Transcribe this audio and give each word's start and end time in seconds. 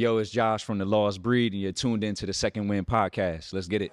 Yo, 0.00 0.16
it's 0.16 0.30
Josh 0.30 0.64
from 0.64 0.78
the 0.78 0.84
Lost 0.86 1.20
Breed, 1.20 1.52
and 1.52 1.60
you're 1.60 1.72
tuned 1.72 2.02
into 2.02 2.24
the 2.24 2.32
Second 2.32 2.68
Wind 2.68 2.86
podcast. 2.86 3.52
Let's 3.52 3.66
get 3.66 3.82
it. 3.82 3.92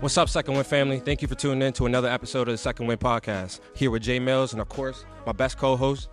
What's 0.00 0.18
up, 0.18 0.28
Second 0.28 0.54
Wind 0.54 0.66
family? 0.66 0.98
Thank 0.98 1.22
you 1.22 1.28
for 1.28 1.36
tuning 1.36 1.62
in 1.62 1.72
to 1.74 1.86
another 1.86 2.08
episode 2.08 2.48
of 2.48 2.54
the 2.54 2.58
Second 2.58 2.88
Wind 2.88 2.98
podcast. 2.98 3.60
Here 3.76 3.92
with 3.92 4.02
Jay 4.02 4.18
Mills 4.18 4.52
and 4.52 4.60
of 4.60 4.68
course 4.68 5.04
my 5.26 5.32
best 5.32 5.58
co-host, 5.58 6.08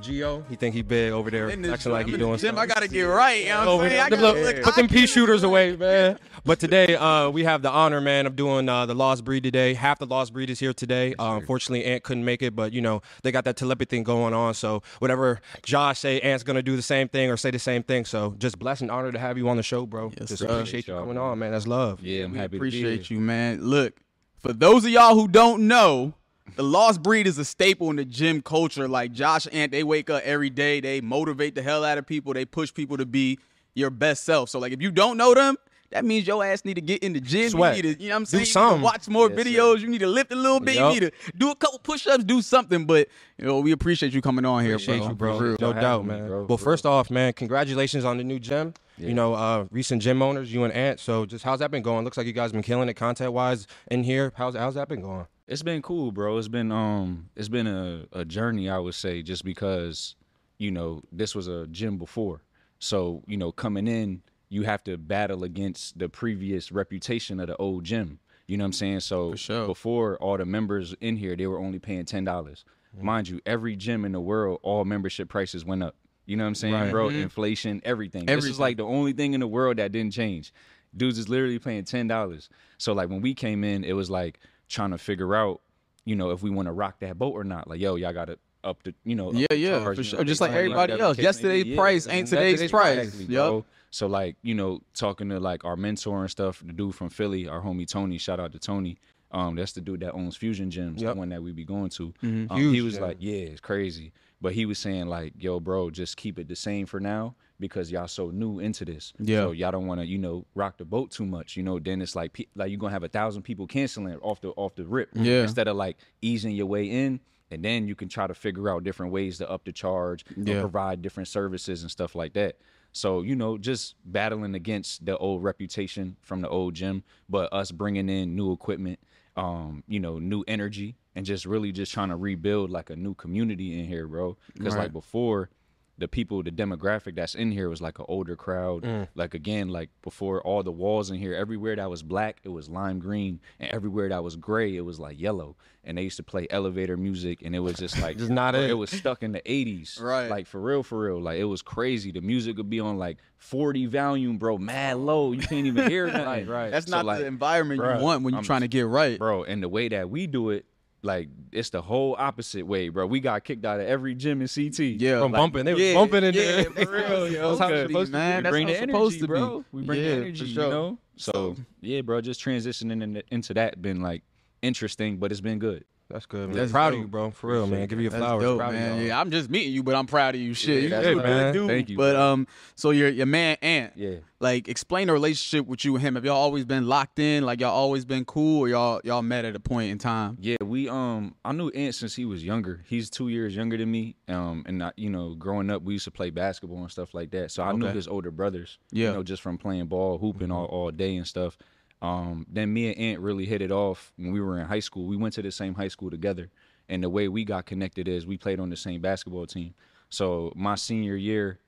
Gio. 0.00 0.42
He 0.48 0.56
think 0.56 0.74
he 0.74 0.82
big 0.82 1.12
over 1.12 1.30
there, 1.30 1.48
In 1.48 1.62
this- 1.62 1.72
acting 1.72 1.92
like 1.92 2.06
I'm 2.06 2.12
he 2.12 2.18
doing 2.18 2.32
gym, 2.38 2.56
something. 2.56 2.58
I 2.58 2.66
gotta 2.66 2.88
get 2.88 3.02
right. 3.02 3.42
You 3.42 3.48
know 3.50 3.76
what 3.76 3.84
I'm 3.84 3.90
saying? 3.90 3.90
there. 3.90 4.04
I 4.04 4.08
gotta, 4.10 4.22
Look, 4.22 4.44
like, 4.56 4.62
put 4.62 4.74
them 4.76 4.88
pea 4.88 5.06
shooters 5.06 5.42
away, 5.42 5.76
man. 5.76 6.18
But 6.44 6.58
today, 6.58 6.96
uh, 6.96 7.28
we 7.30 7.44
have 7.44 7.60
the 7.62 7.70
honor, 7.70 8.00
man, 8.00 8.26
of 8.26 8.34
doing 8.34 8.68
uh, 8.68 8.86
the 8.86 8.94
Lost 8.94 9.24
Breed 9.24 9.42
today. 9.42 9.74
Half 9.74 9.98
the 9.98 10.06
Lost 10.06 10.32
Breed 10.32 10.48
is 10.48 10.58
here 10.58 10.72
today. 10.72 11.14
Uh, 11.18 11.36
unfortunately, 11.38 11.84
Ant 11.84 12.02
couldn't 12.02 12.24
make 12.24 12.40
it, 12.42 12.56
but 12.56 12.72
you 12.72 12.80
know 12.80 13.02
they 13.22 13.30
got 13.30 13.44
that 13.44 13.56
telepathy 13.56 13.96
thing 13.96 14.02
going 14.04 14.32
on. 14.32 14.54
So 14.54 14.82
whatever 15.00 15.40
Josh 15.62 15.98
say, 15.98 16.18
Ant's 16.20 16.42
gonna 16.44 16.62
do 16.62 16.76
the 16.76 16.82
same 16.82 17.08
thing 17.08 17.30
or 17.30 17.36
say 17.36 17.50
the 17.50 17.58
same 17.58 17.82
thing. 17.82 18.04
So 18.06 18.34
just 18.38 18.58
blessed 18.58 18.82
and 18.82 18.90
honor 18.90 19.12
to 19.12 19.18
have 19.18 19.36
you 19.36 19.48
on 19.50 19.56
the 19.58 19.62
show, 19.62 19.84
bro. 19.86 20.12
Yes, 20.18 20.28
just 20.30 20.42
sir. 20.42 20.46
appreciate 20.48 20.86
you 20.86 20.94
Y'all, 20.94 21.02
coming 21.02 21.18
on, 21.18 21.38
man. 21.38 21.52
That's 21.52 21.66
love. 21.66 22.00
Yeah, 22.02 22.24
I'm 22.24 22.32
We 22.32 22.38
happy 22.38 22.46
to 22.46 22.50
be 22.52 22.56
appreciate 22.56 23.06
here. 23.06 23.18
you, 23.18 23.20
man. 23.22 23.60
Look, 23.62 23.94
for 24.38 24.54
those 24.54 24.84
of 24.86 24.90
y'all 24.90 25.14
who 25.14 25.28
don't 25.28 25.68
know, 25.68 26.14
the 26.56 26.62
Lost 26.62 27.02
Breed 27.02 27.26
is 27.26 27.38
a 27.38 27.44
staple 27.44 27.90
in 27.90 27.96
the 27.96 28.04
gym 28.04 28.42
culture. 28.42 28.88
Like 28.88 29.12
Josh 29.12 29.46
Ant, 29.52 29.72
they 29.72 29.82
wake 29.84 30.10
up 30.10 30.22
every 30.24 30.50
day. 30.50 30.80
They 30.80 31.00
motivate 31.00 31.54
the 31.54 31.62
hell 31.62 31.84
out 31.84 31.98
of 31.98 32.06
people. 32.06 32.32
They 32.34 32.44
push 32.44 32.72
people 32.72 32.96
to 32.96 33.06
be 33.06 33.38
your 33.74 33.90
best 33.90 34.24
self. 34.24 34.48
So, 34.50 34.58
like, 34.58 34.72
if 34.72 34.82
you 34.82 34.90
don't 34.90 35.16
know 35.16 35.32
them, 35.34 35.56
that 35.90 36.04
means 36.04 36.24
your 36.26 36.44
ass 36.44 36.64
need 36.64 36.74
to 36.74 36.80
get 36.80 37.02
in 37.02 37.12
the 37.14 37.20
gym. 37.20 37.50
Sweat. 37.50 37.76
You 37.76 37.82
need 37.82 37.98
to, 37.98 38.02
you 38.02 38.08
know 38.10 38.14
what 38.14 38.18
I'm 38.18 38.22
Do 38.38 38.44
saying? 38.44 38.64
You 38.66 38.70
need 38.72 38.76
to 38.78 38.84
watch 38.84 39.08
more 39.08 39.28
Yes, 39.30 39.38
sir. 39.38 39.44
videos. 39.44 39.80
You 39.80 39.88
need 39.88 39.98
to 39.98 40.06
lift 40.06 40.30
a 40.32 40.36
little 40.36 40.60
bit. 40.60 40.76
Yup. 40.76 40.94
You 40.94 41.00
need 41.00 41.06
to 41.12 41.32
do 41.36 41.50
a 41.50 41.56
couple 41.56 41.78
push-ups, 41.80 42.22
do 42.24 42.40
something. 42.42 42.84
But 42.84 43.08
you 43.38 43.44
know, 43.46 43.58
we 43.60 43.72
appreciate 43.72 44.12
you 44.12 44.22
coming 44.22 44.44
on 44.44 44.64
here, 44.64 44.74
Appreciate 44.76 44.98
bro. 45.16 45.32
you, 45.34 45.56
bro. 45.56 45.72
No 45.72 45.80
doubt, 45.80 46.04
man. 46.04 46.28
bro, 46.28 46.44
well, 46.44 46.58
for 46.58 46.64
first 46.64 46.86
off, 46.86 47.10
man, 47.10 47.32
congratulations 47.32 48.04
on 48.04 48.18
the 48.18 48.24
new 48.24 48.38
gym. 48.38 48.74
Yeah. 48.98 49.08
You 49.08 49.14
know, 49.14 49.34
uh, 49.34 49.64
recent 49.72 50.02
gym 50.02 50.20
owners, 50.22 50.52
you 50.52 50.62
and 50.62 50.72
Ant. 50.74 51.00
So, 51.00 51.24
just 51.26 51.42
how's 51.44 51.58
that 51.60 51.70
been 51.72 51.82
going? 51.82 52.04
Looks 52.04 52.16
like 52.18 52.26
you 52.26 52.32
guys 52.34 52.52
been 52.52 52.62
killing 52.62 52.88
it 52.88 52.94
content 52.94 53.32
wise 53.32 53.66
in 53.90 54.04
here. 54.04 54.32
How's 54.36 54.54
how's 54.54 54.74
that 54.74 54.88
been 54.88 55.00
going? 55.00 55.26
It's 55.50 55.64
been 55.64 55.82
cool, 55.82 56.12
bro. 56.12 56.38
It's 56.38 56.46
been 56.46 56.70
um 56.70 57.28
it's 57.34 57.48
been 57.48 57.66
a, 57.66 58.06
a 58.12 58.24
journey, 58.24 58.70
I 58.70 58.78
would 58.78 58.94
say, 58.94 59.20
just 59.20 59.44
because, 59.44 60.14
you 60.58 60.70
know, 60.70 61.02
this 61.10 61.34
was 61.34 61.48
a 61.48 61.66
gym 61.66 61.98
before. 61.98 62.42
So, 62.78 63.24
you 63.26 63.36
know, 63.36 63.50
coming 63.50 63.88
in, 63.88 64.22
you 64.48 64.62
have 64.62 64.84
to 64.84 64.96
battle 64.96 65.42
against 65.42 65.98
the 65.98 66.08
previous 66.08 66.70
reputation 66.70 67.40
of 67.40 67.48
the 67.48 67.56
old 67.56 67.82
gym. 67.82 68.20
You 68.46 68.58
know 68.58 68.62
what 68.62 68.66
I'm 68.66 68.72
saying? 68.74 69.00
So 69.00 69.34
sure. 69.34 69.66
before 69.66 70.16
all 70.18 70.38
the 70.38 70.46
members 70.46 70.94
in 71.00 71.16
here, 71.16 71.34
they 71.34 71.48
were 71.48 71.58
only 71.58 71.80
paying 71.80 72.04
ten 72.04 72.24
dollars. 72.24 72.64
Mind 73.00 73.28
you, 73.28 73.40
every 73.44 73.74
gym 73.74 74.04
in 74.04 74.12
the 74.12 74.20
world, 74.20 74.60
all 74.62 74.84
membership 74.84 75.28
prices 75.28 75.64
went 75.64 75.82
up. 75.82 75.96
You 76.26 76.36
know 76.36 76.44
what 76.44 76.48
I'm 76.48 76.54
saying, 76.54 76.74
Right. 76.74 76.90
bro? 76.92 77.08
Inflation, 77.08 77.80
everything. 77.84 78.26
This 78.26 78.44
is 78.44 78.60
like 78.60 78.76
the 78.76 78.84
only 78.84 79.14
thing 79.14 79.34
in 79.34 79.40
the 79.40 79.48
world 79.48 79.78
that 79.78 79.90
didn't 79.90 80.12
change. 80.12 80.52
Dudes 80.96 81.18
is 81.18 81.28
literally 81.28 81.58
paying 81.58 81.84
ten 81.84 82.06
dollars. 82.06 82.48
So 82.78 82.92
like 82.92 83.08
when 83.08 83.20
we 83.20 83.34
came 83.34 83.64
in, 83.64 83.82
it 83.82 83.94
was 83.94 84.10
like 84.10 84.38
trying 84.70 84.92
to 84.92 84.98
figure 84.98 85.34
out, 85.34 85.60
you 86.06 86.16
know, 86.16 86.30
if 86.30 86.42
we 86.42 86.48
want 86.48 86.66
to 86.66 86.72
rock 86.72 87.00
that 87.00 87.18
boat 87.18 87.32
or 87.32 87.44
not. 87.44 87.68
Like, 87.68 87.80
yo, 87.80 87.96
y'all 87.96 88.14
got 88.14 88.26
to 88.26 88.38
up 88.64 88.82
the, 88.84 88.94
you 89.04 89.14
know, 89.16 89.32
Yeah, 89.32 89.46
yeah, 89.52 89.78
charge, 89.80 89.96
for 89.98 90.02
sure. 90.04 90.18
know, 90.20 90.24
Just 90.24 90.40
like 90.40 90.52
everybody 90.52 90.92
else. 90.94 91.16
the 91.18 91.22
case 91.24 91.42
may 91.42 91.58
Yesterday's 91.58 91.76
price 91.76 92.06
Yeah, 92.06 92.12
ain't 92.14 92.30
that's- 92.30 92.52
today's 92.54 92.70
price. 92.70 92.98
exactly, 93.08 93.34
bro. 93.34 93.64
So 93.90 94.06
like, 94.06 94.36
you 94.42 94.54
know, 94.54 94.80
talking 94.94 95.28
to 95.30 95.40
like 95.40 95.64
our 95.64 95.76
mentor 95.76 96.20
and 96.20 96.30
stuff, 96.30 96.62
the 96.64 96.72
dude 96.72 96.94
from 96.94 97.08
Philly, 97.10 97.48
our 97.48 97.60
homie 97.60 97.88
Tony. 97.88 98.18
Shout 98.18 98.38
out 98.38 98.52
to 98.52 98.58
Tony. 98.58 98.96
Um, 99.32 99.56
that's 99.56 99.72
the 99.72 99.80
dude 99.80 100.00
that 100.00 100.12
owns 100.12 100.36
Fusion 100.36 100.70
Gyms, 100.70 101.00
Yep. 101.00 101.14
the 101.14 101.18
one 101.18 101.28
that 101.30 101.42
we 101.42 101.52
be 101.52 101.64
going 101.64 101.88
to. 101.90 102.12
Mm-hmm. 102.22 102.52
Um, 102.52 102.58
Huge 102.60 102.74
he 102.74 102.82
was 102.82 102.94
gym. 102.94 103.02
like, 103.02 103.16
yeah, 103.20 103.32
it's 103.36 103.60
crazy. 103.60 104.12
But 104.42 104.54
he 104.54 104.64
was 104.66 104.78
saying 104.78 105.06
like, 105.06 105.34
yo, 105.38 105.60
bro, 105.60 105.90
just 105.90 106.16
keep 106.16 106.38
it 106.38 106.48
the 106.48 106.56
same 106.56 106.86
for 106.86 106.98
now 106.98 107.34
because 107.58 107.90
y'all 107.92 108.08
so 108.08 108.30
new 108.30 108.58
into 108.58 108.86
this. 108.86 109.12
Yeah. 109.18 109.40
So 109.40 109.52
y'all 109.52 109.70
don't 109.70 109.86
want 109.86 110.00
to, 110.00 110.06
you 110.06 110.16
know, 110.16 110.46
rock 110.54 110.78
the 110.78 110.86
boat 110.86 111.10
too 111.10 111.26
much. 111.26 111.56
You 111.58 111.62
know, 111.62 111.78
then 111.78 112.00
it's 112.00 112.16
like, 112.16 112.48
like 112.54 112.70
you're 112.70 112.78
gonna 112.78 112.92
have 112.92 113.02
a 113.02 113.08
thousand 113.08 113.42
people 113.42 113.66
canceling 113.66 114.16
off 114.22 114.40
the 114.40 114.48
off 114.50 114.74
the 114.76 114.84
rip. 114.86 115.10
Yeah. 115.14 115.42
Instead 115.42 115.68
of 115.68 115.76
like 115.76 115.98
easing 116.22 116.52
your 116.52 116.66
way 116.66 116.84
in, 116.84 117.20
and 117.50 117.62
then 117.64 117.86
you 117.86 117.94
can 117.94 118.08
try 118.08 118.26
to 118.26 118.34
figure 118.34 118.70
out 118.70 118.82
different 118.84 119.12
ways 119.12 119.38
to 119.38 119.50
up 119.50 119.64
the 119.64 119.72
charge, 119.72 120.24
or 120.36 120.42
Yeah. 120.42 120.60
provide 120.60 121.02
different 121.02 121.28
services 121.28 121.82
and 121.82 121.90
stuff 121.90 122.14
like 122.14 122.32
that. 122.32 122.56
So 122.92 123.20
you 123.20 123.36
know, 123.36 123.58
just 123.58 123.94
battling 124.06 124.54
against 124.54 125.04
the 125.04 125.18
old 125.18 125.42
reputation 125.44 126.16
from 126.22 126.40
the 126.40 126.48
old 126.48 126.74
gym, 126.74 127.04
but 127.28 127.52
us 127.52 127.70
bringing 127.72 128.08
in 128.08 128.34
new 128.34 128.52
equipment, 128.52 128.98
um, 129.36 129.82
you 129.88 130.00
know, 130.00 130.18
new 130.18 130.44
energy, 130.48 130.96
and 131.14 131.26
just 131.26 131.44
really 131.46 131.72
just 131.72 131.92
trying 131.92 132.08
to 132.10 132.16
rebuild 132.16 132.70
like 132.70 132.90
a 132.90 132.96
new 132.96 133.14
community 133.14 133.78
in 133.78 133.86
here, 133.86 134.06
bro. 134.06 134.36
Because 134.54 134.74
Right. 134.74 134.84
like 134.84 134.92
before, 134.92 135.50
the 136.00 136.08
people, 136.08 136.42
the 136.42 136.50
demographic 136.50 137.14
that's 137.14 137.34
in 137.36 137.52
here 137.52 137.68
was 137.68 137.80
like 137.80 137.98
an 138.00 138.06
older 138.08 138.34
crowd. 138.34 138.82
Mm. 138.82 139.08
Like 139.14 139.34
again, 139.34 139.68
like 139.68 139.90
before 140.02 140.42
all 140.42 140.62
the 140.64 140.72
walls 140.72 141.10
in 141.10 141.16
here, 141.18 141.34
everywhere 141.34 141.76
that 141.76 141.88
was 141.88 142.02
black, 142.02 142.40
it 142.42 142.48
was 142.48 142.68
lime 142.68 142.98
green, 142.98 143.38
and 143.60 143.70
everywhere 143.70 144.08
that 144.08 144.24
was 144.24 144.34
gray, 144.36 144.74
it 144.76 144.80
was 144.80 144.98
like 144.98 145.20
yellow. 145.20 145.56
And 145.84 145.96
they 145.96 146.02
used 146.02 146.16
to 146.18 146.22
play 146.22 146.46
elevator 146.50 146.96
music, 146.96 147.40
and 147.42 147.54
it 147.54 147.60
was 147.60 147.76
just 147.76 148.00
like 148.02 148.18
Just 148.18 148.30
not 148.30 148.54
it. 148.54 148.68
It 148.68 148.74
was 148.74 148.90
stuck 148.90 149.22
in 149.22 149.32
the 149.32 149.40
'80s, 149.42 150.00
Right. 150.00 150.28
Like 150.28 150.46
for 150.46 150.60
real, 150.60 150.82
for 150.82 150.98
real. 151.00 151.20
Like 151.20 151.38
it 151.38 151.44
was 151.44 151.62
crazy. 151.62 152.10
The 152.12 152.20
music 152.20 152.56
would 152.56 152.68
be 152.68 152.80
on 152.80 152.98
like 152.98 153.18
40 153.38 153.86
volume, 153.86 154.36
bro, 154.38 154.58
mad 154.58 154.96
low. 154.98 155.32
You 155.32 155.40
can't 155.40 155.66
even 155.66 155.88
hear 155.90 156.06
it. 156.08 156.14
Right, 156.14 156.46
right. 156.46 156.70
That's 156.70 156.86
So, 156.86 156.96
not 156.96 157.04
like, 157.06 157.20
the 157.20 157.26
environment 157.26 157.80
bruh, 157.80 157.98
you 157.98 158.04
want 158.04 158.22
when 158.24 158.32
you're 158.34 158.38
I'm- 158.38 158.44
trying 158.44 158.60
to 158.62 158.68
get 158.68 158.86
right. 158.86 159.18
bro. 159.18 159.44
And 159.44 159.62
the 159.62 159.68
way 159.68 159.88
that 159.88 160.10
we 160.10 160.26
do 160.26 160.50
it, 160.50 160.66
like 161.02 161.28
it's 161.52 161.70
the 161.70 161.80
whole 161.82 162.14
opposite 162.18 162.66
way, 162.66 162.88
bro. 162.88 163.06
We 163.06 163.20
got 163.20 163.44
kicked 163.44 163.64
out 163.64 163.80
of 163.80 163.86
every 163.86 164.14
gym 164.14 164.42
in 164.42 164.48
CT. 164.48 164.78
Yeah. 165.00 165.20
From 165.20 165.32
like- 165.32 165.38
bumping, 165.40 165.64
they 165.64 165.74
was 165.74 165.82
yeah, 165.82 165.94
bumping 165.94 166.24
in 166.24 166.34
yeah, 166.34 166.42
there. 166.42 166.64
for 166.86 166.90
real, 166.92 167.28
yo. 167.32 167.48
That's 167.48 167.58
how 167.60 167.68
it's 167.68 167.72
Okay. 167.82 167.86
supposed 167.92 168.12
to 168.12 168.18
Man, 168.18 168.36
we 168.38 168.42
that's 168.42 168.52
bring 168.52 168.66
how 168.66 168.66
the 168.68 168.72
it's 168.74 168.82
energy, 168.82 168.92
supposed 168.98 169.14
to 169.20 169.20
be. 169.22 169.26
bro. 169.26 169.64
We 169.72 169.82
bring 169.82 169.98
Yeah, 170.00 170.08
the 170.08 170.14
energy, 170.16 170.52
sure. 170.52 170.64
you 170.64 170.70
know. 170.70 170.98
So 171.16 171.56
yeah, 171.80 172.00
bro, 172.02 172.20
just 172.20 172.44
transitioning 172.44 173.02
in, 173.02 173.22
into 173.30 173.54
that 173.54 173.80
been 173.80 174.00
like 174.02 174.22
interesting, 174.62 175.16
but 175.18 175.30
it's 175.32 175.40
been 175.40 175.58
good. 175.58 175.84
That's 176.10 176.26
good, 176.26 176.48
man. 176.48 176.56
That's 176.58 176.72
proud 176.72 176.92
of 176.92 176.98
you, 176.98 177.06
bro. 177.06 177.30
For 177.30 177.50
real, 177.52 177.66
man. 177.68 177.86
Give 177.86 178.00
you 178.00 178.10
That's 178.10 178.20
flowers. 178.20 178.42
dope, 178.42 178.58
man. 178.58 179.00
you. 179.00 179.06
Yeah, 179.08 179.20
I'm 179.20 179.30
just 179.30 179.48
meeting 179.48 179.72
you, 179.72 179.82
but 179.84 179.94
I'm 179.94 180.06
proud 180.06 180.34
of 180.34 180.40
you. 180.40 180.54
Shit, 180.54 180.68
Yeah, 180.76 180.80
you 180.82 180.88
that's 180.88 181.06
you 181.06 181.12
a 181.12 181.14
dope, 181.14 181.22
good 181.24 181.28
man. 181.30 181.52
dude. 181.54 181.68
Thank 181.68 181.88
you, 181.90 181.96
But 181.96 182.16
um, 182.16 182.46
so 182.74 182.90
your 182.90 183.08
your 183.08 183.26
man 183.26 183.56
Ant, 183.62 183.92
Yeah. 183.94 184.16
like 184.40 184.66
explain 184.68 185.06
the 185.06 185.12
relationship 185.12 185.66
with 185.68 185.84
you 185.84 185.94
and 185.94 186.02
him. 186.02 186.14
Have 186.16 186.24
y'all 186.24 186.36
always 186.36 186.64
been 186.64 186.88
locked 186.88 187.20
in? 187.20 187.44
Like 187.46 187.60
y'all 187.60 187.70
always 187.70 188.04
been 188.04 188.24
cool, 188.24 188.60
or 188.60 188.68
y'all 188.68 189.00
y'all 189.04 189.22
met 189.22 189.44
at 189.44 189.54
a 189.54 189.60
point 189.60 189.92
in 189.92 189.98
time? 189.98 190.36
Yeah, 190.40 190.56
we 190.64 190.88
um 190.88 191.36
I 191.44 191.52
knew 191.52 191.68
Ant 191.70 191.94
since 191.94 192.16
he 192.16 192.24
was 192.24 192.44
younger. 192.44 192.82
He's 192.88 193.08
two 193.08 193.28
years 193.28 193.54
younger 193.54 193.76
than 193.76 193.90
me. 193.90 194.16
Um 194.28 194.64
and 194.66 194.82
I, 194.82 194.92
you 194.96 195.10
know, 195.10 195.34
growing 195.34 195.70
up 195.70 195.82
we 195.82 195.92
used 195.92 196.04
to 196.06 196.10
play 196.10 196.30
basketball 196.30 196.80
and 196.80 196.90
stuff 196.90 197.14
like 197.14 197.30
that. 197.30 197.52
So 197.52 197.62
I 197.62 197.70
knew 197.72 197.86
his 197.86 198.08
older 198.08 198.32
brothers. 198.32 198.78
Yeah. 198.90 199.08
You 199.10 199.14
know, 199.14 199.22
just 199.22 199.42
from 199.42 199.58
playing 199.58 199.86
ball, 199.86 200.18
hooping 200.18 200.50
all, 200.50 200.64
all 200.66 200.90
day 200.90 201.14
and 201.16 201.26
stuff. 201.26 201.56
Um 202.02 202.46
then 202.50 202.72
me 202.72 202.88
and 202.88 202.98
Ant 202.98 203.20
really 203.20 203.44
hit 203.44 203.62
it 203.62 203.70
off 203.70 204.12
when 204.16 204.32
we 204.32 204.40
were 204.40 204.58
in 204.58 204.66
high 204.66 204.80
school. 204.80 205.06
We 205.06 205.16
went 205.16 205.34
to 205.34 205.42
the 205.42 205.52
same 205.52 205.74
high 205.74 205.88
school 205.88 206.10
together. 206.10 206.50
And 206.88 207.04
the 207.04 207.08
way 207.08 207.28
we 207.28 207.44
got 207.44 207.66
connected 207.66 208.08
is 208.08 208.26
we 208.26 208.36
played 208.36 208.58
on 208.58 208.68
the 208.68 208.76
same 208.76 209.00
basketball 209.00 209.46
team. 209.46 209.74
So 210.08 210.52
my 210.56 210.74
senior 210.74 211.14
year, 211.14 211.60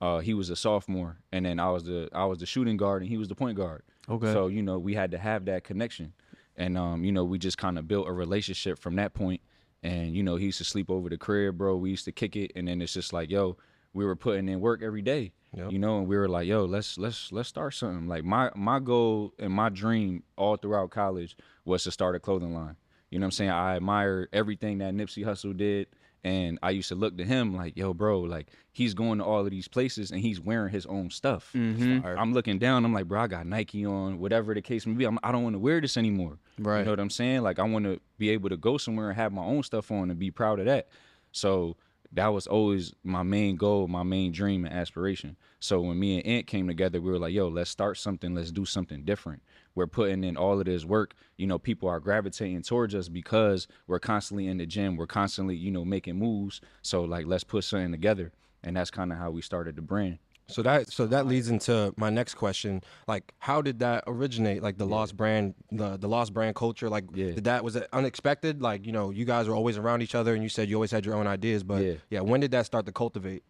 uh, 0.00 0.18
he 0.18 0.34
was 0.34 0.50
a 0.50 0.56
sophomore, 0.56 1.16
and 1.32 1.46
then 1.46 1.60
I 1.60 1.70
was 1.70 1.84
the 1.84 2.08
I 2.12 2.24
was 2.24 2.38
the 2.38 2.46
shooting 2.46 2.76
guard, 2.76 3.02
and 3.02 3.08
he 3.08 3.16
was 3.16 3.28
the 3.28 3.36
point 3.36 3.56
guard. 3.56 3.82
Okay. 4.08 4.32
So 4.32 4.48
you 4.48 4.62
know 4.62 4.78
we 4.78 4.94
had 4.94 5.12
to 5.12 5.18
have 5.18 5.44
that 5.46 5.64
connection, 5.64 6.12
and 6.56 6.76
um, 6.76 7.04
you 7.04 7.12
know 7.12 7.24
we 7.24 7.38
just 7.38 7.56
kind 7.56 7.78
of 7.78 7.86
built 7.86 8.08
a 8.08 8.12
relationship 8.12 8.78
from 8.78 8.96
that 8.96 9.14
point. 9.14 9.40
And 9.82 10.14
you 10.14 10.22
know 10.22 10.36
he 10.36 10.46
used 10.46 10.58
to 10.58 10.64
sleep 10.64 10.90
over 10.90 11.08
the 11.08 11.16
crib, 11.16 11.56
bro. 11.56 11.76
We 11.76 11.90
used 11.90 12.04
to 12.06 12.12
kick 12.12 12.36
it, 12.36 12.52
and 12.56 12.66
then 12.66 12.82
it's 12.82 12.92
just 12.92 13.12
like, 13.12 13.30
yo, 13.30 13.56
we 13.94 14.04
were 14.04 14.16
putting 14.16 14.48
in 14.48 14.60
work 14.60 14.82
every 14.82 15.02
day, 15.02 15.32
Yep. 15.56 15.70
you 15.72 15.78
know, 15.78 15.98
and 15.98 16.08
we 16.08 16.16
were 16.16 16.28
like, 16.28 16.46
yo, 16.46 16.64
let's 16.64 16.98
let's 16.98 17.30
let's 17.32 17.48
start 17.48 17.74
something. 17.74 18.08
Like 18.08 18.24
my 18.24 18.50
my 18.56 18.80
goal 18.80 19.32
and 19.38 19.52
my 19.52 19.68
dream 19.70 20.24
all 20.36 20.56
throughout 20.56 20.90
college 20.90 21.36
was 21.64 21.84
to 21.84 21.90
start 21.92 22.14
a 22.16 22.20
clothing 22.20 22.54
line. 22.54 22.76
You 23.10 23.18
know 23.20 23.24
what 23.24 23.28
I'm 23.28 23.30
saying? 23.32 23.50
I 23.50 23.76
admire 23.76 24.28
everything 24.32 24.78
that 24.78 24.92
Nipsey 24.94 25.24
Hussle 25.24 25.56
did. 25.56 25.86
And 26.26 26.58
I 26.62 26.70
used 26.70 26.88
to 26.88 26.94
look 26.94 27.18
to 27.18 27.24
him 27.24 27.54
like, 27.54 27.76
yo, 27.76 27.92
bro, 27.92 28.20
like 28.20 28.48
he's 28.72 28.94
going 28.94 29.18
to 29.18 29.24
all 29.24 29.40
of 29.44 29.50
these 29.50 29.68
places 29.68 30.10
and 30.10 30.20
he's 30.22 30.40
wearing 30.40 30.72
his 30.72 30.86
own 30.86 31.10
stuff. 31.10 31.50
Mhm. 31.54 32.02
I'm 32.18 32.32
looking 32.32 32.58
down. 32.58 32.86
I'm 32.86 32.94
like, 32.94 33.06
bro, 33.06 33.20
I 33.20 33.26
got 33.26 33.46
Nike 33.46 33.84
on, 33.84 34.18
whatever 34.18 34.54
the 34.54 34.62
case 34.62 34.86
may 34.86 34.94
be. 34.94 35.04
I'm, 35.04 35.18
I 35.22 35.32
don't 35.32 35.42
want 35.42 35.52
to 35.54 35.58
wear 35.58 35.82
this 35.82 35.98
anymore. 35.98 36.38
Right. 36.58 36.78
You 36.78 36.84
know 36.86 36.92
what 36.92 37.00
I'm 37.00 37.10
saying? 37.10 37.42
Like, 37.42 37.58
I 37.58 37.64
want 37.64 37.84
to 37.84 38.00
be 38.16 38.30
able 38.30 38.48
to 38.48 38.56
go 38.56 38.78
somewhere 38.78 39.10
and 39.10 39.16
have 39.16 39.32
my 39.34 39.44
own 39.44 39.62
stuff 39.64 39.90
on 39.92 40.08
and 40.10 40.18
be 40.18 40.30
proud 40.30 40.60
of 40.60 40.64
that. 40.64 40.88
So 41.32 41.76
that 42.14 42.28
was 42.28 42.46
always 42.46 42.94
my 43.02 43.22
main 43.22 43.56
goal, 43.56 43.88
my 43.88 44.02
main 44.02 44.32
dream 44.32 44.64
and 44.64 44.74
aspiration. 44.74 45.36
So 45.60 45.80
when 45.80 45.98
me 45.98 46.16
and 46.16 46.26
Ant 46.26 46.46
came 46.46 46.66
together, 46.68 47.00
we 47.00 47.10
were 47.10 47.18
like, 47.18 47.34
yo, 47.34 47.48
let's 47.48 47.70
start 47.70 47.98
something. 47.98 48.34
Let's 48.34 48.52
do 48.52 48.64
something 48.64 49.04
different. 49.04 49.42
We're 49.74 49.88
putting 49.88 50.22
in 50.22 50.36
all 50.36 50.58
of 50.58 50.66
this 50.66 50.84
work. 50.84 51.14
You 51.36 51.46
know, 51.46 51.58
people 51.58 51.88
are 51.88 52.00
gravitating 52.00 52.62
towards 52.62 52.94
us 52.94 53.08
because 53.08 53.66
we're 53.86 53.98
constantly 53.98 54.46
in 54.46 54.58
the 54.58 54.66
gym. 54.66 54.96
We're 54.96 55.06
constantly, 55.06 55.56
you 55.56 55.70
know, 55.70 55.84
making 55.84 56.16
moves. 56.16 56.60
So 56.82 57.02
like, 57.02 57.26
let's 57.26 57.44
put 57.44 57.64
something 57.64 57.92
together. 57.92 58.32
And 58.62 58.76
that's 58.76 58.90
kind 58.90 59.12
of 59.12 59.18
how 59.18 59.30
we 59.30 59.42
started 59.42 59.76
the 59.76 59.82
brand. 59.82 60.18
So 60.46 60.62
that 60.62 60.90
so 60.92 61.06
that 61.06 61.26
leads 61.26 61.48
into 61.48 61.94
my 61.96 62.10
next 62.10 62.34
question. 62.34 62.82
Like, 63.08 63.32
how 63.38 63.62
did 63.62 63.78
that 63.78 64.04
originate? 64.06 64.62
Like 64.62 64.76
the 64.76 64.86
lost 64.86 65.16
brand, 65.16 65.54
the 65.72 65.96
the 65.96 66.08
lost 66.08 66.34
brand 66.34 66.54
culture. 66.54 66.90
Like, 66.90 67.04
Yeah. 67.14 67.32
did 67.32 67.44
that 67.44 67.64
was 67.64 67.76
it 67.76 67.88
unexpected? 67.92 68.60
Like, 68.60 68.84
you 68.84 68.92
know, 68.92 69.10
you 69.10 69.24
guys 69.24 69.48
were 69.48 69.54
always 69.54 69.78
around 69.78 70.02
each 70.02 70.14
other, 70.14 70.34
and 70.34 70.42
you 70.42 70.48
said 70.50 70.68
you 70.68 70.76
always 70.76 70.90
had 70.90 71.06
your 71.06 71.14
own 71.14 71.26
ideas. 71.26 71.62
But 71.62 71.82
Yeah. 71.82 71.94
yeah, 72.10 72.20
when 72.20 72.40
did 72.40 72.50
that 72.50 72.66
start 72.66 72.84
to 72.86 72.92
cultivate? 72.92 73.42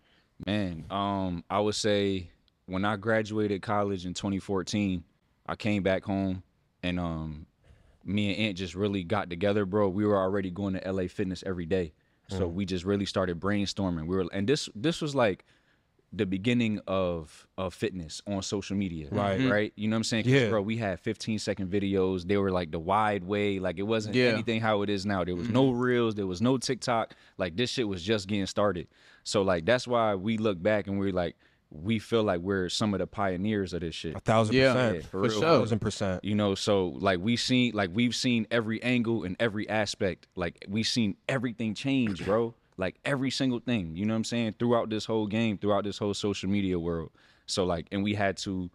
Man, 0.46 0.84
um, 0.90 1.44
I 1.50 1.60
would 1.60 1.74
say 1.74 2.30
when 2.66 2.84
I 2.84 2.96
graduated 2.96 3.60
college 3.62 4.06
in 4.06 4.14
2014, 4.14 5.04
I 5.46 5.56
came 5.56 5.82
back 5.82 6.04
home 6.04 6.42
and 6.82 6.98
um, 6.98 7.46
me 8.04 8.30
and 8.30 8.38
Ant 8.38 8.56
just 8.58 8.74
really 8.74 9.04
got 9.04 9.30
together, 9.30 9.64
bro. 9.66 9.88
We 9.88 10.04
were 10.06 10.16
already 10.18 10.50
going 10.50 10.74
to 10.74 10.92
LA 10.92 11.08
Fitness 11.08 11.42
every 11.46 11.66
day, 11.66 11.92
so 12.28 12.46
we 12.46 12.64
just 12.66 12.84
really 12.84 13.06
started 13.06 13.40
brainstorming. 13.40 14.06
We 14.06 14.16
were, 14.16 14.26
and 14.32 14.48
this 14.48 14.68
this 14.76 15.00
was 15.02 15.14
like 15.14 15.44
the 16.16 16.26
beginning 16.26 16.80
of 16.86 17.46
of 17.56 17.74
fitness 17.74 18.22
on 18.26 18.42
social 18.42 18.76
media, 18.76 19.06
mm-hmm. 19.06 19.16
Right. 19.16 19.50
Right, 19.50 19.72
you 19.76 19.88
know 19.88 19.94
what 19.94 19.98
I'm 19.98 20.04
saying? 20.04 20.24
Yeah. 20.26 20.48
bro. 20.48 20.62
We 20.62 20.76
had 20.76 21.00
15 21.00 21.38
second 21.38 21.70
videos. 21.70 22.26
They 22.26 22.36
were 22.36 22.50
like 22.50 22.70
the 22.70 22.78
wide 22.78 23.24
way, 23.24 23.58
like 23.58 23.78
it 23.78 23.82
wasn't 23.82 24.14
Yeah. 24.14 24.26
anything 24.26 24.60
how 24.60 24.82
it 24.82 24.90
is 24.90 25.04
now. 25.06 25.24
There 25.24 25.36
was 25.36 25.48
no 25.48 25.66
mm-hmm. 25.70 25.78
reels, 25.80 26.14
there 26.14 26.26
was 26.26 26.40
no 26.42 26.58
TikTok. 26.58 27.14
Like 27.38 27.56
this 27.56 27.70
shit 27.70 27.86
was 27.88 28.02
just 28.02 28.28
getting 28.28 28.46
started. 28.46 28.88
So 29.22 29.42
like 29.42 29.64
that's 29.64 29.86
why 29.86 30.14
we 30.14 30.38
look 30.38 30.62
back 30.62 30.86
and 30.86 30.98
we're 30.98 31.12
like, 31.12 31.36
we 31.70 31.98
feel 31.98 32.22
like 32.22 32.40
we're 32.40 32.68
some 32.68 32.94
of 32.94 33.00
the 33.00 33.06
pioneers 33.06 33.72
of 33.72 33.80
this 33.80 33.94
shit. 33.94 34.14
A 34.16 34.20
thousand 34.20 34.54
Yeah, 34.54 34.72
percent, 34.72 34.94
yeah, 34.96 35.00
for 35.02 35.08
for 35.08 35.20
real. 35.22 35.30
sure. 35.32 35.40
thousand 35.40 35.78
percent. 35.80 36.24
You 36.24 36.34
know, 36.34 36.54
so 36.54 36.88
like 36.88 37.18
we 37.20 37.36
seen 37.36 37.72
like 37.74 37.90
we've 37.92 38.14
seen 38.14 38.46
every 38.50 38.82
angle 38.82 39.24
and 39.24 39.36
every 39.40 39.68
aspect. 39.68 40.28
Like 40.36 40.64
we 40.68 40.82
seen 40.82 41.16
everything 41.28 41.74
change, 41.74 42.24
bro. 42.24 42.54
Like 42.76 42.96
every 43.04 43.30
single 43.30 43.60
thing. 43.60 43.94
You 43.96 44.04
know 44.06 44.14
what 44.14 44.18
I'm 44.18 44.24
saying? 44.24 44.54
Throughout 44.58 44.90
this 44.90 45.04
whole 45.04 45.26
game, 45.26 45.58
throughout 45.58 45.84
this 45.84 45.98
whole 45.98 46.14
social 46.14 46.48
media 46.48 46.78
world. 46.78 47.10
So 47.46 47.64
like 47.64 47.86
and 47.92 48.02
we 48.02 48.14
had 48.14 48.36
to 48.38 48.70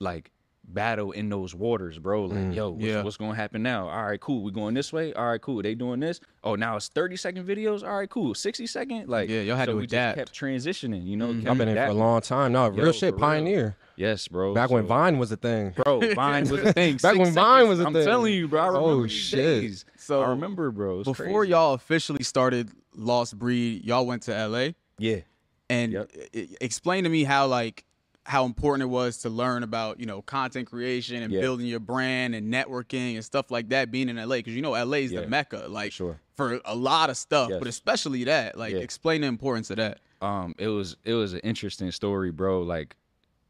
like 0.00 0.30
battle 0.68 1.12
in 1.12 1.28
those 1.28 1.54
waters, 1.54 1.98
bro. 1.98 2.24
Like, 2.24 2.38
mm, 2.38 2.54
yo, 2.54 2.70
what's, 2.70 2.84
yeah. 2.84 3.02
what's 3.02 3.16
gonna 3.16 3.34
happen 3.34 3.62
now? 3.62 3.88
All 3.88 4.04
right, 4.04 4.20
cool. 4.20 4.42
We 4.42 4.50
going 4.50 4.74
this 4.74 4.92
way. 4.92 5.12
All 5.12 5.26
right, 5.26 5.40
cool. 5.40 5.62
They 5.62 5.74
doing 5.74 6.00
this. 6.00 6.20
Oh, 6.42 6.54
now 6.54 6.76
it's 6.76 6.88
30 6.88 7.16
second 7.16 7.46
videos. 7.46 7.82
All 7.82 7.96
right, 7.96 8.08
cool. 8.08 8.34
60 8.34 8.66
second. 8.66 9.08
Like, 9.08 9.28
Yeah, 9.28 9.40
y'all 9.40 9.56
had 9.56 9.66
so 9.66 9.72
to 9.72 9.78
we 9.78 9.84
adapt. 9.84 10.18
Just 10.18 10.32
kept 10.32 10.38
transitioning. 10.38 11.06
You 11.06 11.16
know, 11.16 11.28
mm. 11.28 11.40
kept 11.40 11.50
I've 11.50 11.58
been 11.58 11.68
in 11.68 11.76
for 11.76 11.84
a 11.84 11.92
long 11.92 12.20
time. 12.20 12.52
No, 12.52 12.68
real 12.68 12.86
Yo, 12.86 12.92
shit, 12.92 13.10
for 13.10 13.16
real. 13.16 13.26
pioneer. 13.26 13.76
Yes, 13.96 14.26
bro. 14.26 14.54
Back 14.54 14.70
when 14.70 14.86
Vine 14.86 15.18
was 15.18 15.30
a 15.30 15.36
thing. 15.36 15.72
bro. 15.76 16.00
Vine 16.14 16.48
was 16.48 16.62
a 16.64 16.72
thing. 16.72 16.94
Back 16.94 17.14
Six 17.14 17.18
when 17.18 17.32
Vine 17.32 17.68
was 17.68 17.80
a 17.80 17.86
I'm 17.86 17.92
thing. 17.92 18.02
I'm 18.02 18.08
telling 18.08 18.32
you, 18.32 18.48
bro. 18.48 18.60
I 18.60 18.68
oh, 18.68 18.72
remember 18.72 19.04
Oh, 19.04 19.06
shit. 19.06 19.38
days. 19.38 19.84
So, 19.96 20.22
I 20.22 20.30
remember, 20.30 20.70
bro. 20.70 21.04
Before 21.04 21.14
crazy. 21.14 21.50
y'all 21.50 21.74
officially 21.74 22.24
started 22.24 22.70
Lost 22.96 23.38
Breed, 23.38 23.84
y'all 23.84 24.06
went 24.06 24.22
to 24.24 24.32
LA. 24.48 24.70
yeah, 24.98 25.20
and 25.68 25.92
Yep. 25.92 26.10
i- 26.16 26.38
i- 26.38 26.48
explain 26.60 27.04
to 27.04 27.10
me 27.10 27.24
how 27.24 27.46
like 27.46 27.84
how 28.26 28.46
important 28.46 28.82
it 28.82 28.86
was 28.86 29.18
to 29.18 29.28
learn 29.28 29.62
about 29.62 30.00
you 30.00 30.06
know 30.06 30.22
content 30.22 30.66
creation 30.70 31.22
and 31.22 31.30
Yeah. 31.32 31.40
building 31.42 31.66
your 31.66 31.80
brand 31.80 32.34
and 32.34 32.50
networking 32.52 33.14
and 33.16 33.24
stuff 33.24 33.50
like 33.50 33.68
that 33.68 33.90
being 33.90 34.08
in 34.08 34.16
LA 34.16 34.36
because 34.36 34.54
you 34.54 34.62
know 34.62 34.74
LA 34.74 34.98
is 34.98 35.12
Yeah, 35.12 35.20
the 35.20 35.26
mecca 35.28 35.66
like 35.68 35.92
sure. 35.92 36.18
for 36.34 36.58
a 36.64 36.74
lot 36.74 37.10
of 37.10 37.18
stuff 37.18 37.50
but 37.58 37.68
especially 37.68 38.24
that 38.24 38.56
like 38.56 38.72
Yeah. 38.72 38.78
explain 38.78 39.20
the 39.20 39.26
importance 39.26 39.68
of 39.70 39.76
that 39.76 39.98
um, 40.22 40.54
it 40.56 40.68
was 40.68 40.96
it 41.04 41.12
was 41.12 41.34
an 41.34 41.40
interesting 41.40 41.90
story, 41.90 42.30
bro. 42.30 42.62
Like, 42.62 42.96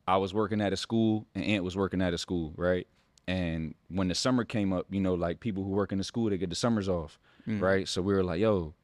I 0.09 0.17
was 0.17 0.35
working 0.35 0.61
at 0.61 0.73
a 0.73 0.77
school, 0.77 1.25
and 1.37 1.45
Ant 1.45 1.63
was 1.63 1.77
working 1.77 2.03
at 2.03 2.13
a 2.13 2.19
school, 2.19 2.53
right? 2.57 2.89
And 3.29 3.77
when 3.89 4.09
the 4.09 4.15
summer 4.17 4.43
came 4.45 4.73
up, 4.73 4.87
you 4.91 4.99
know, 5.01 5.15
like 5.15 5.39
people 5.39 5.63
who 5.63 5.71
work 5.71 5.93
in 5.93 5.99
the 5.99 6.05
school, 6.05 6.31
they 6.31 6.37
get 6.37 6.51
the 6.51 6.57
summers 6.57 6.89
off, 6.89 7.21
Mm. 7.47 7.61
right? 7.61 7.87
So 7.87 8.03
we 8.03 8.13
were 8.13 8.25
like, 8.25 8.41
yo, 8.41 8.75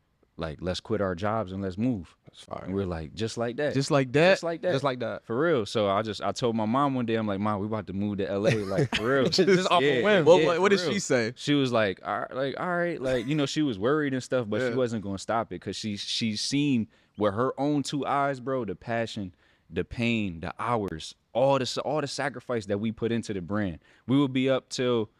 like 0.41 0.59
let's 0.61 0.81
quit 0.81 1.01
our 1.01 1.15
jobs 1.15 1.53
and 1.53 1.63
let's 1.63 1.79
move. 1.79 2.17
That's 2.27 2.43
fire. 2.43 2.63
And 2.65 2.75
we 2.75 2.83
are 2.83 2.87
like, 2.87 3.15
just 3.15 3.37
like 3.39 3.57
that, 3.59 3.75
just 3.75 3.91
like 3.91 4.13
that 4.13 4.31
just 4.33 4.43
like 4.43 4.63
that, 4.63 4.73
Just 4.73 4.85
like 4.85 5.01
that. 5.01 5.25
For 5.27 5.39
real. 5.39 5.67
So 5.67 5.89
I 5.89 6.03
just 6.03 6.23
I 6.23 6.33
told 6.33 6.57
my 6.57 6.65
mom 6.65 6.95
one 6.95 7.07
day, 7.07 7.15
I'm 7.15 7.27
like, 7.27 7.39
Mom, 7.41 7.61
we 7.61 7.67
about 7.67 7.87
to 7.89 7.93
move 7.93 8.19
to 8.19 8.39
LA. 8.39 8.51
Like 8.51 8.95
for 8.97 9.03
real. 9.07 9.29
Just 9.29 9.71
off 9.71 9.83
a 9.83 9.85
Yeah, 9.99 10.03
whim. 10.03 10.25
what, 10.25 10.41
yeah, 10.43 10.59
what, 10.59 10.69
did 10.71 10.81
real. 10.81 10.93
she 10.93 10.99
say 10.99 11.33
She 11.37 11.55
was 11.55 11.73
like, 11.73 12.01
all 12.05 12.21
right, 12.21 12.35
like, 12.35 12.61
all 12.61 12.77
right, 12.77 13.01
like, 13.01 13.27
you 13.27 13.35
know, 13.35 13.47
she 13.47 13.63
was 13.63 13.79
worried 13.79 14.13
and 14.15 14.23
stuff, 14.23 14.47
but 14.49 14.61
Yeah. 14.61 14.71
she 14.71 14.75
wasn't 14.75 15.03
gonna 15.05 15.19
stop 15.19 15.49
it 15.49 15.61
because 15.61 15.77
she 15.77 15.97
she's 15.97 16.41
seen 16.41 16.89
with 17.19 17.35
her 17.35 17.53
own 17.61 17.83
two 17.83 18.07
eyes, 18.07 18.41
bro, 18.41 18.65
the 18.65 18.75
passion, 18.75 19.35
the 19.69 19.85
pain, 19.85 20.41
the 20.41 20.53
hours, 20.59 21.15
all 21.33 21.59
the 21.59 21.83
all 21.85 22.01
the 22.01 22.07
sacrifice 22.09 22.67
that 22.67 22.79
we 22.79 22.91
put 22.93 23.13
into 23.13 23.33
the 23.35 23.41
brand. 23.43 23.79
We 24.07 24.19
would 24.19 24.33
be 24.33 24.49
up 24.49 24.69
till 24.71 25.11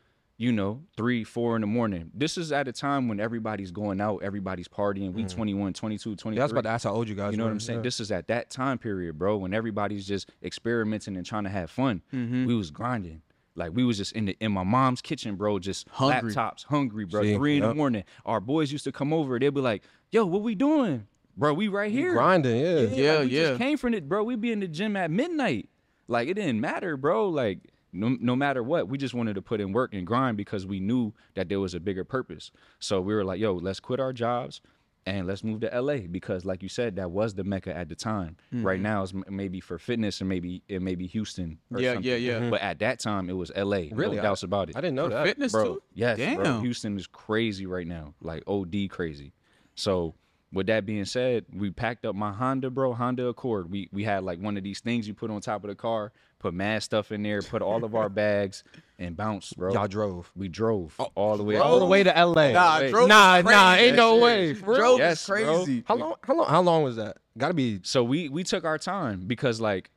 you 0.41 0.51
know, 0.53 0.81
three, 0.97 1.23
four 1.23 1.55
in 1.55 1.61
the 1.61 1.67
morning. 1.67 2.11
This 2.15 2.39
is 2.39 2.51
at 2.51 2.67
a 2.67 2.73
time 2.73 3.09
when 3.09 3.21
everybody's 3.21 3.71
going 3.71 4.01
out, 4.01 4.23
everybody's 4.23 4.69
partying. 4.69 5.13
We 5.13 5.25
21, 5.25 5.75
22, 5.75 6.17
23. 6.17 6.33
Mm. 6.33 6.37
Yeah, 6.37 6.41
I 6.41 6.45
was 6.47 6.53
about 6.53 6.63
to 6.63 6.71
ask 6.71 6.85
how 6.85 6.95
old 6.95 7.11
you 7.11 7.15
guys 7.15 7.33
You 7.33 7.37
know 7.37 7.45
were. 7.45 7.51
what 7.51 7.53
I'm 7.53 7.61
saying? 7.61 7.81
Yeah. 7.81 7.83
This 7.83 8.01
is 8.01 8.11
at 8.11 8.27
that 8.29 8.49
time 8.49 8.79
period, 8.79 9.19
bro, 9.19 9.37
when 9.37 9.53
everybody's 9.53 10.07
just 10.07 10.31
experimenting 10.43 11.19
and 11.19 11.27
trying 11.27 11.45
to 11.45 11.51
have 11.51 11.71
fun. 11.71 12.01
Mm-hmm. 12.15 12.47
We 12.47 12.55
was 12.55 12.71
grinding. 12.71 13.21
Like 13.55 13.73
we 13.75 13.85
was 13.85 13.99
just 13.99 14.13
in 14.13 14.25
the 14.25 14.37
in 14.41 14.51
my 14.51 14.63
mom's 14.63 15.03
kitchen, 15.03 15.37
bro, 15.37 15.59
just 15.59 15.87
Hungry. 15.91 16.33
laptops, 16.33 16.65
hungry, 16.65 17.05
bro. 17.05 17.21
See? 17.23 17.35
Three 17.35 17.57
in 17.59 17.63
the 17.63 17.75
morning. 17.75 18.05
Our 18.25 18.41
boys 18.41 18.73
used 18.73 18.85
to 18.85 18.93
come 18.93 19.13
over. 19.13 19.39
They'd 19.39 19.51
be 19.53 19.61
like, 19.61 19.83
"Yo, 20.11 20.25
what 20.25 20.41
we 20.41 20.55
doing, 20.55 21.07
bro? 21.37 21.53
We 21.53 21.69
right 21.69 21.93
here, 21.93 22.15
grinding, 22.15 22.59
yeah. 22.59 22.79
Yeah, 22.81 23.13
like, 23.19 23.29
we 23.29 23.37
yeah. 23.37 23.43
Just 23.49 23.59
came 23.59 23.77
from 23.77 23.93
it, 23.93 24.09
bro. 24.09 24.25
We 24.25 24.37
be 24.37 24.53
in 24.53 24.61
the 24.61 24.69
gym 24.69 24.97
at 24.97 25.11
midnight. 25.11 25.69
Like 26.09 26.29
it 26.29 26.35
didn't 26.35 26.63
matter, 26.63 26.97
bro. 26.97 27.29
Like 27.29 27.59
no, 27.93 28.17
no 28.21 28.37
matter 28.37 28.63
what, 28.63 28.89
we 28.89 28.99
just 28.99 29.15
wanted 29.15 29.35
to 29.35 29.43
put 29.43 29.61
in 29.61 29.73
work 29.73 29.95
and 29.95 30.07
grind 30.07 30.37
because 30.37 30.67
we 30.67 30.81
knew 30.81 31.13
that 31.35 31.49
there 31.49 31.61
was 31.61 31.75
a 31.75 31.81
bigger 31.81 32.05
purpose. 32.05 32.51
So 32.79 33.01
we 33.01 33.15
were 33.15 33.25
like, 33.25 33.41
yo, 33.41 33.55
let's 33.55 33.81
quit 33.81 34.01
our 34.01 34.13
jobs 34.13 34.61
and 35.07 35.27
let's 35.27 35.43
move 35.43 35.61
to 35.63 35.81
LA 35.81 35.97
because, 36.11 36.45
like 36.45 36.63
you 36.63 36.69
said, 36.69 36.97
that 36.97 37.11
was 37.11 37.35
the 37.35 37.43
mecca 37.43 37.75
at 37.77 37.89
the 37.89 37.95
time. 37.95 38.37
Mm-hmm. 38.55 38.67
Right 38.67 38.81
now, 38.81 39.03
it's 39.03 39.15
m- 39.15 39.25
maybe 39.31 39.59
for 39.59 39.79
fitness 39.79 40.21
and 40.21 40.29
maybe 40.29 40.63
it 40.69 40.83
may 40.83 40.95
be 40.95 41.07
Houston. 41.09 41.59
Or 41.73 41.81
Yeah, 41.81 41.95
something. 41.95 42.11
yeah, 42.11 42.17
yeah. 42.17 42.51
But 42.51 42.61
at 42.61 42.79
that 42.81 43.01
time, 43.01 43.31
it 43.31 43.33
was 43.33 43.51
LA. 43.57 43.85
Really? 43.93 44.17
no 44.17 44.23
doubts 44.23 44.43
about 44.43 44.69
it. 44.71 44.77
I 44.77 44.81
didn't 44.83 44.97
know 44.97 45.05
For 45.09 45.15
that. 45.15 45.27
fitness 45.27 45.53
bro. 45.53 45.65
too 45.77 45.83
Yes, 45.95 46.19
Damn. 46.19 46.37
bro. 46.37 46.61
Houston 46.61 46.97
is 46.99 47.07
crazy 47.07 47.65
right 47.67 47.87
now, 47.87 48.15
like 48.21 48.43
OD 48.47 48.89
crazy. 48.91 49.33
So 49.75 50.15
with 50.53 50.67
that 50.67 50.85
being 50.85 51.05
said, 51.07 51.47
we 51.53 51.71
packed 51.71 52.05
up 52.05 52.15
my 52.15 52.33
Honda, 52.33 52.71
bro, 52.71 52.93
Honda 52.93 53.27
Accord. 53.29 53.71
We 53.71 53.89
we 53.93 54.05
had 54.05 54.23
like 54.25 54.39
one 54.41 54.57
of 54.57 54.63
these 54.65 54.81
things 54.81 55.09
you 55.09 55.15
put 55.15 55.31
on 55.31 55.41
top 55.41 55.65
of 55.65 55.69
the 55.69 55.75
car, 55.77 56.13
put 56.41 56.53
mad 56.55 56.83
stuff 56.83 57.13
in 57.13 57.23
there, 57.23 57.41
put 57.43 57.63
all 57.63 57.85
of 57.85 57.95
our 57.95 58.09
bags, 58.09 58.65
and 58.99 59.17
bounced, 59.17 59.57
bro. 59.57 59.73
Y'all 59.73 59.87
drove. 59.87 60.33
We 60.35 60.49
drove 60.49 60.97
oh, 60.99 61.11
all 61.15 61.37
the 61.37 61.45
way 61.45 61.57
All 61.57 61.79
the 61.79 61.87
way 61.87 62.03
to 62.03 62.11
LA. 62.11 62.51
Nah, 62.51 62.81
Wait. 62.81 62.91
drove 62.91 63.09
nah, 63.09 63.37
is 63.37 63.45
nah, 63.45 63.75
ain't 63.75 63.97
no 63.97 64.17
way. 64.17 64.55
shit- 64.55 64.65
For 64.65 64.75
drove 64.75 64.99
Yes, 64.99 65.21
is 65.21 65.27
bro. 65.29 65.37
crazy 65.37 65.85
How 65.87 65.95
long? 65.95 66.15
How 66.23 66.35
long? 66.35 66.49
How 66.49 66.61
long 66.61 66.83
was 66.83 66.97
that? 66.97 67.19
Got 67.39 67.49
to 67.49 67.55
be. 67.55 67.81
So 67.85 68.03
we 68.03 68.29
we 68.29 68.43
took 68.43 68.65
our 68.65 68.79
time 68.79 69.21
because 69.27 69.61
like 69.61 69.91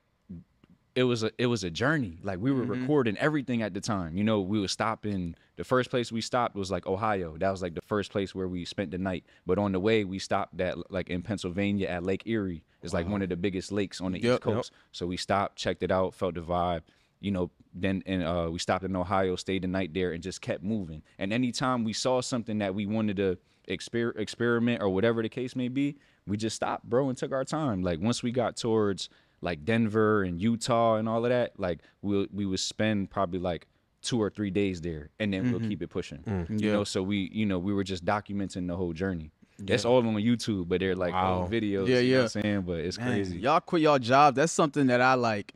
it 0.95 1.03
was 1.03 1.23
a 1.23 1.31
it 1.37 1.47
was 1.47 1.63
a 1.63 1.71
journey. 1.71 2.19
Like 2.23 2.39
we 2.39 2.51
were 2.51 2.61
mm-hmm. 2.61 2.81
recording 2.81 3.17
everything 3.17 3.61
at 3.61 3.73
the 3.73 3.81
time. 3.81 4.15
You 4.15 4.23
know, 4.23 4.41
we 4.41 4.59
would 4.59 4.69
stop 4.69 5.05
in 5.05 5.35
the 5.55 5.63
first 5.63 5.89
place 5.89 6.11
we 6.11 6.21
stopped 6.21 6.55
was 6.55 6.71
like 6.71 6.85
Ohio. 6.85 7.37
That 7.37 7.51
was 7.51 7.61
like 7.61 7.75
the 7.75 7.81
first 7.81 8.11
place 8.11 8.33
where 8.35 8.47
we 8.47 8.65
spent 8.65 8.91
the 8.91 8.97
night. 8.97 9.23
But 9.45 9.57
on 9.57 9.71
the 9.71 9.79
way 9.79 10.03
we 10.03 10.19
stopped 10.19 10.59
at 10.61 10.91
like 10.91 11.09
in 11.09 11.21
Pennsylvania 11.21 11.87
at 11.87 12.03
Lake 12.03 12.23
Erie. 12.25 12.63
It's 12.83 12.93
like 12.93 13.05
one 13.05 13.15
uh-huh. 13.15 13.23
of 13.23 13.29
the 13.29 13.37
biggest 13.37 13.71
lakes 13.71 14.01
on 14.01 14.11
the 14.11 14.19
Yep. 14.19 14.33
East 14.33 14.41
Coast. 14.41 14.71
So 14.91 15.07
we 15.07 15.17
stopped, 15.17 15.57
checked 15.57 15.83
it 15.83 15.91
out, 15.91 16.13
felt 16.13 16.35
the 16.35 16.41
vibe. 16.41 16.81
You 17.21 17.31
know, 17.31 17.51
then 17.73 18.03
and 18.05 18.23
uh, 18.23 18.49
we 18.51 18.59
stopped 18.59 18.83
in 18.83 18.95
Ohio, 18.95 19.35
stayed 19.37 19.63
the 19.63 19.67
night 19.67 19.93
there, 19.93 20.11
and 20.11 20.21
just 20.21 20.41
kept 20.41 20.63
moving. 20.63 21.01
And 21.17 21.31
anytime 21.31 21.83
we 21.83 21.93
saw 21.93 22.21
something 22.21 22.59
that 22.59 22.75
we 22.75 22.85
wanted 22.85 23.17
to 23.17 23.37
exper- 23.69 24.17
experiment 24.17 24.81
or 24.81 24.89
whatever 24.89 25.21
the 25.21 25.29
case 25.29 25.55
may 25.55 25.69
be, 25.69 25.95
we 26.27 26.37
just 26.37 26.55
stopped, 26.55 26.83
bro, 26.83 27.09
and 27.09 27.17
took 27.17 27.31
our 27.31 27.45
time. 27.45 27.81
Like 27.81 27.99
once 28.01 28.21
we 28.23 28.31
got 28.31 28.57
towards 28.57 29.09
like 29.41 29.65
Denver 29.65 30.23
and 30.23 30.41
Utah 30.41 30.95
and 30.95 31.07
all 31.07 31.23
of 31.25 31.29
that, 31.29 31.59
like 31.59 31.79
we 32.01 32.27
we 32.31 32.45
would 32.45 32.59
spend 32.59 33.09
probably 33.09 33.39
like 33.39 33.67
two 34.01 34.21
or 34.21 34.29
three 34.29 34.49
days 34.51 34.81
there, 34.81 35.09
and 35.19 35.33
then 35.33 35.49
we'll 35.51 35.59
mm-hmm. 35.59 35.69
keep 35.69 35.81
it 35.81 35.89
pushing. 35.89 36.19
Mm. 36.19 36.61
You 36.61 36.67
Yeah. 36.67 36.73
know, 36.73 36.83
so 36.83 37.01
we 37.01 37.29
you 37.33 37.45
know 37.45 37.59
we 37.59 37.73
were 37.73 37.83
just 37.83 38.05
documenting 38.05 38.67
the 38.67 38.75
whole 38.75 38.93
journey. 38.93 39.31
That's 39.59 39.85
all 39.85 39.97
on 39.99 40.15
YouTube, 40.15 40.67
but 40.67 40.79
they're 40.79 40.95
like 40.95 41.13
Wow. 41.13 41.47
videos. 41.49 41.87
Yeah, 41.87 41.99
you 41.99 42.11
know 42.13 42.17
yeah. 42.17 42.17
what 42.17 42.23
I'm 42.35 42.41
saying, 42.41 42.61
but 42.61 42.79
it's 42.79 42.97
Man, 42.97 43.07
crazy. 43.07 43.39
Y'all 43.39 43.59
quit 43.59 43.81
y'all 43.81 43.99
job. 43.99 44.35
That's 44.35 44.51
something 44.51 44.87
that 44.87 45.01
I 45.01 45.13
like. 45.13 45.53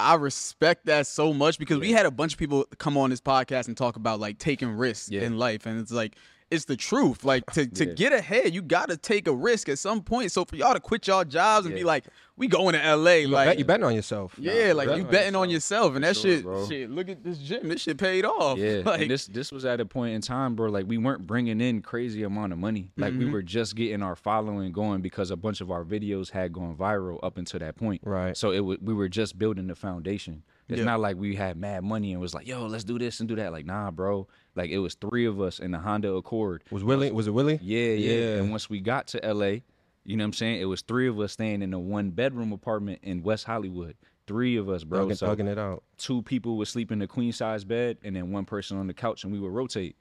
I 0.00 0.14
respect 0.14 0.86
that 0.86 1.06
so 1.06 1.32
much 1.32 1.58
because 1.58 1.78
we 1.78 1.92
had 1.92 2.06
a 2.06 2.10
bunch 2.10 2.32
of 2.32 2.38
people 2.38 2.66
come 2.78 2.96
on 2.96 3.10
this 3.10 3.20
podcast 3.20 3.68
and 3.68 3.76
talk 3.76 3.96
about 3.96 4.18
like 4.20 4.38
taking 4.38 4.70
risks 4.70 5.10
Yeah. 5.10 5.22
in 5.22 5.38
life, 5.38 5.66
and 5.66 5.78
it's 5.80 5.92
like 5.92 6.16
it's 6.52 6.66
the 6.66 6.76
truth. 6.76 7.24
Like 7.24 7.46
to, 7.52 7.66
to 7.66 7.86
Yeah. 7.86 7.92
get 7.94 8.12
ahead, 8.12 8.54
you 8.54 8.62
got 8.62 8.88
to 8.90 8.96
take 8.96 9.26
a 9.26 9.32
risk 9.34 9.68
at 9.68 9.78
some 9.78 10.02
point. 10.02 10.30
So 10.32 10.44
for 10.44 10.56
y'all 10.56 10.74
to 10.74 10.80
quit 10.80 11.06
y'all 11.06 11.24
jobs 11.24 11.66
and 11.66 11.74
be 11.74 11.82
like, 11.84 12.04
we 12.36 12.48
going 12.48 12.74
to 12.74 12.96
LA, 12.96 13.12
You, 13.14 13.28
like 13.28 13.48
bet, 13.48 13.58
you 13.58 13.64
betting 13.64 13.84
on 13.84 13.94
yourself. 13.94 14.34
yeah, 14.38 14.72
like 14.74 14.88
bet 14.88 14.98
you 14.98 15.04
on 15.04 15.10
betting 15.10 15.36
on 15.36 15.50
yourself, 15.50 15.94
and 15.94 16.02
that 16.04 16.16
sure, 16.16 16.30
shit, 16.36 16.42
bro. 16.42 16.66
shit. 16.68 16.90
Look 16.90 17.08
at 17.08 17.22
this 17.22 17.38
gym. 17.38 17.68
This 17.68 17.82
shit 17.82 17.98
paid 17.98 18.24
off. 18.24 18.58
Yeah, 18.58 18.82
like 18.86 19.02
and 19.02 19.10
this 19.10 19.26
this 19.26 19.52
was 19.52 19.64
at 19.64 19.80
a 19.80 19.84
point 19.84 20.14
in 20.14 20.20
time, 20.22 20.54
bro. 20.54 20.70
Like 20.70 20.86
we 20.86 20.98
weren't 20.98 21.26
bringing 21.26 21.60
in 21.60 21.82
crazy 21.82 22.22
amount 22.22 22.52
of 22.52 22.58
money. 22.58 22.90
Like 22.96 23.12
Mm-hmm. 23.12 23.24
we 23.26 23.30
were 23.30 23.42
just 23.42 23.76
getting 23.76 24.02
our 24.02 24.16
following 24.16 24.72
going 24.72 25.02
because 25.02 25.30
a 25.30 25.36
bunch 25.36 25.60
of 25.60 25.70
our 25.70 25.84
videos 25.84 26.30
had 26.30 26.52
gone 26.52 26.74
viral 26.76 27.18
up 27.22 27.36
until 27.38 27.60
that 27.60 27.76
point. 27.76 28.00
Right. 28.04 28.36
So 28.36 28.50
it 28.50 28.60
wa- 28.60 28.76
we 28.80 28.94
were 28.94 29.08
just 29.10 29.38
building 29.38 29.66
the 29.66 29.74
foundation. 29.74 30.42
It's 30.68 30.78
Yeah. 30.78 30.84
not 30.84 31.00
like 31.00 31.16
we 31.16 31.34
had 31.34 31.56
mad 31.56 31.82
money 31.84 32.12
and 32.12 32.20
was 32.20 32.34
like, 32.34 32.46
yo, 32.46 32.66
let's 32.66 32.84
do 32.84 32.98
this 32.98 33.20
and 33.20 33.28
do 33.28 33.36
that. 33.36 33.52
Like, 33.52 33.66
nah, 33.66 33.90
bro. 33.90 34.26
Like 34.54 34.70
it 34.70 34.78
was 34.78 34.94
three 34.94 35.26
of 35.26 35.40
us 35.40 35.58
in 35.58 35.70
the 35.72 35.78
Honda 35.78 36.12
Accord. 36.14 36.62
Was 36.70 36.84
Willie? 36.84 37.10
Was 37.10 37.26
it 37.26 37.32
Willie? 37.32 37.58
Yeah, 37.62 37.90
yeah. 37.94 38.12
Yeah. 38.14 38.36
And 38.38 38.50
once 38.50 38.70
we 38.70 38.80
got 38.80 39.06
to 39.08 39.20
LA, 39.26 39.60
You 40.04 40.16
know 40.16 40.24
what 40.24 40.26
I'm 40.28 40.32
saying? 40.32 40.60
It 40.60 40.64
was 40.64 40.82
three 40.82 41.06
of 41.06 41.20
us 41.20 41.32
staying 41.32 41.62
in 41.62 41.72
a 41.72 41.78
one 41.78 42.10
bedroom 42.10 42.50
apartment 42.52 42.98
in 43.04 43.22
West 43.22 43.44
Hollywood. 43.44 43.94
Three 44.26 44.56
of 44.56 44.68
us, 44.68 44.82
bro. 44.82 45.06
Thugging, 45.06 45.16
So 45.16 45.28
thugging 45.28 45.46
it 45.48 45.58
out. 45.58 45.84
two 45.96 46.22
people 46.22 46.56
would 46.58 46.66
sleep 46.66 46.90
in 46.90 46.98
the 46.98 47.06
queen 47.06 47.30
size 47.32 47.64
bed 47.64 47.98
and 48.02 48.16
then 48.16 48.32
one 48.32 48.44
person 48.44 48.78
on 48.78 48.88
the 48.88 48.94
couch 48.94 49.22
and 49.22 49.32
we 49.32 49.38
would 49.38 49.52
rotate. 49.52 49.94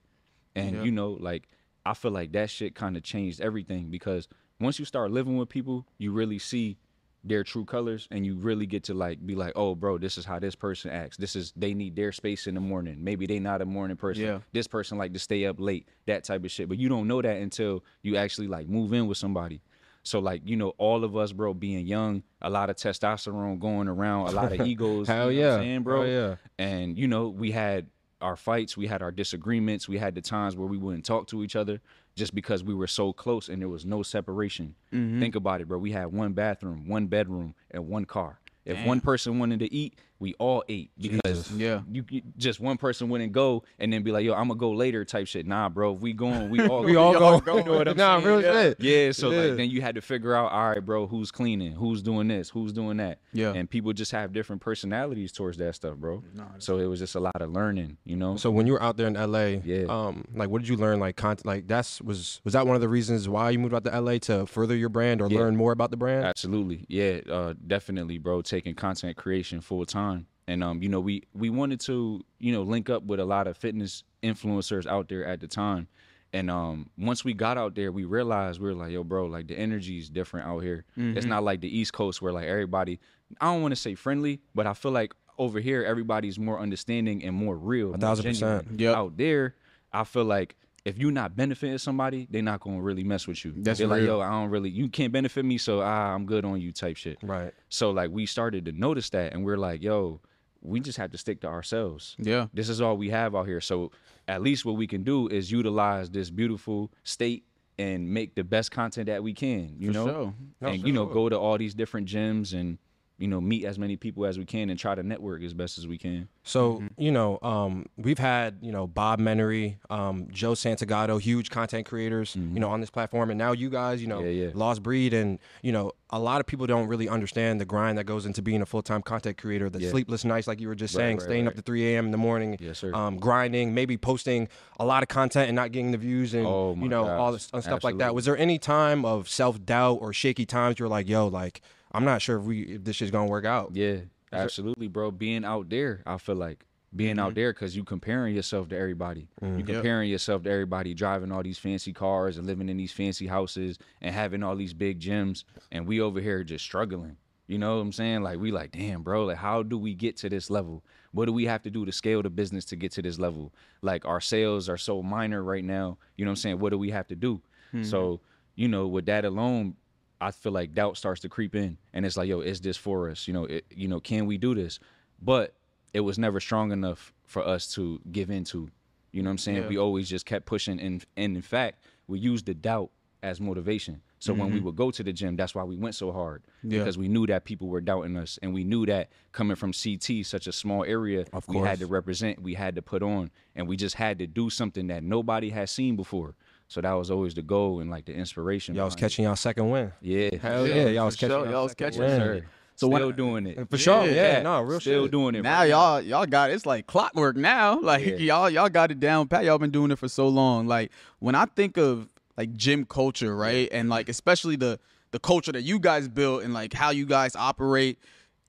And 0.56 0.76
Yeah. 0.78 0.84
you 0.84 0.92
know, 0.92 1.12
like 1.12 1.48
I 1.86 1.94
feel 1.94 2.10
like 2.12 2.32
that 2.32 2.50
shit 2.50 2.74
kind 2.76 2.98
of 2.98 3.04
changed 3.04 3.42
everything 3.42 3.90
because 3.92 4.28
once 4.60 4.80
you 4.80 4.86
start 4.86 5.12
living 5.12 5.38
with 5.38 5.50
people, 5.50 5.86
you 6.00 6.12
really 6.12 6.40
see 6.40 6.78
their 7.24 7.44
true 7.44 7.66
colors 7.66 8.08
and 8.10 8.26
you 8.26 8.36
really 8.36 8.66
get 8.66 8.84
to 8.86 8.94
like 8.94 9.26
be 9.26 9.36
like, 9.36 9.54
"Oh, 9.56 9.76
bro, 9.76 9.98
this 9.98 10.18
is 10.18 10.26
how 10.26 10.40
this 10.40 10.56
person 10.56 10.92
acts. 10.92 11.18
This 11.18 11.36
is 11.36 11.54
they 11.56 11.74
need 11.74 11.96
their 11.96 12.12
space 12.12 12.48
in 12.48 12.56
the 12.56 12.62
morning. 12.62 13.04
Maybe 13.04 13.28
they 13.28 13.40
not 13.40 13.62
a 13.62 13.66
morning 13.66 13.98
person. 13.98 14.24
Yeah. 14.24 14.40
This 14.54 14.68
person 14.68 14.98
like 14.98 15.14
to 15.14 15.20
stay 15.20 15.46
up 15.46 15.60
late, 15.60 15.88
that 16.08 16.24
type 16.24 16.44
of 16.44 16.52
shit. 16.52 16.68
But 16.68 16.78
you 16.80 16.90
don't 16.90 17.08
know 17.08 17.22
that 17.22 17.38
until 17.38 17.84
you 18.02 18.18
actually 18.18 18.48
like 18.48 18.68
move 18.68 18.94
in 18.94 19.08
with 19.08 19.18
somebody. 19.18 19.62
So 20.04 20.20
like, 20.20 20.42
you 20.46 20.56
know, 20.56 20.70
all 20.78 21.04
of 21.04 21.16
us, 21.16 21.32
bro, 21.32 21.54
being 21.54 21.86
young, 21.86 22.24
a 22.42 22.50
lot 22.50 22.72
of 22.72 22.76
testosterone 22.76 23.60
going 23.60 23.88
around, 23.88 24.30
a 24.30 24.32
lot 24.32 24.52
of 24.52 24.62
egos. 24.68 25.08
Hell 25.08 25.32
you 25.32 25.42
know 25.42 25.48
yeah. 25.48 25.58
Saying, 25.58 25.84
bro. 25.84 26.02
Hell 26.02 26.12
yeah. 26.12 26.36
And 26.58 26.98
you 26.98 27.08
know, 27.08 27.30
we 27.30 27.52
had 27.52 27.88
our 28.20 28.36
fights, 28.36 28.78
we 28.78 28.88
had 28.88 29.02
our 29.02 29.12
disagreements, 29.12 29.88
we 29.88 29.98
had 29.98 30.16
the 30.16 30.22
times 30.22 30.56
where 30.56 30.68
we 30.68 30.78
wouldn't 30.78 31.06
talk 31.06 31.28
to 31.28 31.44
each 31.44 31.56
other 31.56 31.82
just 32.16 32.36
because 32.36 32.64
we 32.64 32.74
were 32.74 32.88
so 32.88 33.14
close 33.14 33.50
and 33.50 33.62
there 33.62 33.70
was 33.70 33.86
no 33.86 34.04
separation. 34.04 34.76
Mm-hmm. 34.94 35.20
Think 35.20 35.36
about 35.36 35.62
it, 35.62 35.68
bro. 35.68 35.78
We 35.78 35.92
had 35.92 36.08
one 36.08 36.34
bathroom, 36.34 36.88
one 36.88 37.08
bedroom, 37.08 37.56
and 37.70 37.88
one 37.88 38.06
car. 38.06 38.40
If 38.66 38.86
one 38.86 39.02
person 39.02 39.40
wanted 39.40 39.60
to 39.60 39.74
eat, 39.74 39.96
we 40.22 40.36
all 40.36 40.64
ate 40.70 40.92
because 40.98 41.20
Jesus. 41.26 41.52
Yeah. 41.52 41.82
you, 41.92 42.06
you 42.10 42.22
just 42.38 42.60
one 42.60 42.78
person 42.78 43.10
wouldn't 43.10 43.32
go 43.34 43.64
and 43.80 43.92
then 43.92 44.04
be 44.04 44.12
like, 44.12 44.24
"Yo, 44.24 44.34
I'm 44.34 44.48
gonna 44.48 44.60
go 44.60 44.72
later," 44.72 45.04
type 45.04 45.26
shit. 45.28 45.46
Nah, 45.48 45.68
bro. 45.68 45.96
If 45.96 46.02
we 46.02 46.14
going, 46.14 46.50
we 46.50 46.60
all 46.68 46.82
going. 46.82 46.86
We 46.86 46.96
all 46.96 47.14
go. 47.14 47.40
go. 47.40 47.58
You 47.58 47.64
know 47.66 47.78
what 47.80 47.88
I'm 47.88 47.98
nah, 47.98 48.20
saying? 48.22 48.28
real 48.28 48.42
yeah. 48.44 48.62
shit. 48.62 48.80
Yeah, 48.80 49.12
so 49.12 49.32
Yeah. 49.32 49.42
like 49.48 49.58
then 49.58 49.70
you 49.72 49.82
had 49.82 49.96
to 49.96 50.02
figure 50.02 50.36
out, 50.36 50.52
all 50.52 50.70
right, 50.70 50.86
bro, 50.86 51.08
who's 51.08 51.32
cleaning, 51.32 51.74
who's 51.74 52.02
doing 52.04 52.28
this, 52.28 52.50
who's 52.50 52.72
doing 52.72 52.98
that. 52.98 53.20
Yeah. 53.34 53.54
And 53.54 53.70
people 53.70 53.92
just 53.94 54.12
have 54.12 54.32
different 54.32 54.62
personalities 54.62 55.32
towards 55.32 55.58
that 55.58 55.74
stuff, 55.76 55.98
bro. 55.98 56.24
so 56.60 56.78
it 56.78 56.86
was 56.86 57.00
just 57.00 57.16
a 57.16 57.20
lot 57.20 57.42
of 57.42 57.50
learning, 57.52 57.98
you 58.06 58.16
know. 58.16 58.36
So 58.38 58.52
when 58.52 58.68
you 58.68 58.74
were 58.74 58.84
out 58.84 58.98
there 58.98 59.08
in 59.08 59.16
LA, 59.16 59.60
Yeah. 59.66 59.86
um, 59.90 60.26
like 60.36 60.50
what 60.50 60.62
did 60.62 60.68
you 60.70 60.78
learn? 60.78 61.00
Like 61.00 61.16
content, 61.16 61.46
like 61.48 61.68
that's 61.68 62.00
was 62.02 62.42
was 62.44 62.54
that 62.54 62.68
one 62.68 62.76
of 62.76 62.82
the 62.82 62.90
reasons 62.90 63.28
why 63.28 63.50
you 63.50 63.58
moved 63.60 63.74
out 63.74 63.84
to 63.86 64.00
LA 64.00 64.20
to 64.20 64.46
further 64.46 64.76
your 64.76 64.90
brand 64.90 65.22
or 65.22 65.30
Yeah. 65.30 65.40
learn 65.40 65.56
more 65.56 65.72
about 65.72 65.90
the 65.92 65.98
brand? 65.98 66.26
Absolutely, 66.26 66.86
yeah, 66.88 67.22
uh, 67.30 67.54
definitely, 67.66 68.18
bro. 68.20 68.42
Taking 68.42 68.76
content 68.76 69.18
creation 69.18 69.62
full 69.62 69.86
time, 69.86 70.11
and 70.48 70.64
um, 70.64 70.82
you 70.82 70.90
know, 70.90 71.00
we 71.00 71.24
we 71.34 71.50
wanted 71.50 71.80
to, 71.82 72.24
you 72.40 72.52
know, 72.52 72.64
link 72.64 72.90
up 72.90 73.04
with 73.04 73.20
a 73.20 73.26
lot 73.26 73.48
of 73.48 73.58
fitness 73.58 74.04
influencers 74.24 74.86
out 74.86 75.10
there 75.10 75.26
at 75.26 75.40
the 75.40 75.48
time, 75.48 75.88
and 76.34 76.50
um, 76.50 76.90
once 76.98 77.24
we 77.24 77.34
got 77.34 77.58
out 77.58 77.76
there, 77.76 77.92
we 77.92 78.06
realized 78.06 78.60
we 78.60 78.70
were 78.70 78.76
like, 78.76 78.92
yo, 78.92 79.04
bro, 79.04 79.26
like 79.26 79.48
the 79.48 79.58
energy 79.58 79.98
is 79.98 80.10
different 80.10 80.48
out 80.48 80.60
here. 80.60 80.86
It's 80.96 81.26
not 81.26 81.44
like 81.44 81.62
the 81.62 81.76
East 81.76 81.94
Coast 81.94 82.22
where 82.22 82.34
like 82.34 82.48
everybody, 82.48 83.00
I 83.40 83.46
don't 83.46 83.62
want 83.62 83.74
to 83.74 83.80
say 83.80 83.96
friendly, 83.96 84.42
but 84.56 84.68
I 84.68 84.74
feel 84.74 84.92
like 84.92 85.14
over 85.38 85.60
here 85.60 85.84
everybody's 85.84 86.38
more 86.38 86.60
understanding 86.60 87.24
and 87.24 87.36
more 87.36 87.56
real. 87.58 87.90
more 87.90 87.98
thousand 87.98 88.26
percent. 88.26 88.68
Yep. 88.80 88.96
Out 88.96 89.18
there, 89.18 89.56
I 89.94 90.04
feel 90.04 90.26
like. 90.26 90.56
If 90.84 90.98
you're 90.98 91.12
not 91.12 91.36
benefiting 91.36 91.78
somebody, 91.78 92.28
they're 92.32 92.42
not 92.42 92.60
gonna 92.60 92.82
really 92.82 93.04
mess 93.04 93.28
with 93.28 93.46
you. 93.46 93.54
That's 93.56 93.78
they're 93.78 93.88
like, 93.88 94.02
yo, 94.02 94.20
I 94.20 94.32
don't 94.32 94.50
really, 94.50 94.72
you 94.72 94.90
can't 94.90 95.14
benefit 95.14 95.46
me, 95.46 95.60
so 95.60 95.80
ah, 95.80 96.12
I'm 96.12 96.26
good 96.26 96.44
on 96.44 96.60
you, 96.60 96.72
type 96.72 96.98
shit. 96.98 97.20
Right. 97.22 97.54
So 97.70 97.92
like 97.92 98.10
we 98.10 98.26
started 98.26 98.66
to 98.66 98.72
notice 98.72 99.12
that, 99.12 99.34
and 99.34 99.46
we're 99.46 99.60
like, 99.60 99.84
yo, 99.84 100.22
we 100.62 100.80
just 100.80 100.98
have 100.98 101.12
to 101.12 101.18
stick 101.18 101.42
to 101.42 101.48
ourselves. 101.48 102.16
Yeah. 102.20 102.48
This 102.54 102.70
is 102.70 102.82
all 102.82 102.98
we 102.98 103.10
have 103.10 103.36
out 103.36 103.48
here. 103.48 103.62
So 103.62 103.92
at 104.28 104.42
least 104.42 104.66
what 104.66 104.76
we 104.76 104.88
can 104.88 105.04
do 105.04 105.28
is 105.28 105.52
utilize 105.52 106.10
this 106.10 106.30
beautiful 106.30 106.92
state 107.04 107.44
and 107.78 108.14
make 108.14 108.36
the 108.36 108.44
best 108.44 108.72
content 108.72 109.08
that 109.08 109.24
we 109.24 109.34
can. 109.34 109.76
You 109.80 109.88
For 109.88 109.94
know, 109.94 110.06
sure. 110.06 110.34
No, 110.62 110.68
and 110.68 110.82
for 110.82 110.88
you 110.88 110.94
know, 110.94 111.06
go 111.06 111.30
to 111.30 111.38
all 111.38 111.58
these 111.58 111.74
different 111.74 112.08
gyms 112.08 112.54
and 112.54 112.78
you 113.22 113.28
know 113.28 113.40
meet 113.40 113.64
as 113.66 113.78
many 113.80 113.96
people 113.96 114.26
as 114.26 114.38
we 114.38 114.46
can 114.46 114.70
and 114.70 114.80
try 114.80 114.96
to 114.96 115.04
network 115.04 115.44
as 115.44 115.54
best 115.54 115.78
as 115.78 115.88
we 115.88 115.98
can. 115.98 116.28
So 116.44 116.74
Mm-hmm. 116.74 116.88
you 117.02 117.12
know, 117.12 117.38
um, 117.44 117.86
we've 117.98 118.18
had 118.18 118.58
you 118.62 118.72
know 118.72 118.88
Bob 118.88 119.20
Menery, 119.20 119.78
um, 119.90 120.28
Joe 120.32 120.54
Santagato, 120.54 121.20
huge 121.22 121.50
content 121.50 121.86
creators, 121.86 122.36
you 122.36 122.60
know, 122.60 122.70
on 122.70 122.82
this 122.82 122.90
platform, 122.90 123.30
and 123.30 123.38
now 123.38 123.52
you 123.52 123.70
guys, 123.70 124.02
you 124.02 124.08
know, 124.08 124.22
Mm-hmm. 124.22 124.38
Yeah, 124.38 124.46
yeah. 124.48 124.52
Lost 124.54 124.82
Breed, 124.84 125.14
and 125.14 125.40
you 125.62 125.72
know, 125.72 125.92
a 126.10 126.20
lot 126.20 126.42
of 126.42 126.48
people 126.48 126.66
don't 126.68 126.88
really 126.88 127.08
understand 127.08 127.62
the 127.62 127.66
grind 127.66 127.98
that 127.98 128.04
goes 128.06 128.26
into 128.26 128.42
being 128.42 128.62
a 128.62 128.66
full 128.66 128.82
time 128.82 129.02
content 129.02 129.38
creator. 129.38 129.70
The 129.70 129.80
Yeah. 129.80 129.92
sleepless 129.92 130.26
nights, 130.26 130.48
like 130.48 130.60
you 130.60 130.68
were 130.68 130.76
just 130.76 130.96
Right, 130.96 131.02
saying, 131.02 131.18
right, 131.18 131.24
staying 131.24 131.48
up 131.48 131.56
to 131.56 131.62
3 131.62 131.94
a.m. 131.96 132.06
in 132.06 132.12
the 132.12 132.18
morning, 132.18 132.58
Yes, 132.60 132.80
sir. 132.80 132.94
um, 132.94 133.18
grinding, 133.18 133.74
maybe 133.74 133.98
posting 133.98 134.48
a 134.80 134.86
lot 134.86 135.04
of 135.04 135.10
content 135.10 135.48
and 135.48 135.56
not 135.56 135.72
getting 135.72 135.92
the 135.92 135.98
views, 135.98 136.34
and 136.34 136.46
Oh, 136.48 136.76
you 136.80 136.90
know, 136.90 137.08
all 137.08 137.32
gosh. 137.32 137.42
this 137.44 137.50
and 137.54 137.64
stuff 137.64 137.84
like 137.84 137.98
that. 138.00 138.16
Was 138.16 138.26
there 138.26 138.38
any 138.38 138.58
time 138.58 139.06
of 139.06 139.30
self 139.30 139.64
doubt 139.64 140.00
or 140.02 140.12
shaky 140.14 140.46
times 140.46 140.80
you're 140.80 140.90
like, 140.90 141.08
yo, 141.08 141.28
like 141.28 141.62
I'm 141.94 142.06
not 142.06 142.22
sure 142.22 142.38
if 142.40 142.44
we 142.44 142.62
if 142.62 142.84
this 142.84 142.96
shit's 142.96 143.12
gonna 143.12 143.30
work 143.30 143.46
out? 143.46 143.72
Yeah, 143.76 143.98
absolutely, 144.32 144.88
bro. 144.88 145.12
Being 145.12 145.44
out 145.46 145.70
there, 145.70 146.02
I 146.06 146.18
feel 146.18 146.36
like 146.36 146.66
being 146.96 147.12
Mm-hmm. 147.18 147.20
out 147.20 147.36
there 147.36 147.54
because 147.54 147.76
you 147.76 147.84
comparing 147.84 148.36
yourself 148.36 148.68
to 148.70 148.78
everybody. 148.78 149.28
You 149.42 149.58
Yep. 149.58 149.66
comparing 149.66 150.10
yourself 150.10 150.44
to 150.44 150.52
everybody 150.52 150.94
driving 150.94 151.32
all 151.32 151.44
these 151.44 151.58
fancy 151.58 151.94
cars 151.94 152.38
and 152.38 152.46
living 152.48 152.68
in 152.70 152.78
these 152.78 152.92
fancy 152.92 153.28
houses 153.28 153.78
and 154.02 154.14
having 154.14 154.44
all 154.44 154.56
these 154.56 154.74
big 154.74 155.00
gyms, 155.00 155.44
and 155.72 155.88
we 155.88 156.02
over 156.02 156.20
here 156.20 156.44
just 156.44 156.64
struggling. 156.66 157.18
You 157.48 157.58
know 157.58 157.76
what 157.76 157.82
I'm 157.82 157.92
saying? 157.92 158.22
Like 158.24 158.40
we 158.40 158.52
like, 158.52 158.72
damn, 158.72 159.04
bro. 159.04 159.26
Like, 159.26 159.38
how 159.38 159.62
do 159.64 159.78
we 159.78 159.94
get 159.94 160.16
to 160.18 160.30
this 160.30 160.50
level? 160.50 160.84
What 161.12 161.26
do 161.26 161.34
we 161.34 161.46
have 161.46 161.62
to 161.64 161.70
do 161.70 161.86
to 161.86 161.92
scale 161.92 162.22
the 162.22 162.30
business 162.30 162.64
to 162.66 162.78
get 162.78 162.94
to 162.94 163.02
this 163.02 163.20
level? 163.20 163.54
Like 163.82 164.06
our 164.06 164.22
sales 164.22 164.70
are 164.70 164.78
so 164.78 165.02
minor 165.04 165.44
right 165.44 165.64
now. 165.64 165.98
You 166.16 166.24
know 166.24 166.32
what 166.32 166.34
I'm 166.34 166.36
saying? 166.38 166.60
What 166.60 166.70
do 166.70 166.78
we 166.78 166.92
have 166.92 167.08
to 167.08 167.16
do? 167.16 167.42
So, 167.84 168.20
you 168.56 168.68
know, 168.68 168.88
with 168.88 169.06
that 169.08 169.24
alone, 169.26 169.76
I 170.22 170.32
feel 170.32 170.52
like 170.52 170.74
doubt 170.74 170.98
starts 170.98 171.22
to 171.22 171.30
creep 171.30 171.56
in, 171.56 171.78
and 171.94 172.06
it's 172.06 172.16
like, 172.16 172.30
yo, 172.30 172.42
is 172.42 172.62
this 172.62 172.78
for 172.78 173.10
us? 173.10 173.28
You 173.28 173.34
know, 173.34 173.46
it, 173.46 173.66
you 173.72 173.88
know, 173.88 174.00
can 174.00 174.28
we 174.28 174.38
do 174.38 174.54
this? 174.54 174.80
But 175.22 175.56
it 175.94 176.02
was 176.02 176.20
never 176.20 176.40
strong 176.40 176.72
enough 176.72 177.14
for 177.26 177.46
us 177.46 177.74
to 177.74 178.00
give 178.12 178.30
into. 178.30 178.70
You 179.12 179.24
know 179.24 179.30
what 179.30 179.32
I'm 179.32 179.38
saying? 179.40 179.64
Yeah. 179.64 179.68
We 179.68 179.78
always 179.78 180.08
just 180.08 180.26
kept 180.26 180.46
pushing, 180.46 180.80
and 180.80 181.04
and 181.18 181.36
in 181.36 181.42
fact, 181.42 181.84
we 182.08 182.20
used 182.20 182.46
the 182.46 182.54
doubt 182.54 182.92
as 183.24 183.42
motivation. 183.42 184.02
So 184.20 184.34
when 184.34 184.52
we 184.52 184.58
mm-hmm. 184.58 184.66
would 184.66 184.76
go 184.76 184.92
to 184.92 185.02
the 185.02 185.12
gym, 185.12 185.36
that's 185.36 185.56
why 185.56 185.64
we 185.64 185.78
went 185.78 185.96
so 185.96 186.12
hard 186.12 186.44
Yeah. 186.62 186.78
because 186.78 186.96
we 186.96 187.08
knew 187.08 187.26
that 187.26 187.44
people 187.44 187.70
were 187.70 187.82
doubting 187.82 188.16
us, 188.18 188.38
and 188.44 188.54
we 188.54 188.64
knew 188.64 188.86
that 188.86 189.10
coming 189.32 189.56
from 189.56 189.74
CT, 189.74 190.24
such 190.26 190.46
a 190.46 190.52
small 190.52 190.84
area, 190.84 191.26
we 191.48 191.58
had 191.58 191.80
to 191.80 191.88
represent, 191.88 192.40
we 192.40 192.54
had 192.54 192.76
to 192.76 192.84
put 192.84 193.02
on, 193.02 193.32
and 193.56 193.68
we 193.68 193.76
just 193.76 193.96
had 193.96 194.20
to 194.20 194.28
do 194.28 194.52
something 194.52 194.88
that 194.88 195.04
nobody 195.04 195.50
had 195.50 195.70
seen 195.70 195.96
before. 195.96 196.36
So 196.72 196.80
that 196.80 196.94
was 196.94 197.12
always 197.12 197.34
the 197.34 197.42
goal 197.42 197.82
and 197.82 197.92
like 197.92 198.06
the 198.06 198.14
inspiration. 198.14 198.76
Y'all 198.76 198.86
was 198.86 198.96
catching 198.96 199.26
y'all 199.26 199.36
second 199.36 199.70
win. 199.72 199.92
Yeah, 200.00 200.30
Hell 200.42 200.66
Yeah, 200.66 200.76
yeah, 200.76 200.86
y'all 200.88 201.06
was 201.08 201.18
catching 201.18 201.32
y'all 201.32 201.50
Y'all 201.52 201.64
was 201.64 201.74
second 201.74 201.86
catching 201.98 202.02
win. 202.30 202.46
So 202.78 202.88
still 202.88 202.90
when- 203.08 203.16
doing 203.18 203.46
it 203.48 203.70
For 203.70 203.78
sure, 203.78 204.06
Yeah. 204.06 204.38
yeah, 204.38 204.42
no, 204.42 204.62
real 204.62 204.80
shit. 204.80 204.84
still 204.84 205.04
shit. 205.04 205.12
doing 205.12 205.36
it. 205.36 205.42
Now 205.42 205.60
right 205.60 205.70
y'all 205.70 206.00
y'all 206.02 206.26
got 206.26 206.50
it's 206.50 206.66
like 206.66 206.88
clockwork 206.88 207.36
now. 207.36 207.78
Like 207.82 208.06
Yeah. 208.06 208.16
y'all 208.16 208.50
y'all 208.50 208.70
got 208.70 208.90
it 208.90 209.02
down 209.02 209.28
pat. 209.28 209.44
Y'all 209.44 209.58
been 209.58 209.70
doing 209.70 209.92
it 209.92 210.00
for 210.00 210.08
so 210.08 210.30
long. 210.30 210.66
Like 210.66 210.94
when 211.20 211.36
I 211.36 211.44
think 211.44 211.76
of 211.76 212.08
like 212.38 212.54
gym 212.56 212.86
culture, 212.86 213.36
right? 213.36 213.68
And 213.74 213.90
like 213.90 214.08
especially 214.08 214.56
the 214.56 214.80
the 215.12 215.20
culture 215.20 215.52
that 215.52 215.64
you 215.64 215.78
guys 215.78 216.08
built 216.08 216.42
and 216.44 216.54
like 216.54 216.72
how 216.72 216.92
you 216.92 217.06
guys 217.06 217.36
operate, 217.36 218.00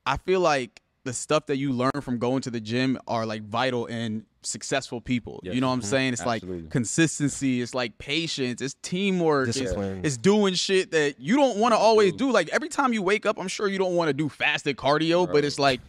I 0.05 0.15
feel 0.15 0.39
like 0.39 0.81
the 1.03 1.13
stuff 1.13 1.47
that 1.47 1.57
you 1.57 1.71
learn 1.71 2.01
from 2.01 2.17
going 2.17 2.41
to 2.41 2.49
the 2.49 2.61
gym 2.61 2.97
are 3.07 3.25
like 3.25 3.43
vital 3.43 3.85
in 3.87 4.25
successful 4.41 5.01
people. 5.01 5.41
Yes. 5.43 5.55
You 5.55 5.61
know 5.61 5.67
what 5.67 5.73
I'm 5.73 5.79
mm-hmm. 5.79 5.89
saying? 5.89 6.13
It's 6.13 6.21
Absolutely. 6.21 6.61
like 6.63 6.71
consistency, 6.71 7.61
it's 7.61 7.73
like 7.73 7.97
patience, 7.97 8.61
it's 8.61 8.75
teamwork, 8.81 9.49
it's, 9.49 9.59
Discipline. 9.59 10.01
it's 10.03 10.17
doing 10.17 10.53
shit 10.53 10.91
that 10.91 11.19
you 11.19 11.35
don't 11.35 11.57
want 11.57 11.73
to 11.73 11.77
always 11.77 12.13
do. 12.13 12.31
Like 12.31 12.49
every 12.49 12.69
time 12.69 12.93
you 12.93 13.01
wake 13.01 13.25
up, 13.25 13.37
I'm 13.37 13.49
sure 13.49 13.67
you 13.67 13.77
don't 13.77 13.95
want 13.95 14.09
to 14.09 14.13
do 14.13 14.29
fasted 14.29 14.77
cardio, 14.77 15.29
but 15.31 15.43
it's 15.43 15.59
like 15.59 15.81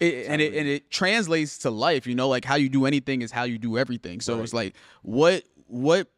it, 0.00 0.26
and 0.26 0.40
it 0.40 0.54
and 0.54 0.66
it 0.66 0.90
translates 0.90 1.58
to 1.58 1.70
life, 1.70 2.06
you 2.06 2.14
know, 2.14 2.28
like 2.28 2.44
how 2.44 2.54
you 2.54 2.68
do 2.68 2.86
anything 2.86 3.22
is 3.22 3.30
how 3.30 3.44
you 3.44 3.58
do 3.58 3.76
everything. 3.76 4.20
So 4.20 4.40
it's 4.42 4.54
like 4.54 4.74
what 5.02 5.44
what 5.66 6.08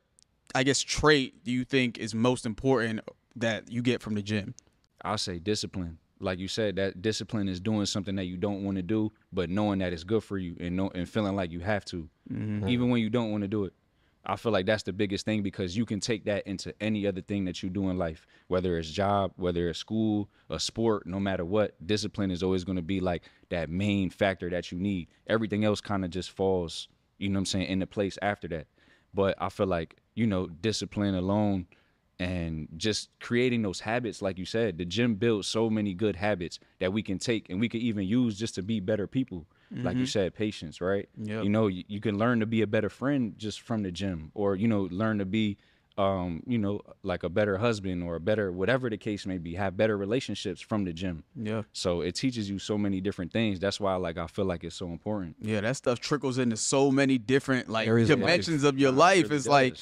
I 0.54 0.62
guess 0.62 0.80
trait 0.80 1.42
do 1.44 1.50
you 1.50 1.64
think 1.64 1.98
is 1.98 2.14
most 2.14 2.46
important 2.46 3.00
that 3.36 3.70
you 3.70 3.82
get 3.82 4.00
from 4.00 4.14
the 4.14 4.22
gym? 4.22 4.54
I'll 5.04 5.18
say 5.18 5.38
discipline. 5.38 5.98
Like 6.20 6.38
you 6.38 6.48
said, 6.48 6.76
that 6.76 7.02
discipline 7.02 7.48
is 7.48 7.60
doing 7.60 7.86
something 7.86 8.14
that 8.16 8.24
you 8.24 8.36
don't 8.36 8.64
want 8.64 8.76
to 8.76 8.82
do, 8.82 9.12
but 9.32 9.50
knowing 9.50 9.80
that 9.80 9.92
it's 9.92 10.04
good 10.04 10.22
for 10.22 10.38
you 10.38 10.56
and 10.60 10.76
know, 10.76 10.90
and 10.94 11.08
feeling 11.08 11.36
like 11.36 11.50
you 11.50 11.60
have 11.60 11.84
to, 11.86 12.08
mm-hmm. 12.32 12.68
even 12.68 12.88
when 12.90 13.00
you 13.00 13.10
don't 13.10 13.30
want 13.30 13.42
to 13.42 13.48
do 13.48 13.64
it. 13.64 13.72
I 14.26 14.36
feel 14.36 14.52
like 14.52 14.64
that's 14.64 14.84
the 14.84 14.92
biggest 14.92 15.26
thing 15.26 15.42
because 15.42 15.76
you 15.76 15.84
can 15.84 16.00
take 16.00 16.24
that 16.24 16.46
into 16.46 16.74
any 16.80 17.06
other 17.06 17.20
thing 17.20 17.44
that 17.44 17.62
you 17.62 17.68
do 17.68 17.90
in 17.90 17.98
life, 17.98 18.26
whether 18.48 18.78
it's 18.78 18.90
job, 18.90 19.32
whether 19.36 19.68
it's 19.68 19.78
school, 19.78 20.30
a 20.48 20.58
sport, 20.58 21.06
no 21.06 21.20
matter 21.20 21.44
what. 21.44 21.74
Discipline 21.86 22.30
is 22.30 22.42
always 22.42 22.64
going 22.64 22.76
to 22.76 22.82
be 22.82 23.00
like 23.00 23.24
that 23.50 23.68
main 23.68 24.08
factor 24.08 24.48
that 24.48 24.72
you 24.72 24.78
need. 24.78 25.08
Everything 25.26 25.64
else 25.64 25.82
kind 25.82 26.04
of 26.06 26.10
just 26.10 26.30
falls, 26.30 26.88
you 27.18 27.28
know 27.28 27.34
what 27.34 27.40
I'm 27.40 27.46
saying, 27.46 27.66
into 27.66 27.86
place 27.86 28.18
after 28.22 28.48
that. 28.48 28.66
But 29.12 29.34
I 29.38 29.50
feel 29.50 29.66
like, 29.66 29.98
you 30.14 30.26
know, 30.26 30.46
discipline 30.46 31.14
alone 31.14 31.66
and 32.18 32.68
just 32.76 33.08
creating 33.20 33.62
those 33.62 33.80
habits 33.80 34.22
like 34.22 34.38
you 34.38 34.44
said 34.44 34.78
the 34.78 34.84
gym 34.84 35.14
builds 35.14 35.48
so 35.48 35.68
many 35.68 35.94
good 35.94 36.14
habits 36.14 36.60
that 36.78 36.92
we 36.92 37.02
can 37.02 37.18
take 37.18 37.50
and 37.50 37.60
we 37.60 37.68
can 37.68 37.80
even 37.80 38.06
use 38.06 38.38
just 38.38 38.54
to 38.54 38.62
be 38.62 38.78
better 38.80 39.06
people 39.06 39.46
like 39.82 39.96
you 39.96 40.02
mm-hmm. 40.02 40.08
said 40.08 40.34
patience 40.34 40.80
right 40.80 41.08
Yep. 41.20 41.42
you 41.42 41.50
know 41.50 41.66
you, 41.66 41.82
you 41.88 42.00
can 42.00 42.16
learn 42.16 42.38
to 42.40 42.46
be 42.46 42.62
a 42.62 42.66
better 42.66 42.88
friend 42.88 43.34
just 43.36 43.60
from 43.62 43.82
the 43.82 43.90
gym 43.90 44.30
or 44.34 44.54
you 44.54 44.68
know 44.68 44.82
learn 44.92 45.18
to 45.18 45.24
be 45.24 45.56
um, 45.96 46.42
you 46.46 46.58
know, 46.58 46.80
like 47.02 47.22
a 47.22 47.28
better 47.28 47.56
husband 47.58 48.02
or 48.02 48.16
a 48.16 48.20
better 48.20 48.50
whatever 48.50 48.90
the 48.90 48.96
case 48.96 49.26
may 49.26 49.38
be, 49.38 49.54
have 49.54 49.76
better 49.76 49.96
relationships 49.96 50.60
from 50.60 50.84
the 50.84 50.92
gym. 50.92 51.22
Yeah. 51.36 51.62
So 51.72 52.00
it 52.00 52.14
teaches 52.16 52.50
you 52.50 52.58
so 52.58 52.76
many 52.76 53.00
different 53.00 53.32
things. 53.32 53.60
That's 53.60 53.78
why 53.78 53.94
like 53.96 54.18
I 54.18 54.26
feel 54.26 54.44
like 54.44 54.64
it's 54.64 54.74
so 54.76 54.88
important. 54.88 55.36
Yeah, 55.40 55.60
that 55.60 55.76
stuff 55.76 56.00
trickles 56.00 56.38
into 56.38 56.56
so 56.56 56.90
many 56.90 57.18
different 57.18 57.68
like 57.68 57.86
Areas 57.88 58.08
dimensions 58.08 58.64
of 58.64 58.78
your 58.78 58.92
life. 58.92 59.24
really 59.24 59.36
It's 59.36 59.46
like 59.46 59.76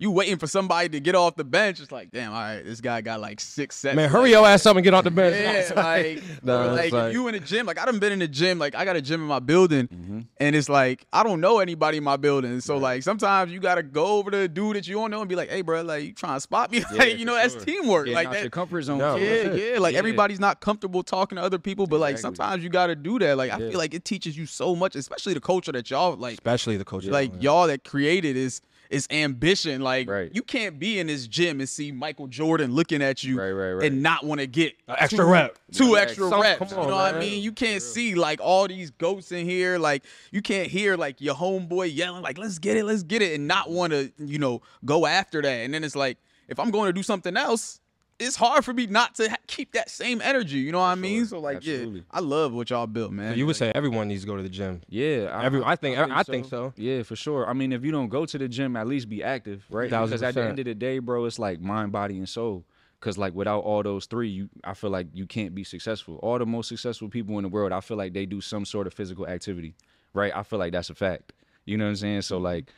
you 0.00 0.10
waiting 0.12 0.36
for 0.38 0.46
somebody 0.46 0.88
to 0.90 1.00
get 1.00 1.14
off 1.16 1.34
the 1.34 1.42
bench. 1.44 1.80
It's 1.80 1.90
like, 1.90 2.12
damn, 2.12 2.32
all 2.32 2.38
right, 2.38 2.62
this 2.64 2.80
guy 2.80 3.00
got 3.00 3.20
like 3.20 3.40
six 3.40 3.74
sets. 3.74 3.96
Man, 3.96 4.04
like, 4.04 4.12
hurry 4.12 4.30
your 4.30 4.46
ass 4.46 4.64
up 4.64 4.76
and 4.76 4.84
get 4.84 4.94
off 4.94 5.02
the 5.02 5.10
bench. 5.10 5.34
Yeah, 5.36 5.72
like, 5.82 6.22
Nah, 6.44 6.66
like, 6.72 6.92
like- 6.92 7.08
if 7.08 7.12
you 7.14 7.26
in 7.28 7.34
the 7.34 7.40
gym. 7.40 7.66
Like 7.66 7.78
I 7.80 7.84
done 7.84 7.98
been 7.98 8.12
in 8.12 8.20
the 8.20 8.28
gym. 8.28 8.58
Like 8.58 8.74
I 8.74 8.84
got 8.84 8.96
a 8.96 9.02
gym 9.02 9.20
in 9.20 9.26
my 9.26 9.40
building, 9.40 9.88
Mm-hmm. 9.88 10.20
and 10.38 10.56
it's 10.56 10.68
like 10.68 11.04
I 11.12 11.22
don't 11.24 11.40
know 11.40 11.58
anybody 11.58 11.98
in 11.98 12.04
my 12.04 12.16
building. 12.16 12.60
So 12.60 12.76
like 12.78 13.02
sometimes 13.02 13.50
you 13.52 13.58
gotta 13.60 13.82
go 13.82 14.18
over 14.18 14.30
to 14.30 14.36
the 14.36 14.48
dude 14.48 14.76
that 14.76 14.86
you 14.86 14.94
don't 14.94 15.10
know 15.10 15.20
and 15.20 15.28
be 15.28 15.34
like, 15.34 15.50
hey, 15.50 15.57
bro, 15.62 15.82
like 15.82 16.04
you 16.04 16.12
trying 16.12 16.36
to 16.36 16.40
spot 16.40 16.70
me? 16.70 16.78
Yeah, 16.92 16.98
like 16.98 17.18
you 17.18 17.24
know, 17.24 17.34
for 17.40 17.48
that's 17.48 17.64
teamwork. 17.64 18.06
Getting 18.06 18.14
like 18.16 18.26
out 18.28 18.32
that. 18.34 18.40
your 18.42 18.50
comfort 18.50 18.82
zone. 18.82 18.98
No. 18.98 19.16
Yeah, 19.16 19.42
that's 19.44 19.58
yeah. 19.58 19.78
Like 19.78 19.92
Yeah. 19.94 19.98
everybody's 19.98 20.40
not 20.40 20.60
comfortable 20.60 21.02
talking 21.02 21.36
to 21.36 21.42
other 21.42 21.58
people, 21.58 21.86
but 21.86 22.00
like 22.00 22.12
Exactly. 22.12 22.36
sometimes 22.36 22.62
you 22.64 22.70
gotta 22.70 22.94
do 22.94 23.18
that. 23.18 23.36
Like 23.36 23.50
I 23.52 23.58
feel 23.58 23.78
like 23.78 23.94
it 23.94 24.04
teaches 24.04 24.36
you 24.36 24.46
so 24.46 24.74
much, 24.76 24.96
especially 24.96 25.34
the 25.34 25.40
culture 25.40 25.72
that 25.72 25.90
y'all 25.90 26.16
like 26.16 26.34
Especially 26.34 26.76
the 26.76 26.84
culture, 26.84 27.10
like 27.10 27.32
y'all 27.42 27.66
that 27.66 27.84
created 27.84 28.36
is 28.36 28.60
is 28.90 29.06
ambition. 29.10 29.80
Like 29.82 30.08
Right. 30.08 30.30
you 30.34 30.42
can't 30.42 30.78
be 30.78 30.98
in 30.98 31.06
this 31.08 31.26
gym 31.26 31.60
and 31.60 31.68
see 31.68 31.92
Michael 31.92 32.26
Jordan 32.26 32.72
looking 32.72 33.02
at 33.02 33.22
you 33.22 33.38
Right, 33.38 33.50
right, 33.50 33.72
right. 33.72 33.86
and 33.92 34.02
not 34.02 34.24
want 34.24 34.40
to 34.40 34.46
get 34.46 34.74
extra 34.88 35.24
two, 35.24 35.30
rep. 35.30 35.58
two 35.72 35.88
Yeah, 35.88 35.98
extra 36.00 36.28
some- 36.28 36.40
reps. 36.40 36.58
come 36.58 36.68
you 36.70 36.76
on, 36.76 36.88
know 36.88 36.94
what 36.96 37.14
I 37.14 37.18
mean? 37.20 37.42
You 37.42 37.52
can't 37.52 37.82
see 37.82 38.14
like 38.14 38.40
all 38.40 38.66
these 38.68 38.90
goats 38.90 39.32
in 39.32 39.44
here. 39.46 39.78
Like 39.78 40.04
you 40.32 40.40
can't 40.42 40.68
hear 40.70 40.96
like 40.96 41.20
your 41.20 41.34
homeboy 41.34 41.94
yelling 41.94 42.22
like 42.22 42.38
"Let's 42.38 42.58
get 42.58 42.76
it, 42.76 42.84
let's 42.84 43.02
get 43.02 43.20
it," 43.22 43.34
and 43.34 43.46
not 43.46 43.70
want 43.70 43.92
to 43.92 44.10
you 44.18 44.38
know 44.38 44.62
go 44.84 45.06
after 45.06 45.42
that. 45.42 45.48
And 45.48 45.74
then 45.74 45.84
it's 45.84 45.96
like 45.96 46.18
if 46.48 46.58
I'm 46.58 46.70
going 46.70 46.86
to 46.88 46.92
do 46.92 47.02
something 47.02 47.36
else. 47.36 47.80
It's 48.18 48.34
hard 48.34 48.64
for 48.64 48.72
me 48.72 48.86
not 48.86 49.14
to 49.16 49.30
ha- 49.30 49.36
keep 49.46 49.72
that 49.72 49.88
same 49.90 50.20
energy, 50.20 50.58
you 50.58 50.72
know 50.72 50.80
what 50.80 50.86
I 50.86 50.94
mean? 50.96 51.20
sure. 51.20 51.26
So 51.26 51.38
like, 51.40 51.58
Absolutely. 51.58 52.00
yeah, 52.00 52.04
I 52.10 52.20
love 52.20 52.52
what 52.52 52.68
y'all 52.70 52.86
built, 52.88 53.12
man. 53.12 53.38
You 53.38 53.46
would 53.46 53.52
Like, 53.52 53.58
say 53.58 53.72
everyone 53.74 54.08
needs 54.08 54.22
to 54.22 54.26
go 54.26 54.36
to 54.36 54.42
the 54.42 54.48
gym. 54.48 54.80
Yeah, 54.88 55.40
Every- 55.40 55.62
I 55.64 55.76
think- 55.76 55.98
I 55.98 56.22
think 56.24 56.46
so. 56.46 56.72
Yeah, 56.76 57.02
for 57.04 57.14
sure. 57.14 57.48
I 57.48 57.52
mean, 57.52 57.72
if 57.72 57.84
you 57.84 57.92
don't 57.92 58.08
go 58.08 58.26
to 58.26 58.38
the 58.38 58.48
gym, 58.48 58.76
at 58.76 58.88
least 58.88 59.08
be 59.08 59.22
active, 59.22 59.64
right? 59.70 59.88
Thousand 59.88 60.16
Because 60.18 60.22
at 60.24 60.34
the 60.34 60.48
end 60.48 60.58
of 60.58 60.64
the 60.64 60.74
day, 60.74 60.98
bro, 60.98 61.24
it's 61.26 61.38
like 61.38 61.60
mind, 61.60 61.92
body, 61.92 62.18
and 62.18 62.28
soul. 62.28 62.64
Because 62.98 63.16
like 63.16 63.32
without 63.34 63.60
all 63.62 63.84
those 63.84 64.06
three, 64.06 64.28
you 64.28 64.48
I 64.64 64.74
feel 64.74 64.90
like 64.90 65.06
you 65.12 65.24
can't 65.26 65.54
be 65.54 65.62
successful. 65.62 66.16
All 66.20 66.36
the 66.40 66.46
most 66.46 66.68
successful 66.68 67.08
people 67.08 67.38
in 67.38 67.44
the 67.44 67.48
world, 67.48 67.70
I 67.70 67.80
feel 67.80 67.96
like 67.96 68.12
they 68.12 68.26
do 68.26 68.40
some 68.40 68.64
sort 68.64 68.88
of 68.88 68.94
physical 68.94 69.28
activity, 69.28 69.76
right? 70.12 70.32
I 70.34 70.42
feel 70.42 70.58
like 70.58 70.72
that's 70.72 70.90
a 70.90 70.96
fact. 70.96 71.32
You 71.64 71.76
know 71.76 71.84
what 71.84 71.90
I'm 71.90 71.96
saying? 71.96 72.22
So 72.22 72.36
mm-hmm. 72.36 72.44
like. 72.44 72.72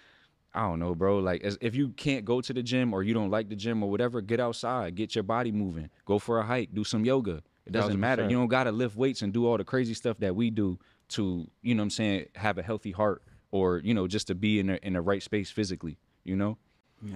I 0.52 0.62
don't 0.62 0.80
know, 0.80 0.95
bro. 0.95 1.19
Like, 1.19 1.42
as, 1.45 1.57
if 1.61 1.75
you 1.75 1.90
can't 1.90 2.25
go 2.25 2.40
to 2.40 2.52
the 2.52 2.62
gym 2.62 2.92
or 2.92 3.02
you 3.02 3.14
don't 3.14 3.30
like 3.30 3.49
the 3.49 3.57
gym 3.57 3.83
or 3.83 3.90
whatever, 3.90 4.21
get 4.21 4.40
outside, 4.40 4.95
get 4.97 5.14
your 5.14 5.23
body 5.23 5.52
moving, 5.52 5.90
go 6.04 6.19
for 6.19 6.40
a 6.40 6.42
hike, 6.45 6.75
do 6.75 6.83
some 6.83 7.04
yoga. 7.04 7.42
It 7.66 7.73
doesn't 7.73 7.88
Thousand 7.88 8.00
matter. 8.00 8.23
You 8.25 8.37
don't 8.37 8.49
gotta 8.49 8.73
lift 8.73 8.97
weights 8.97 9.23
and 9.23 9.33
do 9.33 9.47
all 9.47 9.57
the 9.57 9.64
crazy 9.64 9.95
stuff 9.95 10.19
that 10.19 10.35
we 10.35 10.50
do 10.50 10.78
to, 11.11 11.47
you 11.62 11.75
know 11.75 11.83
what 11.83 11.85
I'm 11.85 11.90
saying, 11.90 12.26
have 12.35 12.59
a 12.59 12.62
healthy 12.62 12.90
heart 12.90 13.23
or, 13.52 13.78
you 13.78 13.95
know, 13.95 14.09
just 14.09 14.26
to 14.28 14.35
be 14.35 14.59
in 14.59 14.66
the 14.69 14.85
in 14.85 14.95
the 14.95 15.00
right 15.00 15.23
space 15.23 15.50
physically, 15.50 15.99
you 16.25 16.35
know? 16.35 16.59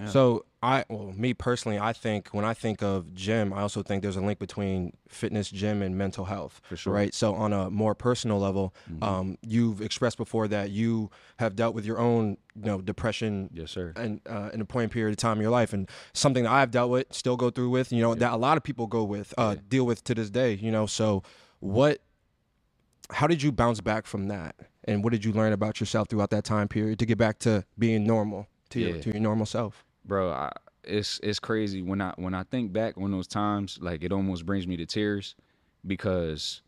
So 0.07 0.45
I, 0.63 0.83
well, 0.89 1.13
me 1.15 1.33
personally, 1.33 1.77
I 1.77 1.93
think 1.93 2.29
when 2.29 2.43
I 2.43 2.53
think 2.55 2.81
of 2.81 3.13
gym, 3.13 3.53
I 3.53 3.61
also 3.61 3.83
think 3.83 4.01
there's 4.01 4.15
a 4.15 4.21
link 4.21 4.39
between 4.39 4.97
fitness, 5.07 5.49
gym, 5.49 5.81
and 5.81 5.95
mental 5.95 6.25
health. 6.25 6.59
For 6.63 6.75
sure. 6.75 6.93
Right. 6.93 7.13
So 7.13 7.35
on 7.35 7.53
a 7.53 7.69
more 7.69 7.93
personal 7.93 8.39
level, 8.39 8.73
um, 9.01 9.37
you've 9.41 9.81
expressed 9.81 10.17
before 10.17 10.47
that 10.47 10.71
you 10.71 11.11
have 11.37 11.55
dealt 11.55 11.75
with 11.75 11.85
your 11.85 11.99
own, 11.99 12.37
you 12.55 12.65
know, 12.65 12.81
depression. 12.81 13.49
Yes, 13.53 13.71
sir. 13.71 13.93
And 13.95 14.21
uh, 14.27 14.49
in 14.53 14.61
a 14.61 14.65
point 14.65 14.91
period 14.91 15.11
of 15.11 15.17
time 15.17 15.37
in 15.37 15.43
your 15.43 15.51
life, 15.51 15.71
and 15.71 15.87
something 16.13 16.45
that 16.45 16.51
I've 16.51 16.71
dealt 16.71 16.89
with, 16.89 17.13
still 17.13 17.37
go 17.37 17.51
through 17.51 17.69
with, 17.69 17.91
you 17.91 18.01
know, 18.01 18.15
that 18.15 18.33
a 18.33 18.37
lot 18.37 18.57
of 18.57 18.63
people 18.63 18.87
go 18.87 19.03
with, 19.03 19.33
uh, 19.37 19.55
deal 19.69 19.85
with 19.85 20.03
to 20.05 20.15
this 20.15 20.29
day. 20.29 20.53
You 20.53 20.71
know, 20.71 20.87
so 20.87 21.21
what? 21.59 21.99
How 23.11 23.27
did 23.27 23.43
you 23.43 23.51
bounce 23.51 23.81
back 23.81 24.07
from 24.07 24.29
that? 24.29 24.55
And 24.85 25.03
what 25.03 25.13
did 25.13 25.23
you 25.23 25.31
learn 25.31 25.53
about 25.53 25.79
yourself 25.79 26.09
throughout 26.09 26.31
that 26.31 26.43
time 26.43 26.67
period 26.67 26.97
to 26.99 27.05
get 27.05 27.19
back 27.19 27.37
to 27.39 27.65
being 27.77 28.03
normal, 28.03 28.47
to 28.71 28.79
your 28.79 28.99
to 28.99 29.11
your 29.11 29.21
normal 29.21 29.45
self? 29.45 29.85
bro 30.05 30.31
I, 30.31 30.51
it's 30.83 31.19
it's 31.23 31.39
crazy. 31.39 31.81
When 31.81 32.01
i 32.01 32.13
when 32.17 32.33
i 32.33 32.43
think 32.43 32.73
back 32.73 32.95
on 32.97 33.11
those 33.11 33.27
times 33.27 33.79
like 33.81 34.03
it 34.03 34.11
almost 34.11 34.45
brings 34.45 34.67
me 34.67 34.77
to 34.77 34.85
tears 34.85 35.35
because 35.87 36.61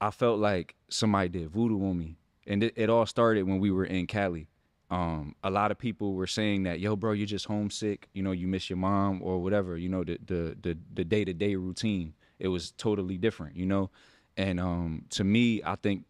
i 0.00 0.10
felt 0.10 0.38
like 0.40 0.74
somebody 0.88 1.28
did 1.28 1.50
voodoo 1.50 1.84
on 1.88 1.98
me. 1.98 2.18
And 2.48 2.62
it, 2.62 2.74
it 2.76 2.90
all 2.90 3.06
started 3.06 3.44
when 3.44 3.60
we 3.60 3.70
were 3.72 3.86
in 3.86 4.06
cali. 4.06 4.48
Um 4.90 5.34
a 5.44 5.50
lot 5.50 5.70
of 5.72 5.78
people 5.78 6.14
were 6.14 6.28
saying 6.28 6.64
that 6.64 6.80
yo 6.80 6.96
bro 6.96 7.12
you're 7.12 7.26
just 7.26 7.46
homesick. 7.46 8.08
You 8.14 8.22
know 8.22 8.32
you 8.32 8.48
miss 8.48 8.70
your 8.70 8.78
mom 8.78 9.22
or 9.22 9.42
whatever 9.42 9.76
you 9.78 9.88
know 9.88 10.04
the 10.04 10.18
the 10.26 10.56
the, 10.62 10.78
the 10.94 11.04
day-to-day 11.04 11.56
routine. 11.56 12.14
It 12.38 12.48
was 12.48 12.72
totally 12.72 13.18
different 13.18 13.56
you 13.56 13.66
know? 13.66 13.90
And 14.36 14.60
um 14.60 15.04
to 15.10 15.24
me 15.24 15.62
i 15.64 15.76
think 15.76 16.04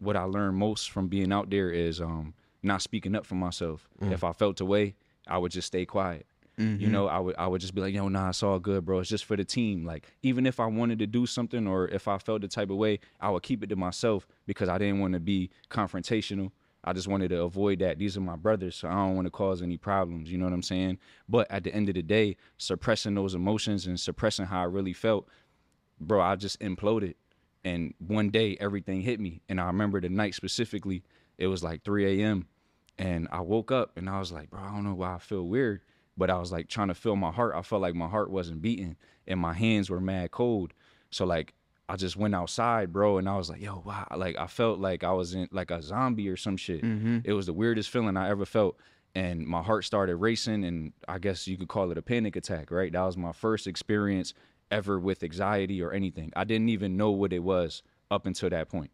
what 0.00 0.16
I 0.16 0.24
learned 0.24 0.56
most 0.58 0.90
from 0.92 1.08
being 1.08 1.32
out 1.32 1.50
there 1.50 1.70
is 1.70 2.00
um, 2.02 2.34
not 2.64 2.82
speaking 2.82 3.14
up 3.14 3.26
for 3.26 3.34
myself. 3.34 3.88
Mm. 4.00 4.12
If 4.12 4.24
I 4.24 4.32
felt 4.32 4.60
a 4.60 4.64
way, 4.64 4.94
I 5.26 5.38
would 5.38 5.52
just 5.52 5.68
stay 5.68 5.86
quiet. 5.86 6.26
You 6.56 6.64
mm-hmm. 6.64 6.92
know, 6.92 7.08
I 7.08 7.18
would 7.18 7.34
I 7.36 7.48
would 7.48 7.60
just 7.60 7.74
be 7.74 7.80
like, 7.80 7.94
yo, 7.94 8.08
nah, 8.08 8.28
it's 8.28 8.42
all 8.42 8.60
good, 8.60 8.84
bro. 8.84 9.00
It's 9.00 9.10
just 9.10 9.24
for 9.24 9.36
the 9.36 9.44
team. 9.44 9.84
Like, 9.84 10.06
even 10.22 10.46
if 10.46 10.60
I 10.60 10.66
wanted 10.66 11.00
to 11.00 11.06
do 11.06 11.26
something 11.26 11.66
or 11.66 11.88
if 11.88 12.06
I 12.06 12.18
felt 12.18 12.42
the 12.42 12.48
type 12.48 12.70
of 12.70 12.76
way, 12.76 13.00
I 13.20 13.30
would 13.30 13.42
keep 13.42 13.64
it 13.64 13.68
to 13.70 13.76
myself 13.76 14.28
because 14.46 14.68
I 14.68 14.78
didn't 14.78 15.00
want 15.00 15.14
to 15.14 15.20
be 15.20 15.50
confrontational. 15.68 16.52
I 16.84 16.92
just 16.92 17.08
wanted 17.08 17.30
to 17.30 17.42
avoid 17.42 17.80
that. 17.80 17.98
These 17.98 18.16
are 18.16 18.20
my 18.20 18.36
brothers, 18.36 18.76
so 18.76 18.88
I 18.88 18.92
don't 18.92 19.16
want 19.16 19.26
to 19.26 19.30
cause 19.30 19.62
any 19.62 19.78
problems. 19.78 20.30
You 20.30 20.38
know 20.38 20.44
what 20.44 20.52
I'm 20.52 20.62
saying? 20.62 20.98
But 21.28 21.50
at 21.50 21.64
the 21.64 21.74
end 21.74 21.88
of 21.88 21.96
the 21.96 22.02
day, 22.02 22.36
suppressing 22.58 23.14
those 23.14 23.34
emotions 23.34 23.86
and 23.86 23.98
suppressing 23.98 24.44
how 24.46 24.60
I 24.60 24.64
really 24.64 24.92
felt, 24.92 25.26
bro, 25.98 26.20
I 26.20 26.36
just 26.36 26.60
imploded. 26.60 27.14
And 27.64 27.94
one 27.98 28.28
day 28.28 28.56
everything 28.60 29.00
hit 29.00 29.18
me. 29.18 29.40
And 29.48 29.58
I 29.58 29.64
remember 29.66 30.00
the 30.00 30.10
night 30.10 30.34
specifically, 30.34 31.02
it 31.38 31.46
was 31.46 31.64
like 31.64 31.82
3 31.82 32.22
a.m. 32.22 32.46
And 32.98 33.28
I 33.32 33.40
woke 33.40 33.72
up 33.72 33.96
and 33.96 34.08
I 34.08 34.18
was 34.18 34.30
like, 34.32 34.50
bro, 34.50 34.60
I 34.60 34.70
don't 34.70 34.84
know 34.84 34.94
why 34.94 35.14
I 35.14 35.18
feel 35.18 35.42
weird. 35.42 35.80
But 36.16 36.30
I 36.30 36.38
was 36.38 36.52
like 36.52 36.68
trying 36.68 36.88
to 36.88 36.94
feel 36.94 37.16
my 37.16 37.32
heart. 37.32 37.54
I 37.56 37.62
felt 37.62 37.82
like 37.82 37.94
my 37.94 38.08
heart 38.08 38.30
wasn't 38.30 38.62
beating 38.62 38.96
and 39.26 39.40
my 39.40 39.52
hands 39.52 39.90
were 39.90 40.00
mad 40.00 40.30
cold. 40.30 40.72
So 41.10 41.24
like 41.24 41.54
I 41.88 41.96
just 41.96 42.16
went 42.16 42.34
outside, 42.34 42.92
bro, 42.92 43.18
and 43.18 43.28
I 43.28 43.36
was 43.36 43.50
like, 43.50 43.60
yo, 43.60 43.82
wow. 43.84 44.06
Like 44.16 44.38
I 44.38 44.46
felt 44.46 44.78
like 44.78 45.04
I 45.04 45.12
was 45.12 45.34
in 45.34 45.48
like 45.50 45.70
a 45.70 45.82
zombie 45.82 46.28
or 46.28 46.36
some 46.36 46.56
shit. 46.56 46.82
Mm-hmm. 46.82 47.18
It 47.24 47.32
was 47.32 47.46
the 47.46 47.52
weirdest 47.52 47.90
feeling 47.90 48.16
I 48.16 48.30
ever 48.30 48.44
felt. 48.44 48.76
And 49.16 49.46
my 49.46 49.62
heart 49.62 49.84
started 49.84 50.16
racing, 50.16 50.64
and 50.64 50.92
I 51.06 51.18
guess 51.18 51.46
you 51.46 51.56
could 51.56 51.68
call 51.68 51.92
it 51.92 51.98
a 51.98 52.02
panic 52.02 52.34
attack, 52.34 52.72
right? 52.72 52.92
That 52.92 53.02
was 53.02 53.16
my 53.16 53.30
first 53.30 53.68
experience 53.68 54.34
ever 54.72 54.98
with 54.98 55.22
anxiety 55.22 55.82
or 55.82 55.92
anything. 55.92 56.32
I 56.34 56.42
didn't 56.42 56.70
even 56.70 56.96
know 56.96 57.12
what 57.12 57.32
it 57.32 57.38
was 57.40 57.84
up 58.10 58.26
until 58.26 58.50
that 58.50 58.68
point. 58.68 58.90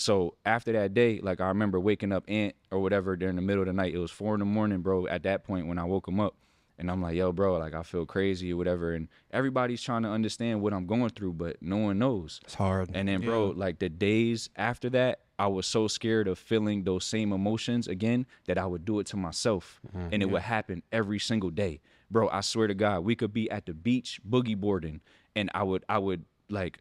So 0.00 0.34
after 0.44 0.72
that 0.72 0.94
day, 0.94 1.20
like 1.22 1.40
I 1.40 1.48
remember 1.48 1.78
waking 1.78 2.12
up 2.12 2.24
Ant 2.28 2.54
or 2.70 2.80
whatever 2.80 3.16
during 3.16 3.36
the 3.36 3.42
middle 3.42 3.62
of 3.62 3.66
the 3.66 3.72
night. 3.72 3.94
It 3.94 3.98
was 3.98 4.10
four 4.10 4.34
in 4.34 4.40
the 4.40 4.46
morning, 4.46 4.80
bro. 4.80 5.06
At 5.06 5.22
that 5.24 5.44
point, 5.44 5.66
when 5.66 5.78
I 5.78 5.84
woke 5.84 6.08
him 6.08 6.20
up, 6.20 6.34
and 6.78 6.90
I'm 6.90 7.02
like, 7.02 7.14
yo, 7.14 7.30
bro, 7.30 7.58
like 7.58 7.74
I 7.74 7.82
feel 7.82 8.06
crazy 8.06 8.54
or 8.54 8.56
whatever. 8.56 8.94
And 8.94 9.08
everybody's 9.30 9.82
trying 9.82 10.02
to 10.04 10.08
understand 10.08 10.62
what 10.62 10.72
I'm 10.72 10.86
going 10.86 11.10
through, 11.10 11.34
but 11.34 11.60
no 11.60 11.76
one 11.76 11.98
knows. 11.98 12.40
It's 12.44 12.54
hard. 12.54 12.90
And 12.94 13.06
then, 13.06 13.20
bro, 13.20 13.48
like 13.48 13.80
the 13.80 13.90
days 13.90 14.48
after 14.56 14.88
that, 14.90 15.20
I 15.38 15.46
was 15.48 15.66
so 15.66 15.88
scared 15.88 16.26
of 16.26 16.38
feeling 16.38 16.84
those 16.84 17.04
same 17.04 17.34
emotions 17.34 17.86
again 17.86 18.24
that 18.46 18.56
I 18.56 18.64
would 18.64 18.86
do 18.86 18.98
it 19.00 19.06
to 19.08 19.18
myself. 19.18 19.78
Mm-hmm. 19.88 20.08
And 20.12 20.22
it 20.22 20.30
would 20.30 20.42
happen 20.42 20.82
every 20.90 21.18
single 21.18 21.50
day. 21.50 21.80
Bro, 22.10 22.30
I 22.30 22.40
swear 22.40 22.66
to 22.66 22.74
God, 22.74 23.00
we 23.00 23.14
could 23.14 23.34
be 23.34 23.50
at 23.50 23.66
the 23.66 23.74
beach 23.74 24.18
boogie 24.26 24.56
boarding 24.56 25.02
and 25.36 25.50
I 25.54 25.62
would 25.62 25.84
I 25.88 25.98
would 25.98 26.24
like 26.48 26.78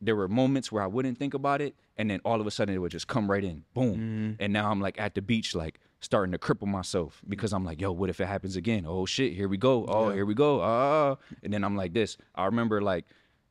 there 0.00 0.16
were 0.16 0.28
moments 0.28 0.70
where 0.70 0.82
I 0.82 0.86
wouldn't 0.86 1.18
think 1.18 1.34
about 1.34 1.60
it, 1.60 1.74
and 1.96 2.10
then 2.10 2.20
all 2.24 2.40
of 2.40 2.46
a 2.46 2.50
sudden 2.50 2.74
it 2.74 2.78
would 2.78 2.92
just 2.92 3.06
come 3.06 3.30
right 3.30 3.42
in, 3.42 3.64
boom. 3.74 3.94
Mm-hmm. 3.94 4.32
And 4.40 4.52
now 4.52 4.70
I'm 4.70 4.80
like 4.80 5.00
at 5.00 5.14
the 5.14 5.22
beach, 5.22 5.54
like 5.54 5.80
starting 6.00 6.32
to 6.32 6.38
cripple 6.38 6.66
myself 6.66 7.22
because 7.28 7.52
I'm 7.52 7.64
like, 7.64 7.80
yo, 7.80 7.92
what 7.92 8.10
if 8.10 8.20
it 8.20 8.26
happens 8.26 8.56
again? 8.56 8.84
Oh 8.86 9.06
shit, 9.06 9.32
here 9.32 9.48
we 9.48 9.56
go. 9.56 9.84
Oh, 9.86 10.10
here 10.10 10.26
we 10.26 10.34
go. 10.34 10.60
Ah, 10.60 10.64
ah, 10.64 11.10
ah, 11.12 11.34
and 11.42 11.52
then 11.52 11.64
I'm 11.64 11.76
like 11.76 11.94
this. 11.94 12.16
I 12.34 12.44
remember 12.44 12.80
like 12.80 13.06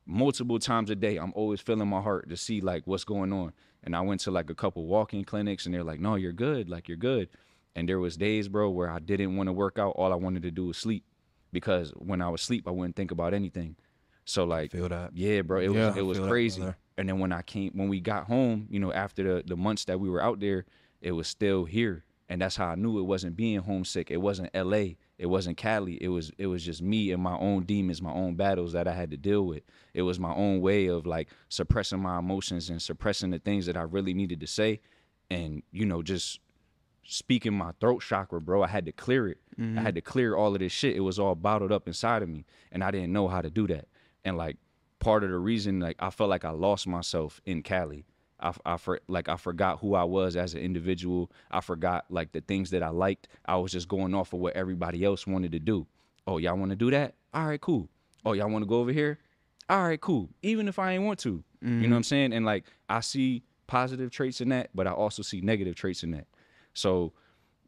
multiple 0.06 0.58
times 0.58 0.90
a 0.90 0.94
day, 0.94 1.16
I'm 1.16 1.32
always 1.34 1.60
feeling 1.60 1.88
my 1.88 2.00
heart 2.00 2.28
to 2.28 2.36
see 2.36 2.60
like 2.60 2.86
what's 2.86 3.04
going 3.04 3.32
on. 3.32 3.52
And 3.82 3.94
I 3.94 4.00
went 4.00 4.20
to 4.22 4.30
like 4.30 4.50
a 4.50 4.54
couple 4.54 4.86
walk-in 4.86 5.24
clinics, 5.24 5.66
and 5.66 5.74
they're 5.74 5.84
like, 5.84 6.00
no, 6.00 6.16
you're 6.16 6.32
good, 6.32 6.68
like 6.68 6.88
you're 6.88 6.96
good. 6.96 7.28
And 7.74 7.88
there 7.88 8.00
was 8.00 8.16
days, 8.16 8.48
bro, 8.48 8.70
where 8.70 8.90
I 8.90 8.98
didn't 8.98 9.36
want 9.36 9.48
to 9.48 9.52
work 9.52 9.78
out. 9.78 9.90
All 9.96 10.12
I 10.12 10.16
wanted 10.16 10.42
to 10.44 10.50
do 10.50 10.66
was 10.66 10.78
sleep 10.78 11.04
because 11.52 11.92
when 11.96 12.22
I 12.22 12.28
was 12.28 12.40
asleep, 12.40 12.66
I 12.66 12.70
wouldn't 12.70 12.96
think 12.96 13.10
about 13.10 13.34
anything. 13.34 13.76
So 14.26 14.44
like, 14.44 14.72
Feel 14.72 14.88
that. 14.90 15.12
yeah, 15.16 15.40
bro, 15.42 15.60
it 15.60 15.70
Yeah, 15.72 15.88
was 15.88 15.96
it 15.96 16.02
was 16.02 16.18
crazy. 16.20 16.62
and 16.98 17.08
then 17.08 17.18
when 17.18 17.32
I 17.32 17.42
came, 17.42 17.70
when 17.74 17.88
we 17.88 18.00
got 18.00 18.26
home, 18.26 18.66
you 18.70 18.78
know, 18.80 18.92
after 18.92 19.22
the 19.22 19.42
the 19.46 19.56
months 19.56 19.84
that 19.86 19.98
we 20.00 20.10
were 20.10 20.20
out 20.22 20.40
there, 20.40 20.66
it 21.00 21.12
was 21.12 21.28
still 21.28 21.64
here, 21.64 22.04
and 22.28 22.42
that's 22.42 22.56
how 22.56 22.66
I 22.66 22.74
knew 22.74 22.98
it 22.98 23.02
wasn't 23.04 23.36
being 23.36 23.60
homesick. 23.60 24.10
It 24.10 24.16
wasn't 24.20 24.50
L.A. 24.52 24.98
It 25.18 25.26
wasn't 25.26 25.56
Cali. 25.56 25.94
It 26.02 26.08
was 26.08 26.32
it 26.38 26.46
was 26.48 26.64
just 26.64 26.82
me 26.82 27.12
and 27.12 27.22
my 27.22 27.38
own 27.38 27.62
demons, 27.64 28.02
my 28.02 28.12
own 28.12 28.34
battles 28.34 28.72
that 28.72 28.86
I 28.88 28.94
had 28.94 29.10
to 29.12 29.16
deal 29.16 29.46
with. 29.46 29.62
It 29.94 30.02
was 30.02 30.18
my 30.18 30.34
own 30.34 30.60
way 30.60 30.86
of 30.88 31.06
like 31.06 31.28
suppressing 31.48 32.00
my 32.00 32.18
emotions 32.18 32.68
and 32.68 32.82
suppressing 32.82 33.30
the 33.30 33.38
things 33.38 33.64
that 33.66 33.76
I 33.76 33.82
really 33.82 34.12
needed 34.12 34.40
to 34.40 34.46
say, 34.46 34.80
and 35.30 35.62
you 35.70 35.86
know, 35.86 36.02
just 36.02 36.40
speaking 37.04 37.54
my 37.54 37.70
throat 37.80 38.02
chakra, 38.02 38.40
bro. 38.40 38.62
I 38.62 38.66
had 38.68 38.84
to 38.86 38.92
clear 38.92 39.28
it. 39.28 39.38
I 39.58 39.80
had 39.80 39.94
to 39.94 40.00
clear 40.02 40.34
all 40.36 40.52
of 40.54 40.58
this 40.58 40.72
shit. 40.72 40.96
It 40.96 41.00
was 41.00 41.18
all 41.18 41.34
bottled 41.34 41.72
up 41.72 41.86
inside 41.86 42.22
of 42.22 42.28
me, 42.28 42.44
and 42.72 42.82
I 42.84 42.90
didn't 42.90 43.12
know 43.12 43.28
how 43.28 43.40
to 43.40 43.48
do 43.48 43.66
that. 43.68 43.86
And 44.26 44.36
like 44.36 44.56
part 44.98 45.22
of 45.22 45.30
the 45.30 45.38
reason, 45.38 45.78
like 45.78 45.96
I 46.00 46.10
felt 46.10 46.28
like 46.28 46.44
I 46.44 46.50
lost 46.50 46.86
myself 46.88 47.40
in 47.46 47.62
Cali. 47.62 48.04
I, 48.40 48.52
I 48.66 48.76
for, 48.76 49.00
like 49.08 49.28
I 49.28 49.36
forgot 49.36 49.78
who 49.78 49.94
I 49.94 50.02
was 50.02 50.36
as 50.36 50.52
an 50.52 50.60
individual. 50.60 51.30
I 51.50 51.60
forgot 51.60 52.04
like 52.10 52.32
the 52.32 52.40
things 52.40 52.70
that 52.70 52.82
I 52.82 52.88
liked. 52.88 53.28
I 53.46 53.56
was 53.56 53.70
just 53.70 53.86
going 53.86 54.14
off 54.14 54.32
of 54.32 54.40
what 54.40 54.54
everybody 54.54 55.04
else 55.04 55.26
wanted 55.26 55.52
to 55.52 55.60
do. 55.60 55.86
Oh, 56.26 56.38
y'all 56.38 56.56
want 56.56 56.70
to 56.70 56.76
do 56.76 56.90
that? 56.90 57.14
All 57.32 57.46
right, 57.46 57.60
cool. 57.60 57.88
Oh, 58.24 58.32
y'all 58.32 58.50
want 58.50 58.62
to 58.64 58.68
go 58.68 58.80
over 58.80 58.92
here? 58.92 59.20
All 59.70 59.84
right, 59.84 60.00
cool. 60.00 60.28
Even 60.42 60.66
if 60.66 60.80
I 60.80 60.92
ain't 60.92 61.04
want 61.04 61.20
to, 61.20 61.28
you 61.28 61.44
know 61.60 61.68
mm-hmm. 61.68 61.90
what 61.90 61.96
I'm 61.98 62.02
saying? 62.02 62.32
And 62.32 62.44
like 62.44 62.64
I 62.88 62.98
see 62.98 63.44
positive 63.68 64.10
traits 64.10 64.40
in 64.40 64.48
that, 64.48 64.70
but 64.74 64.88
I 64.88 64.90
also 64.90 65.22
see 65.22 65.40
negative 65.40 65.76
traits 65.76 66.02
in 66.02 66.10
that. 66.10 66.26
So, 66.74 67.12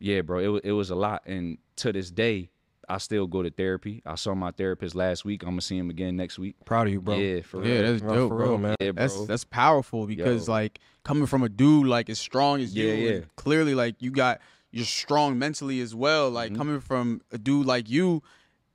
yeah, 0.01 0.23
bro, 0.23 0.57
it 0.57 0.65
it 0.65 0.73
was 0.73 0.91
a 0.91 0.97
lot, 0.97 1.23
and 1.25 1.59
to 1.77 1.93
this 1.93 2.11
day, 2.11 2.51
I 2.89 2.99
still 2.99 3.27
go 3.27 3.43
to 3.43 3.51
therapy. 3.51 4.03
I 4.07 4.15
saw 4.15 4.35
my 4.35 4.51
therapist 4.51 4.95
last 4.95 5.25
week. 5.25 5.43
I'm 5.43 5.51
gonna 5.51 5.61
see 5.61 5.77
him 5.77 5.91
again 5.91 6.17
next 6.17 6.39
week. 6.39 6.57
Proud 6.65 6.87
of 6.87 6.93
you, 6.93 7.01
bro. 7.01 7.17
Yeah, 7.17 7.41
for 7.43 7.65
Yeah, 7.65 7.81
real. 7.81 7.83
that's 7.93 8.03
Bro, 8.03 8.15
dope, 8.15 8.31
for 8.31 8.37
bro. 8.37 8.49
real, 8.49 8.59
man. 8.59 8.77
Yeah, 8.81 8.93
That's 8.95 9.17
bro. 9.17 9.27
that's 9.27 9.45
powerful 9.45 10.07
because 10.07 10.47
Yo. 10.49 10.53
like 10.55 10.79
coming 11.05 11.27
from 11.27 11.43
a 11.43 11.49
dude 11.49 11.87
like 11.87 12.09
as 12.11 12.19
strong 12.19 12.61
as 12.61 12.75
you, 12.75 12.87
Yeah, 12.87 12.93
and 12.95 13.03
yeah. 13.03 13.21
clearly 13.37 13.75
like 13.75 13.97
you 14.01 14.11
got 14.11 14.41
you're 14.71 14.85
strong 14.85 15.39
mentally 15.39 15.81
as 15.81 15.95
well. 15.95 16.31
Like 16.31 16.51
Mm-hmm. 16.51 16.59
coming 16.59 16.81
from 16.81 17.21
a 17.33 17.39
dude 17.39 17.67
like 17.67 17.89
you, 17.91 18.23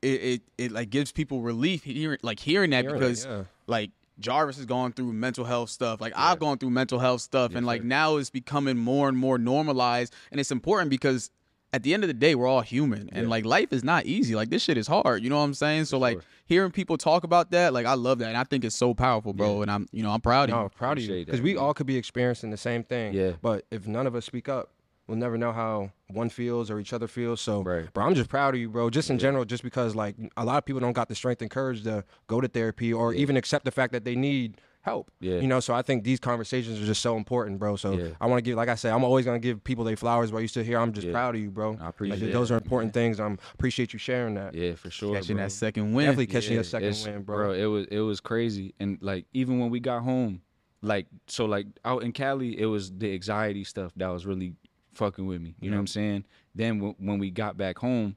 it 0.02 0.08
it, 0.08 0.42
it 0.58 0.72
like 0.72 0.90
gives 0.90 1.12
people 1.12 1.42
relief 1.42 1.84
hearing 1.84 2.20
like 2.24 2.40
hearing 2.40 2.70
that 2.72 2.84
Hearing 2.86 2.96
it, 2.98 3.00
because 3.00 3.26
yeah. 3.26 3.44
like 3.68 3.92
Jarvis 4.20 4.60
is 4.60 4.66
going 4.68 4.94
through 4.94 5.12
mental 5.14 5.44
health 5.44 5.70
stuff. 5.72 6.00
Like 6.00 6.14
I've 6.16 6.38
gone 6.40 6.60
through 6.60 6.70
mental 6.70 7.00
health 7.00 7.22
stuff, 7.22 7.56
and 7.56 7.66
like 7.66 7.82
sir. 7.82 7.88
now 7.88 8.18
it's 8.18 8.30
becoming 8.30 8.78
more 8.78 9.10
and 9.10 9.18
more 9.18 9.38
normalized, 9.38 10.14
and 10.32 10.40
it's 10.40 10.52
important 10.52 10.90
because. 10.90 11.30
At 11.74 11.82
the 11.82 11.94
end 11.96 12.04
of 12.04 12.08
the 12.08 12.14
day, 12.14 12.36
we're 12.36 12.48
all 12.48 12.62
human, 12.62 13.10
and 13.12 13.30
like 13.30 13.46
life 13.46 13.74
is 13.74 13.84
not 13.84 14.06
easy. 14.06 14.36
Like 14.36 14.52
this 14.52 14.62
shit 14.62 14.78
is 14.78 14.86
hard. 14.86 15.24
You 15.24 15.32
know 15.32 15.38
what 15.38 15.44
I'm 15.44 15.56
saying? 15.56 15.86
So 15.86 15.98
like 15.98 16.18
sure. 16.18 16.24
hearing 16.46 16.72
people 16.72 16.98
talk 16.98 17.24
about 17.24 17.50
that, 17.50 17.74
like 17.74 17.88
I 17.88 17.96
love 17.96 18.20
that, 18.20 18.28
and 18.28 18.38
I 18.38 18.44
think 18.44 18.64
it's 18.64 18.76
so 18.76 18.94
powerful, 18.94 19.34
bro. 19.34 19.64
And 19.64 19.72
I'm, 19.72 19.88
you 19.92 20.04
know, 20.04 20.12
I'm 20.12 20.22
proud 20.22 20.50
of 20.50 20.56
you. 20.56 20.62
No, 20.62 20.70
proud 20.70 21.00
of 21.00 21.04
you 21.04 21.26
because 21.26 21.42
we 21.42 21.58
all 21.58 21.74
could 21.74 21.88
be 21.88 21.98
experiencing 21.98 22.52
the 22.52 22.58
same 22.58 22.84
thing. 22.84 23.14
Yeah. 23.14 23.32
But 23.42 23.66
if 23.72 23.88
none 23.88 24.06
of 24.06 24.14
us 24.16 24.24
speak 24.24 24.48
up, 24.48 24.70
we'll 25.08 25.18
never 25.18 25.38
know 25.38 25.52
how 25.52 25.92
one 26.10 26.30
feels 26.30 26.70
or 26.70 26.80
each 26.80 26.94
other 26.94 27.08
feels. 27.08 27.42
So, 27.42 27.64
Right. 27.64 27.92
bro, 27.92 28.06
I'm 28.06 28.16
just 28.16 28.30
proud 28.30 28.54
of 28.54 28.62
you, 28.62 28.70
bro. 28.70 28.90
Just 28.90 29.10
in 29.10 29.18
general, 29.18 29.46
just 29.46 29.64
because 29.64 29.96
like 29.96 30.16
a 30.38 30.46
lot 30.46 30.58
of 30.58 30.66
people 30.66 30.80
don't 30.80 30.94
got 30.94 31.10
the 31.10 31.16
strength 31.16 31.42
and 31.42 31.50
courage 31.50 31.84
to 31.84 32.04
go 32.28 32.40
to 32.40 32.48
therapy 32.48 32.94
or 32.94 33.14
even 33.14 33.36
accept 33.36 33.66
the 33.66 33.72
fact 33.72 33.94
that 33.94 34.06
they 34.06 34.16
need 34.16 34.62
help. 34.84 35.10
Yeah. 35.20 35.36
You 35.40 35.48
know, 35.48 35.60
so 35.62 35.74
I 35.74 35.82
think 35.82 36.04
these 36.04 36.20
conversations 36.20 36.80
are 36.82 36.86
just 36.86 37.02
so 37.02 37.16
important, 37.18 37.58
bro. 37.58 37.76
So 37.78 37.94
Yeah. 37.94 38.10
I 38.22 38.28
want 38.28 38.38
to 38.38 38.42
give, 38.42 38.56
like 38.58 38.68
I 38.70 38.76
said, 38.76 38.94
I'm 38.94 39.04
always 39.04 39.26
gonna 39.26 39.40
give 39.40 39.64
people 39.64 39.84
their 39.86 39.96
flowers 39.98 40.32
while 40.32 40.42
you 40.42 40.48
sit 40.48 40.66
here. 40.66 40.78
I'm 40.78 40.92
just 40.94 41.08
Yeah. 41.08 41.14
proud 41.14 41.36
of 41.36 41.42
you, 41.42 41.50
bro. 41.50 41.78
I 41.80 41.88
appreciate 41.88 42.20
like, 42.20 42.30
it. 42.30 42.34
those 42.34 42.52
are 42.52 42.56
important 42.58 42.94
things. 42.94 43.20
I'm 43.20 43.40
appreciate 43.54 43.94
you 43.94 44.00
sharing 44.00 44.36
that. 44.36 44.54
Yeah, 44.54 44.76
for 44.76 44.92
sure. 44.92 45.16
Catching 45.16 45.38
bro. 45.38 45.46
that 45.46 45.52
second 45.52 45.94
win. 45.94 46.06
Definitely 46.06 46.28
catching 46.28 46.54
Yeah, 46.56 46.60
a 46.60 46.64
second 46.66 46.90
it's- 46.90 47.06
win, 47.08 47.24
bro. 47.24 47.54
It 47.54 47.66
was 47.66 47.88
it 47.90 48.00
was 48.00 48.20
crazy, 48.20 48.76
and 48.80 48.98
like 49.02 49.26
even 49.34 49.60
when 49.60 49.70
we 49.70 49.80
got 49.80 50.04
home, 50.04 50.42
like 50.82 51.08
so 51.28 51.46
like 51.46 51.68
out 51.86 52.04
in 52.04 52.12
Cali, 52.12 52.60
it 52.60 52.66
was 52.66 52.92
the 52.92 53.14
anxiety 53.14 53.64
stuff 53.64 53.94
that 53.96 54.08
was 54.10 54.26
really 54.26 54.54
fucking 54.96 55.26
with 55.26 55.42
me. 55.42 55.56
You 55.62 55.72
know 55.72 55.78
what 55.78 55.82
I'm 55.82 55.88
saying? 55.88 56.26
Then 56.54 56.78
w- 56.80 56.96
when 57.00 57.20
we 57.20 57.32
got 57.32 57.56
back 57.58 57.80
home, 57.80 58.16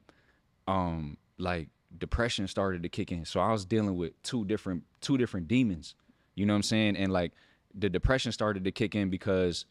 um, 0.67 1.17
like 1.37 1.69
depression 1.97 2.47
started 2.47 2.83
to 2.83 2.89
kick 2.89 3.11
in. 3.11 3.23
So 3.25 3.39
I 3.39 3.51
was 3.53 3.65
dealing 3.65 3.95
with 3.95 4.21
two 4.21 4.43
different 4.45 4.83
two 5.01 5.17
different 5.17 5.47
demons. 5.47 5.95
You 6.37 6.45
know 6.45 6.53
what 6.53 6.57
I'm 6.57 6.63
saying? 6.63 6.95
And 6.95 7.11
like 7.11 7.33
the 7.73 7.89
depression 7.89 8.31
started 8.31 8.63
to 8.63 8.71
kick 8.71 8.95
in 8.95 9.09
because 9.09 9.65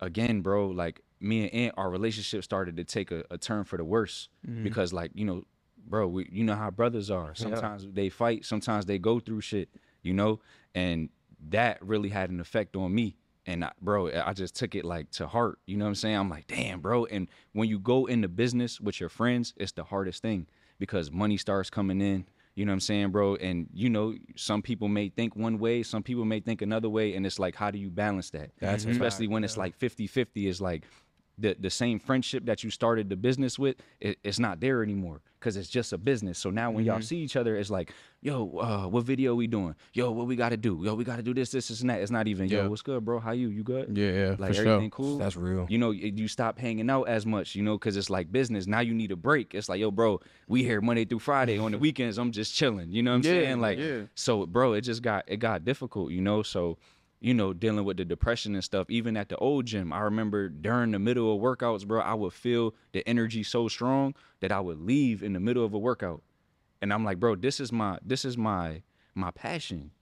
again, 0.00 0.40
bro, 0.42 0.66
like 0.66 1.00
me 1.20 1.44
and 1.44 1.54
Ant, 1.54 1.74
our 1.78 1.88
relationship 1.88 2.42
started 2.44 2.76
to 2.76 2.84
take 2.84 3.12
a, 3.12 3.24
a 3.30 3.38
turn 3.38 3.64
for 3.64 3.76
the 3.76 3.84
worse 3.84 4.28
mm-hmm. 4.46 4.64
because, 4.64 4.92
like, 4.92 5.12
you 5.14 5.24
know, 5.24 5.44
bro, 5.86 6.08
we, 6.08 6.28
you 6.30 6.44
know 6.44 6.56
how 6.56 6.70
brothers 6.70 7.10
are. 7.10 7.34
Sometimes 7.34 7.86
they 7.92 8.08
fight, 8.08 8.44
sometimes 8.44 8.84
they 8.84 8.98
go 8.98 9.20
through 9.20 9.40
shit, 9.40 9.68
you 10.02 10.12
know, 10.12 10.40
and 10.74 11.08
that 11.50 11.78
really 11.80 12.08
had 12.08 12.30
an 12.30 12.40
effect 12.40 12.76
on 12.76 12.92
me. 12.92 13.16
And 13.46 13.64
I, 13.64 13.72
bro, 13.80 14.10
I 14.10 14.32
just 14.32 14.54
took 14.54 14.74
it 14.74 14.84
like 14.84 15.10
to 15.12 15.26
heart. 15.26 15.58
You 15.66 15.76
know 15.76 15.84
what 15.84 15.90
I'm 15.90 15.94
saying? 15.96 16.16
I'm 16.16 16.30
like, 16.30 16.46
damn, 16.48 16.80
bro. 16.80 17.06
And 17.06 17.28
when 17.52 17.68
you 17.68 17.78
go 17.78 18.06
into 18.06 18.28
business 18.28 18.80
with 18.80 19.00
your 19.00 19.08
friends, 19.08 19.54
it's 19.56 19.72
the 19.72 19.84
hardest 19.84 20.22
thing 20.22 20.46
because 20.78 21.10
money 21.10 21.36
starts 21.36 21.70
coming 21.70 22.00
in. 22.00 22.26
You 22.54 22.66
know 22.66 22.72
what 22.72 22.74
I'm 22.74 22.80
saying, 22.80 23.10
bro? 23.10 23.36
And 23.36 23.66
you 23.72 23.88
know, 23.88 24.14
some 24.36 24.60
people 24.60 24.88
may 24.88 25.08
think 25.08 25.34
one 25.36 25.58
way, 25.58 25.82
some 25.82 26.02
people 26.02 26.24
may 26.24 26.40
think 26.40 26.60
another 26.60 26.88
way, 26.88 27.14
and 27.14 27.24
it's 27.24 27.38
like, 27.38 27.54
how 27.54 27.70
do 27.70 27.78
you 27.78 27.90
balance 27.90 28.30
that? 28.30 28.50
That's 28.60 28.84
especially 28.84 29.26
fact, 29.26 29.32
when 29.32 29.44
it's 29.44 29.56
like 29.56 29.78
50-50 29.78 30.48
is 30.48 30.60
like 30.60 30.84
the 31.38 31.56
the 31.58 31.70
same 31.70 31.98
friendship 31.98 32.44
that 32.46 32.62
you 32.62 32.70
started 32.70 33.08
the 33.08 33.16
business 33.16 33.58
with, 33.58 33.76
it, 34.00 34.18
it's 34.22 34.38
not 34.38 34.60
there 34.60 34.82
anymore 34.82 35.20
because 35.40 35.56
it's 35.56 35.68
just 35.68 35.92
a 35.92 35.98
business. 35.98 36.38
So 36.38 36.50
now 36.50 36.70
when 36.70 36.84
y'all 36.84 37.00
see 37.00 37.16
each 37.16 37.34
other, 37.34 37.56
it's 37.56 37.70
like, 37.70 37.92
yo, 38.20 38.58
uh, 38.58 38.86
what 38.88 39.02
video 39.04 39.34
we 39.34 39.48
doing? 39.48 39.74
Yo, 39.92 40.12
what 40.12 40.26
we 40.28 40.36
got 40.36 40.50
to 40.50 40.56
do? 40.56 40.80
Yo, 40.84 40.94
we 40.94 41.02
got 41.02 41.16
to 41.16 41.22
do 41.22 41.34
this, 41.34 41.50
this, 41.50 41.66
this, 41.66 41.80
and 41.80 41.90
that. 41.90 42.00
It's 42.00 42.12
not 42.12 42.28
even, 42.28 42.48
yo, 42.48 42.68
what's 42.68 42.82
good, 42.82 43.04
bro? 43.04 43.18
How 43.18 43.32
you? 43.32 43.48
You 43.48 43.64
good? 43.64 43.96
Yeah, 43.96 44.10
yeah, 44.12 44.36
like 44.38 44.54
for 44.54 44.62
sure. 44.62 44.88
cool. 44.90 45.18
That's 45.18 45.36
real. 45.36 45.66
You 45.68 45.78
know, 45.78 45.90
you 45.90 46.28
stop 46.28 46.58
hanging 46.58 46.88
out 46.90 47.04
as 47.08 47.26
much, 47.26 47.56
you 47.56 47.62
know, 47.62 47.76
because 47.76 47.96
it's 47.96 48.10
like 48.10 48.30
business. 48.30 48.66
Now 48.68 48.80
you 48.80 48.94
need 48.94 49.10
a 49.10 49.16
break. 49.16 49.54
It's 49.54 49.68
like, 49.68 49.80
yo, 49.80 49.90
bro, 49.90 50.20
we 50.46 50.62
here 50.62 50.80
Monday 50.80 51.04
through 51.06 51.18
Friday. 51.20 51.58
On 51.58 51.72
the 51.72 51.78
weekends, 51.86 52.18
I'm 52.18 52.30
just 52.30 52.54
chilling. 52.54 52.92
You 52.92 53.02
know 53.02 53.10
what 53.12 53.16
I'm 53.16 53.22
Yeah, 53.24 53.30
saying? 53.40 53.60
Like, 53.60 53.78
yeah. 53.78 54.02
so, 54.14 54.46
bro, 54.46 54.74
it 54.74 54.82
just 54.82 55.02
got 55.02 55.24
it 55.26 55.38
got 55.38 55.64
difficult, 55.64 56.12
you 56.12 56.20
know. 56.20 56.42
So, 56.42 56.78
you 57.22 57.32
know, 57.32 57.52
dealing 57.52 57.84
with 57.84 57.96
the 57.96 58.04
depression 58.04 58.54
and 58.54 58.64
stuff. 58.64 58.90
Even 58.90 59.16
at 59.16 59.28
the 59.28 59.36
old 59.36 59.64
gym, 59.64 59.92
I 59.92 60.00
remember 60.00 60.48
during 60.48 60.90
the 60.90 60.98
middle 60.98 61.32
of 61.32 61.40
workouts, 61.40 61.86
bro, 61.86 62.00
I 62.00 62.14
would 62.14 62.32
feel 62.32 62.74
the 62.90 63.08
energy 63.08 63.44
so 63.44 63.68
strong 63.68 64.14
that 64.40 64.50
I 64.50 64.58
would 64.58 64.80
leave 64.80 65.22
in 65.22 65.32
the 65.32 65.40
middle 65.40 65.64
of 65.64 65.72
a 65.72 65.78
workout, 65.78 66.22
and 66.82 66.92
I'm 66.92 67.04
like, 67.04 67.20
bro, 67.20 67.36
this 67.36 67.60
is 67.60 67.70
my 67.70 67.98
this 68.04 68.24
is 68.24 68.36
my 68.36 68.82
my 69.14 69.30
passion, 69.30 69.92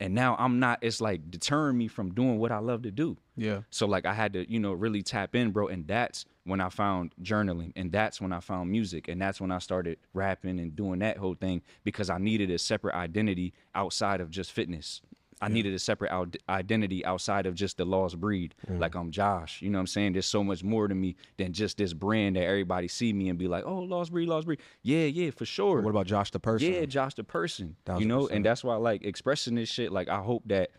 and 0.00 0.14
now 0.14 0.36
I'm 0.38 0.60
not. 0.60 0.80
It's 0.82 1.00
like 1.00 1.30
deterring 1.30 1.78
me 1.78 1.88
from 1.88 2.12
doing 2.12 2.38
what 2.38 2.52
I 2.52 2.58
love 2.58 2.82
to 2.82 2.90
do. 2.90 3.16
Yeah. 3.36 3.62
So 3.70 3.86
like 3.86 4.04
I 4.04 4.12
had 4.12 4.34
to, 4.34 4.50
you 4.50 4.60
know, 4.60 4.74
really 4.74 5.02
tap 5.02 5.34
in, 5.34 5.52
bro. 5.52 5.68
And 5.68 5.86
that's 5.86 6.26
when 6.44 6.60
I 6.60 6.68
found 6.68 7.12
journaling, 7.22 7.72
and 7.74 7.90
that's 7.90 8.20
when 8.20 8.34
I 8.34 8.40
found 8.40 8.70
music, 8.70 9.08
and 9.08 9.20
that's 9.20 9.40
when 9.40 9.50
I 9.50 9.60
started 9.60 9.98
rapping 10.12 10.60
and 10.60 10.76
doing 10.76 10.98
that 10.98 11.16
whole 11.16 11.34
thing 11.34 11.62
because 11.84 12.10
I 12.10 12.18
needed 12.18 12.50
a 12.50 12.58
separate 12.58 12.94
identity 12.94 13.54
outside 13.74 14.20
of 14.20 14.30
just 14.30 14.52
fitness. 14.52 15.00
I 15.40 15.48
needed 15.48 15.74
a 15.74 15.78
separate 15.78 16.10
out- 16.10 16.36
identity 16.48 17.04
outside 17.04 17.46
of 17.46 17.54
just 17.54 17.76
the 17.76 17.84
lost 17.84 18.18
breed. 18.18 18.54
Mm. 18.68 18.80
Like 18.80 18.94
I'm 18.94 19.10
Josh, 19.10 19.60
you 19.60 19.68
know 19.68 19.78
what 19.78 19.80
I'm 19.80 19.86
saying? 19.86 20.12
There's 20.14 20.26
so 20.26 20.42
much 20.42 20.64
more 20.64 20.88
to 20.88 20.94
me 20.94 21.16
than 21.36 21.52
just 21.52 21.76
this 21.76 21.92
brand 21.92 22.36
that 22.36 22.44
everybody 22.44 22.88
see 22.88 23.12
me 23.12 23.28
and 23.28 23.38
be 23.38 23.48
like, 23.48 23.64
oh, 23.66 23.80
lost 23.80 24.12
breed, 24.12 24.28
lost 24.28 24.46
breed. 24.46 24.60
Yeah, 24.82 25.04
yeah, 25.04 25.30
for 25.30 25.44
sure. 25.44 25.82
What 25.82 25.90
about 25.90 26.06
Josh 26.06 26.30
the 26.30 26.40
person? 26.40 26.72
Yeah, 26.72 26.86
Josh 26.86 27.14
the 27.14 27.24
person. 27.24 27.76
You 27.98 28.06
know, 28.06 28.22
percent. 28.22 28.36
and 28.36 28.46
that's 28.46 28.64
why 28.64 28.76
like 28.76 29.04
expressing 29.04 29.56
this 29.56 29.68
shit, 29.68 29.92
like 29.92 30.08
I 30.08 30.20
hope 30.20 30.42
that 30.46 30.70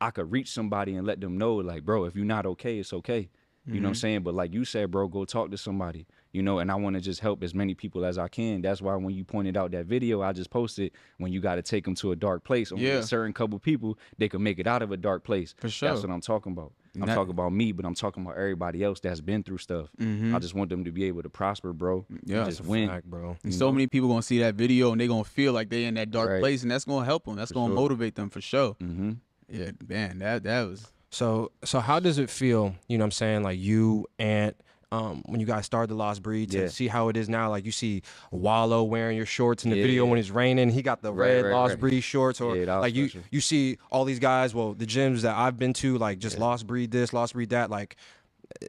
I 0.00 0.10
could 0.10 0.30
reach 0.30 0.50
somebody 0.50 0.94
and 0.94 1.06
let 1.06 1.20
them 1.20 1.38
know, 1.38 1.54
like, 1.56 1.84
bro, 1.84 2.04
if 2.04 2.14
you're 2.14 2.24
not 2.24 2.46
okay, 2.46 2.78
it's 2.78 2.92
okay. 2.92 3.30
You 3.66 3.80
know 3.80 3.86
what 3.86 3.88
I'm 3.88 3.92
mm-hmm. 3.94 4.00
saying? 4.00 4.22
But 4.24 4.34
like 4.34 4.52
you 4.52 4.66
said, 4.66 4.90
bro, 4.90 5.08
go 5.08 5.24
talk 5.24 5.50
to 5.50 5.56
somebody. 5.56 6.06
You 6.34 6.42
know, 6.42 6.58
and 6.58 6.70
I 6.70 6.74
want 6.74 6.94
to 6.94 7.00
just 7.00 7.20
help 7.20 7.42
as 7.44 7.54
many 7.54 7.74
people 7.74 8.04
as 8.04 8.18
I 8.18 8.26
can. 8.28 8.60
That's 8.60 8.82
why 8.82 8.94
when 8.96 9.14
you 9.14 9.24
pointed 9.24 9.56
out 9.56 9.70
that 9.70 9.86
video 9.86 10.20
I 10.20 10.32
just 10.32 10.50
posted, 10.50 10.90
when 11.18 11.32
you 11.32 11.40
got 11.40 11.54
to 11.54 11.62
take 11.62 11.84
them 11.84 11.94
to 11.94 12.10
a 12.12 12.16
dark 12.16 12.42
place, 12.44 12.72
only 12.72 12.86
Yeah. 12.88 12.94
a 12.98 13.02
certain 13.04 13.32
couple 13.32 13.58
people 13.60 13.96
they 14.18 14.28
can 14.28 14.42
make 14.42 14.58
it 14.58 14.66
out 14.66 14.82
of 14.82 14.90
a 14.92 14.96
dark 14.96 15.22
place. 15.24 15.54
For 15.58 15.68
sure. 15.70 15.88
That's 15.90 16.02
what 16.02 16.10
I'm 16.12 16.20
talking 16.20 16.52
about. 16.52 16.72
I'm 16.96 17.02
that- 17.06 17.14
talking 17.14 17.30
about 17.30 17.52
me, 17.52 17.70
but 17.72 17.84
I'm 17.86 17.94
talking 17.94 18.22
about 18.24 18.36
everybody 18.36 18.82
else 18.84 18.98
that's 19.00 19.20
been 19.20 19.42
through 19.44 19.58
stuff. 19.58 19.88
I 20.00 20.38
just 20.40 20.54
want 20.54 20.70
them 20.70 20.84
to 20.84 20.90
be 20.92 21.04
able 21.04 21.22
to 21.22 21.28
prosper, 21.30 21.72
bro. 21.72 22.04
and 22.08 22.20
Yeah. 22.24 22.44
just 22.44 22.58
That's 22.58 22.68
win. 22.68 22.88
fact, 22.88 23.06
bro. 23.08 23.36
And 23.44 23.54
so 23.54 23.70
many 23.72 23.86
people 23.86 24.08
gonna 24.08 24.20
see 24.22 24.40
that 24.40 24.56
video 24.56 24.90
and 24.92 25.00
they 25.00 25.06
gonna 25.06 25.24
feel 25.24 25.52
like 25.52 25.70
they 25.70 25.84
in 25.84 25.94
that 25.94 26.10
dark 26.10 26.30
Right. 26.30 26.40
place, 26.40 26.62
and 26.62 26.70
that's 26.70 26.84
gonna 26.84 27.04
help 27.06 27.26
them. 27.26 27.36
That's 27.36 27.52
gonna 27.52 27.68
sure. 27.68 27.76
motivate 27.80 28.16
them 28.16 28.28
for 28.28 28.40
sure. 28.40 28.74
Mm-hmm. 28.82 29.12
Yeah, 29.48 29.70
man, 29.88 30.18
that 30.18 30.42
that 30.42 30.68
was 30.68 30.90
So 31.10 31.52
so 31.64 31.78
how 31.78 32.00
does 32.00 32.18
it 32.18 32.28
feel, 32.28 32.74
you 32.88 32.98
know 32.98 33.02
what 33.04 33.06
I'm 33.06 33.10
saying, 33.12 33.42
like 33.44 33.58
you 33.60 34.06
and 34.18 34.52
um, 34.94 35.22
when 35.26 35.40
you 35.40 35.46
guys 35.46 35.66
started 35.66 35.90
the 35.90 35.94
Lost 35.96 36.22
Breed 36.22 36.50
to 36.52 36.62
Yeah. 36.62 36.68
see 36.68 36.88
how 36.88 37.08
it 37.08 37.16
is 37.16 37.28
now, 37.28 37.50
like 37.50 37.64
you 37.64 37.72
see 37.72 38.02
Wallo 38.30 38.82
wearing 38.82 39.16
your 39.16 39.26
shorts 39.26 39.64
in 39.64 39.70
the 39.70 39.76
Yeah, 39.76 39.82
video 39.82 40.04
yeah. 40.04 40.10
when 40.10 40.18
it's 40.18 40.30
raining, 40.30 40.70
he 40.70 40.82
got 40.82 41.02
the 41.02 41.12
Right, 41.12 41.28
red 41.28 41.44
right, 41.46 41.52
Lost 41.52 41.72
right. 41.72 41.80
Breed 41.80 42.00
shorts, 42.02 42.40
or 42.40 42.54
like 42.56 42.94
you 42.94 43.08
special. 43.08 43.26
you 43.30 43.40
see 43.40 43.78
all 43.90 44.04
these 44.04 44.18
guys, 44.18 44.54
well, 44.54 44.74
the 44.74 44.86
gyms 44.86 45.22
that 45.22 45.36
I've 45.36 45.58
been 45.58 45.72
to, 45.74 45.98
like 45.98 46.18
just 46.18 46.38
Lost 46.38 46.66
Breed 46.66 46.90
this, 46.90 47.12
Lost 47.12 47.34
Breed 47.34 47.50
that, 47.50 47.70
like 47.70 47.96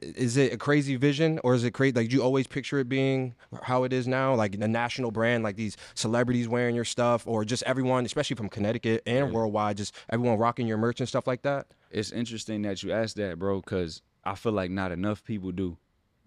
is 0.02 0.36
it 0.38 0.52
a 0.54 0.56
crazy 0.56 0.96
vision 0.96 1.38
or 1.44 1.54
is 1.54 1.62
it 1.62 1.70
crazy 1.72 1.92
like 1.92 2.08
do 2.08 2.16
you 2.16 2.22
always 2.22 2.46
picture 2.46 2.78
it 2.78 2.88
being 2.88 3.34
how 3.62 3.84
it 3.84 3.92
is 3.92 4.08
now 4.08 4.34
like 4.34 4.54
a 4.54 4.66
national 4.66 5.10
brand 5.10 5.44
like 5.44 5.54
these 5.54 5.76
celebrities 5.94 6.48
wearing 6.48 6.74
your 6.74 6.84
stuff 6.84 7.26
or 7.26 7.44
just 7.44 7.62
everyone 7.64 8.04
especially 8.06 8.34
from 8.34 8.48
connecticut 8.48 9.02
and 9.06 9.32
worldwide 9.32 9.76
just 9.76 9.94
everyone 10.08 10.38
rocking 10.38 10.66
your 10.66 10.78
merch 10.78 10.98
and 11.00 11.08
stuff 11.08 11.26
like 11.26 11.42
that 11.42 11.66
it's 11.90 12.10
interesting 12.10 12.62
that 12.62 12.82
you 12.82 12.90
asked 12.90 13.16
that, 13.16 13.38
bro, 13.38 13.60
because 13.60 14.02
I 14.24 14.34
feel 14.34 14.52
like 14.52 14.70
not 14.70 14.90
enough 14.92 15.22
people 15.22 15.52
do. 15.52 15.76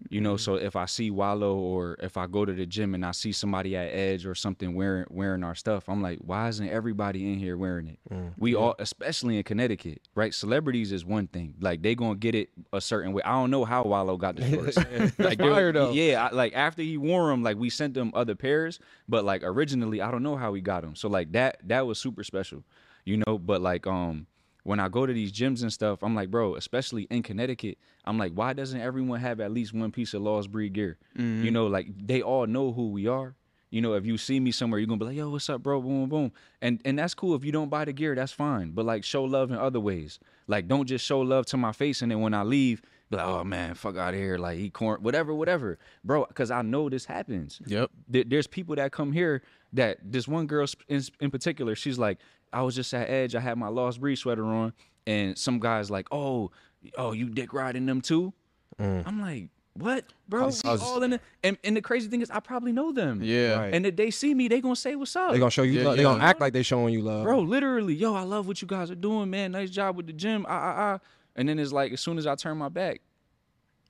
You 0.08 0.20
know, 0.20 0.36
so 0.36 0.54
if 0.54 0.76
I 0.76 0.86
see 0.86 1.10
Wallo 1.10 1.56
or 1.56 1.96
if 2.00 2.16
I 2.16 2.26
go 2.26 2.44
to 2.44 2.52
the 2.52 2.64
gym 2.66 2.94
and 2.94 3.04
I 3.04 3.10
see 3.12 3.32
somebody 3.32 3.76
at 3.76 3.88
Edge 3.92 4.24
or 4.26 4.34
something 4.34 4.74
wearing 4.74 5.04
wearing 5.10 5.44
our 5.44 5.54
stuff, 5.54 5.88
I'm 5.88 6.00
like, 6.02 6.18
why 6.20 6.48
isn't 6.48 6.68
everybody 6.68 7.30
in 7.32 7.38
here 7.38 7.56
wearing 7.56 7.86
it? 7.86 7.98
we 8.38 8.54
all, 8.54 8.74
especially 8.78 9.36
in 9.36 9.42
Connecticut, 9.44 10.00
right? 10.14 10.32
Celebrities 10.32 10.90
is 10.90 11.04
one 11.04 11.26
thing. 11.26 11.54
Like 11.60 11.82
they 11.82 11.94
gonna 11.94 12.14
get 12.16 12.34
it 12.34 12.48
a 12.72 12.80
certain 12.80 13.12
way. 13.12 13.22
I 13.24 13.32
don't 13.32 13.50
know 13.50 13.64
how 13.64 13.82
Wallo 13.84 14.16
got 14.16 14.36
the 14.36 14.48
shorts. 14.74 15.18
like 15.18 15.38
fire, 15.38 15.72
though. 15.72 15.92
Yeah, 15.92 16.28
I, 16.28 16.34
like 16.34 16.54
after 16.54 16.82
he 16.82 16.96
wore 16.96 17.28
them, 17.30 17.42
like 17.42 17.58
we 17.58 17.68
sent 17.70 17.94
them 17.94 18.10
other 18.14 18.34
pairs, 18.34 18.80
but 19.08 19.24
like 19.24 19.42
originally, 19.44 20.00
I 20.00 20.10
don't 20.10 20.22
know 20.22 20.36
how 20.36 20.54
he 20.54 20.60
got 20.62 20.82
them. 20.82 20.96
So 20.96 21.08
like 21.08 21.32
that 21.32 21.58
that 21.68 21.86
was 21.86 21.98
super 21.98 22.24
special, 22.24 22.64
you 23.04 23.22
know. 23.26 23.38
But 23.38 23.60
like 23.60 23.86
um 23.86 24.26
when 24.64 24.80
I 24.80 24.88
go 24.88 25.06
to 25.06 25.12
these 25.12 25.32
gyms 25.32 25.62
and 25.62 25.72
stuff, 25.72 26.02
I'm 26.02 26.14
like, 26.14 26.30
bro, 26.30 26.54
especially 26.56 27.04
in 27.10 27.22
Connecticut, 27.22 27.78
I'm 28.04 28.18
like, 28.18 28.32
why 28.32 28.52
doesn't 28.52 28.80
everyone 28.80 29.20
have 29.20 29.40
at 29.40 29.52
least 29.52 29.72
one 29.72 29.92
piece 29.92 30.14
of 30.14 30.22
Lost 30.22 30.50
Breed 30.50 30.72
gear? 30.72 30.98
You 31.14 31.22
mm-hmm. 31.22 31.52
know, 31.52 31.66
like 31.66 31.86
they 31.96 32.22
all 32.22 32.46
know 32.46 32.72
who 32.72 32.90
we 32.90 33.06
are. 33.06 33.34
You 33.70 33.80
know, 33.80 33.94
if 33.94 34.04
you 34.04 34.18
see 34.18 34.40
me 34.40 34.50
somewhere, 34.50 34.80
you're 34.80 34.88
gonna 34.88 34.98
be 34.98 35.04
like, 35.04 35.16
yo, 35.16 35.30
what's 35.30 35.48
up, 35.48 35.62
bro? 35.62 35.80
Boom, 35.80 36.00
boom, 36.00 36.08
boom. 36.08 36.32
And 36.60 36.80
and 36.84 36.98
that's 36.98 37.14
cool. 37.14 37.36
If 37.36 37.44
you 37.44 37.52
don't 37.52 37.68
buy 37.68 37.84
the 37.84 37.92
gear, 37.92 38.16
that's 38.16 38.32
fine. 38.32 38.72
But 38.72 38.84
like 38.84 39.04
show 39.04 39.22
love 39.24 39.50
in 39.52 39.56
other 39.56 39.78
ways. 39.78 40.18
Like 40.48 40.66
don't 40.66 40.86
just 40.86 41.04
show 41.04 41.20
love 41.20 41.46
to 41.46 41.56
my 41.56 41.70
face 41.70 42.02
and 42.02 42.10
then 42.10 42.20
when 42.20 42.34
I 42.34 42.42
leave, 42.42 42.82
be 43.10 43.16
like, 43.16 43.26
oh 43.26 43.44
man, 43.44 43.74
fuck 43.74 43.96
out 43.96 44.14
of 44.14 44.18
here. 44.18 44.38
Like 44.38 44.58
he 44.58 44.70
corn 44.70 45.02
whatever, 45.02 45.32
whatever. 45.32 45.78
Bro, 46.04 46.26
because 46.26 46.50
I 46.50 46.62
know 46.62 46.88
this 46.88 47.04
happens. 47.04 47.60
Yep. 47.66 47.90
There- 48.08 48.24
There's 48.24 48.48
people 48.48 48.74
that 48.76 48.90
come 48.90 49.12
here 49.12 49.42
that 49.72 49.98
this 50.02 50.26
one 50.26 50.46
girl 50.48 50.66
in, 50.88 51.02
in 51.20 51.30
particular, 51.30 51.76
she's 51.76 51.98
like, 51.98 52.18
I 52.52 52.62
was 52.62 52.74
just 52.74 52.92
at 52.94 53.08
Edge, 53.08 53.34
I 53.34 53.40
had 53.40 53.56
my 53.58 53.68
Lost 53.68 54.00
Breed 54.00 54.16
sweater 54.16 54.44
on, 54.44 54.72
and 55.06 55.36
some 55.38 55.60
guy's 55.60 55.90
like, 55.90 56.08
oh, 56.10 56.50
oh, 56.96 57.12
you 57.12 57.28
dick 57.28 57.52
riding 57.52 57.86
them 57.86 58.00
too? 58.00 58.32
I'm 58.78 59.20
like, 59.20 59.48
what, 59.74 60.04
bro? 60.28 60.48
We 60.48 60.70
all 60.70 61.02
in 61.02 61.10
the, 61.10 61.20
and, 61.44 61.58
and 61.62 61.76
the 61.76 61.82
crazy 61.82 62.08
thing 62.08 62.22
is, 62.22 62.30
I 62.30 62.40
probably 62.40 62.72
know 62.72 62.92
them. 62.92 63.20
Yeah. 63.22 63.58
Right. 63.60 63.74
And 63.74 63.84
if 63.86 63.94
they 63.94 64.10
see 64.10 64.34
me, 64.34 64.48
they 64.48 64.60
gonna 64.60 64.74
say 64.74 64.96
what's 64.96 65.14
up. 65.14 65.32
They 65.32 65.38
gonna 65.38 65.50
show 65.50 65.62
you 65.62 65.80
Yeah, 65.80 65.88
love. 65.88 65.96
They 65.96 66.02
gonna 66.02 66.24
act 66.24 66.40
like 66.40 66.52
they 66.54 66.62
showing 66.62 66.92
you 66.94 67.02
love. 67.02 67.24
bro, 67.24 67.40
literally, 67.40 67.94
yo, 67.94 68.14
I 68.14 68.22
love 68.22 68.46
what 68.46 68.60
you 68.62 68.66
guys 68.68 68.90
are 68.90 68.94
doing, 68.96 69.30
man. 69.30 69.52
Nice 69.52 69.70
job 69.70 69.96
with 69.96 70.06
the 70.06 70.12
gym. 70.12 70.46
Ah, 70.48 70.52
ah, 70.52 70.74
ah. 70.94 70.98
And 71.36 71.48
then 71.48 71.58
it's 71.58 71.72
like, 71.72 71.92
as 71.92 72.00
soon 72.00 72.18
as 72.18 72.26
I 72.26 72.34
turn 72.34 72.56
my 72.56 72.68
back, 72.70 73.00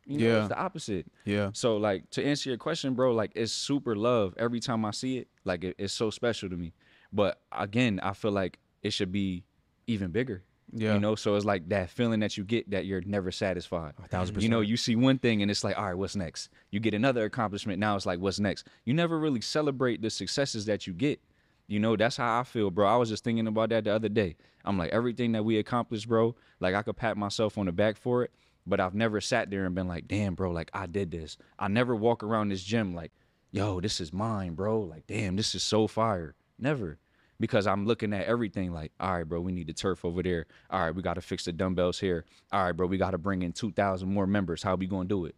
you 0.06 0.18
know, 0.18 0.26
Yeah. 0.26 0.38
it's 0.40 0.48
the 0.48 0.58
opposite. 0.58 1.06
Yeah. 1.24 1.50
So 1.52 1.76
like 1.76 2.10
to 2.10 2.24
answer 2.24 2.50
your 2.50 2.58
question, 2.58 2.94
bro, 2.94 3.12
like 3.14 3.30
it's 3.36 3.52
super 3.52 3.94
love 3.96 4.34
every 4.38 4.60
time 4.60 4.84
I 4.84 4.90
see 4.90 5.18
it. 5.18 5.28
Like 5.44 5.62
it, 5.64 5.76
it's 5.78 5.92
so 5.92 6.10
special 6.10 6.48
to 6.50 6.56
me. 6.56 6.72
But 7.12 7.40
again, 7.52 8.00
I 8.02 8.12
feel 8.12 8.32
like 8.32 8.58
it 8.82 8.92
should 8.92 9.12
be 9.12 9.44
even 9.86 10.10
bigger. 10.10 10.42
Yeah. 10.72 10.94
You 10.94 11.00
know, 11.00 11.16
so 11.16 11.34
it's 11.34 11.44
like 11.44 11.68
that 11.70 11.90
feeling 11.90 12.20
that 12.20 12.36
you 12.36 12.44
get 12.44 12.70
that 12.70 12.86
you're 12.86 13.00
never 13.00 13.32
satisfied. 13.32 13.94
A 14.04 14.06
thousand 14.06 14.36
percent. 14.36 14.44
You 14.44 14.48
know, 14.50 14.60
you 14.60 14.76
see 14.76 14.94
one 14.94 15.18
thing 15.18 15.42
and 15.42 15.50
it's 15.50 15.64
like, 15.64 15.76
all 15.76 15.86
right, 15.86 15.94
what's 15.94 16.14
next? 16.14 16.48
You 16.70 16.78
get 16.78 16.94
another 16.94 17.24
accomplishment. 17.24 17.80
Now 17.80 17.96
it's 17.96 18.06
like, 18.06 18.20
what's 18.20 18.38
next? 18.38 18.68
You 18.84 18.94
never 18.94 19.18
really 19.18 19.40
celebrate 19.40 20.00
the 20.00 20.10
successes 20.10 20.66
that 20.66 20.86
you 20.86 20.92
get. 20.92 21.20
You 21.66 21.80
know, 21.80 21.96
that's 21.96 22.16
how 22.16 22.38
I 22.38 22.44
feel, 22.44 22.70
bro. 22.70 22.86
I 22.86 22.96
was 22.96 23.08
just 23.08 23.24
thinking 23.24 23.46
about 23.46 23.70
that 23.70 23.84
the 23.84 23.94
other 23.94 24.08
day. 24.08 24.36
I'm 24.64 24.78
like, 24.78 24.92
everything 24.92 25.32
that 25.32 25.44
we 25.44 25.58
accomplished, 25.58 26.08
bro, 26.08 26.36
like 26.60 26.74
I 26.74 26.82
could 26.82 26.96
pat 26.96 27.16
myself 27.16 27.58
on 27.58 27.66
the 27.66 27.72
back 27.72 27.96
for 27.96 28.22
it, 28.24 28.30
but 28.66 28.78
I've 28.78 28.94
never 28.94 29.20
sat 29.20 29.50
there 29.50 29.66
and 29.66 29.74
been 29.74 29.88
like, 29.88 30.06
damn, 30.06 30.34
bro, 30.34 30.50
like 30.52 30.70
I 30.72 30.86
did 30.86 31.10
this. 31.10 31.36
I 31.58 31.68
never 31.68 31.96
walk 31.96 32.22
around 32.22 32.50
this 32.50 32.62
gym 32.62 32.94
like, 32.94 33.12
yo, 33.50 33.80
this 33.80 34.00
is 34.00 34.12
mine, 34.12 34.54
bro. 34.54 34.80
Like, 34.80 35.06
damn, 35.06 35.36
this 35.36 35.54
is 35.54 35.62
so 35.62 35.86
fire. 35.86 36.34
Never. 36.60 36.98
Because 37.38 37.66
I'm 37.66 37.86
looking 37.86 38.12
at 38.12 38.26
everything 38.26 38.70
like, 38.70 38.92
all 39.00 39.14
right, 39.14 39.24
bro, 39.24 39.40
we 39.40 39.50
need 39.50 39.66
the 39.66 39.72
turf 39.72 40.04
over 40.04 40.22
there. 40.22 40.44
All 40.68 40.80
right, 40.80 40.94
we 40.94 41.00
got 41.02 41.14
to 41.14 41.22
fix 41.22 41.46
the 41.46 41.52
dumbbells 41.52 41.98
here. 41.98 42.26
All 42.52 42.64
right, 42.64 42.72
bro, 42.72 42.86
we 42.86 42.98
got 42.98 43.12
to 43.12 43.18
bring 43.18 43.40
in 43.42 43.52
2,000 43.52 44.12
more 44.12 44.26
members. 44.26 44.62
How 44.62 44.74
we 44.74 44.86
going 44.86 45.08
to 45.08 45.14
do 45.14 45.24
it? 45.24 45.34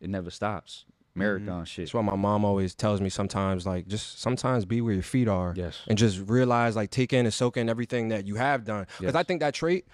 It 0.00 0.10
never 0.10 0.30
stops. 0.30 0.84
Mm-hmm. 0.88 1.20
Marathon 1.20 1.64
shit. 1.64 1.84
That's 1.84 1.94
why 1.94 2.02
my 2.02 2.16
mom 2.16 2.44
always 2.44 2.74
tells 2.74 3.00
me 3.00 3.08
sometimes, 3.08 3.64
like, 3.64 3.86
just 3.86 4.20
sometimes 4.20 4.64
be 4.64 4.80
where 4.80 4.94
your 4.94 5.04
feet 5.04 5.28
are. 5.28 5.54
Yes. 5.56 5.82
And 5.86 5.96
just 5.96 6.18
realize, 6.28 6.74
like, 6.74 6.90
take 6.90 7.12
in 7.12 7.26
and 7.26 7.32
soak 7.32 7.56
in 7.56 7.68
everything 7.68 8.08
that 8.08 8.26
you 8.26 8.34
have 8.34 8.64
done. 8.64 8.86
Because 8.98 9.14
Yes. 9.14 9.14
I 9.14 9.22
think 9.22 9.40
that 9.40 9.54
trait, 9.54 9.86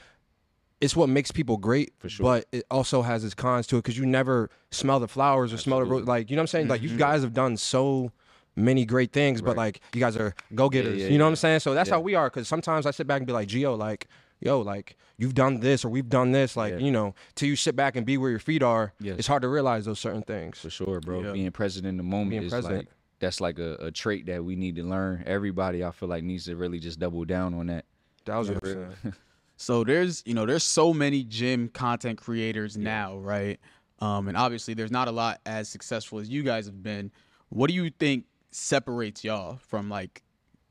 it's 0.81 0.97
what 0.97 1.11
makes 1.11 1.31
people 1.31 1.59
great. 1.59 1.93
For 1.99 2.09
sure. 2.09 2.25
But 2.25 2.47
it 2.51 2.65
also 2.71 3.03
has 3.03 3.25
its 3.25 3.35
cons 3.35 3.67
to 3.67 3.77
it 3.77 3.81
because 3.81 3.99
you 3.99 4.07
never 4.07 4.49
smell 4.71 5.01
the 5.01 5.07
flowers 5.07 5.53
or 5.53 5.59
smell 5.59 5.85
the, 5.85 5.85
like, 5.85 6.31
you 6.31 6.37
know 6.37 6.41
what 6.41 6.45
I'm 6.45 6.47
saying? 6.49 6.69
Like, 6.69 6.81
you 6.81 6.89
mm-hmm. 6.89 6.99
guys 6.99 7.23
have 7.23 7.35
done 7.35 7.59
so 7.59 8.11
many 8.57 8.85
great 8.85 9.13
things, 9.13 9.41
but 9.41 9.51
Mm-hmm. 9.53 9.59
Like, 9.59 9.81
you 9.95 10.01
guys 10.01 10.17
are 10.17 10.35
go 10.55 10.69
getters. 10.69 11.01
yeah, 11.01 11.09
you 11.09 11.19
know 11.19 11.25
what. 11.25 11.31
I'm 11.31 11.37
saying? 11.37 11.61
So 11.61 11.75
that's 11.75 11.89
Yeah. 11.89 11.95
how 11.97 12.01
we 12.01 12.15
are. 12.15 12.29
Because 12.29 12.49
sometimes 12.49 12.87
I 12.87 12.91
sit 12.91 13.07
back 13.07 13.19
and 13.19 13.27
be 13.27 13.33
like, 13.33 13.49
Gio, 13.49 13.77
like, 13.79 14.09
yo, 14.41 14.61
like, 14.61 14.97
you've 15.19 15.35
done 15.35 15.61
this 15.61 15.85
or 15.85 15.89
we've 15.89 16.09
done 16.09 16.33
this. 16.33 16.57
Like, 16.57 16.75
Yeah. 16.75 16.79
you 16.81 16.91
know, 16.93 17.15
till 17.35 17.49
you 17.49 17.57
sit 17.57 17.77
back 17.77 17.97
and 17.97 18.05
be 18.05 18.19
where 18.19 18.31
your 18.31 18.39
feet 18.39 18.63
are, 18.63 18.93
Yes. 19.01 19.19
it's 19.19 19.29
hard 19.29 19.43
to 19.43 19.49
realize 19.49 19.85
those 19.85 20.01
certain 20.01 20.23
things. 20.23 20.59
For 20.59 20.71
sure, 20.71 21.01
bro. 21.01 21.23
Yeah. 21.23 21.33
Being 21.33 21.51
present 21.53 21.87
in 21.87 21.97
the 21.97 22.03
moment 22.03 22.31
Being 22.31 22.43
is 22.45 22.53
present. 22.53 22.75
like 22.77 22.89
that's 23.21 23.41
like 23.41 23.59
a, 23.61 23.75
a 23.77 23.91
trait 23.93 24.27
that 24.27 24.45
we 24.45 24.57
need 24.57 24.75
to 24.77 24.83
learn. 24.83 25.23
Everybody, 25.27 25.85
I 25.85 25.93
feel 25.93 26.09
like, 26.09 26.25
needs 26.25 26.47
to 26.47 26.57
really 26.57 26.81
just 26.81 26.99
double 26.99 27.25
down 27.25 27.55
on 27.55 27.67
that. 27.69 27.85
Thousand 28.27 28.59
For 28.61 28.67
real. 28.67 28.87
percent. 28.87 29.15
So 29.59 29.85
there's 29.85 30.25
you 30.27 30.35
know 30.35 30.45
there's 30.45 30.65
so 30.65 30.93
many 30.93 31.23
gym 31.23 31.69
content 31.69 32.19
creators 32.19 32.77
now, 32.77 33.19
right? 33.19 33.61
Um, 34.01 34.27
and 34.27 34.37
obviously 34.37 34.75
there's 34.75 34.91
not 34.91 35.07
a 35.07 35.13
lot 35.13 35.41
as 35.47 35.69
successful 35.69 36.19
as 36.19 36.29
you 36.29 36.43
guys 36.43 36.67
have 36.67 36.83
been. 36.83 37.13
What 37.51 37.69
do 37.69 37.75
you 37.75 37.91
think 37.91 38.25
separates 38.53 39.25
y'all 39.25 39.57
from 39.57 39.89
like 39.89 40.23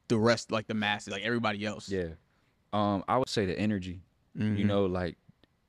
the 0.07 0.17
rest, 0.17 0.51
like 0.51 0.67
the 0.67 0.73
masses, 0.73 1.11
like 1.11 1.23
everybody 1.23 1.65
else? 1.65 1.89
Yeah. 1.89 2.09
Um, 2.71 3.03
I 3.07 3.17
would 3.17 3.29
say 3.29 3.45
the 3.45 3.57
energy. 3.59 4.01
You 4.33 4.63
know, 4.63 4.85
like 4.85 5.17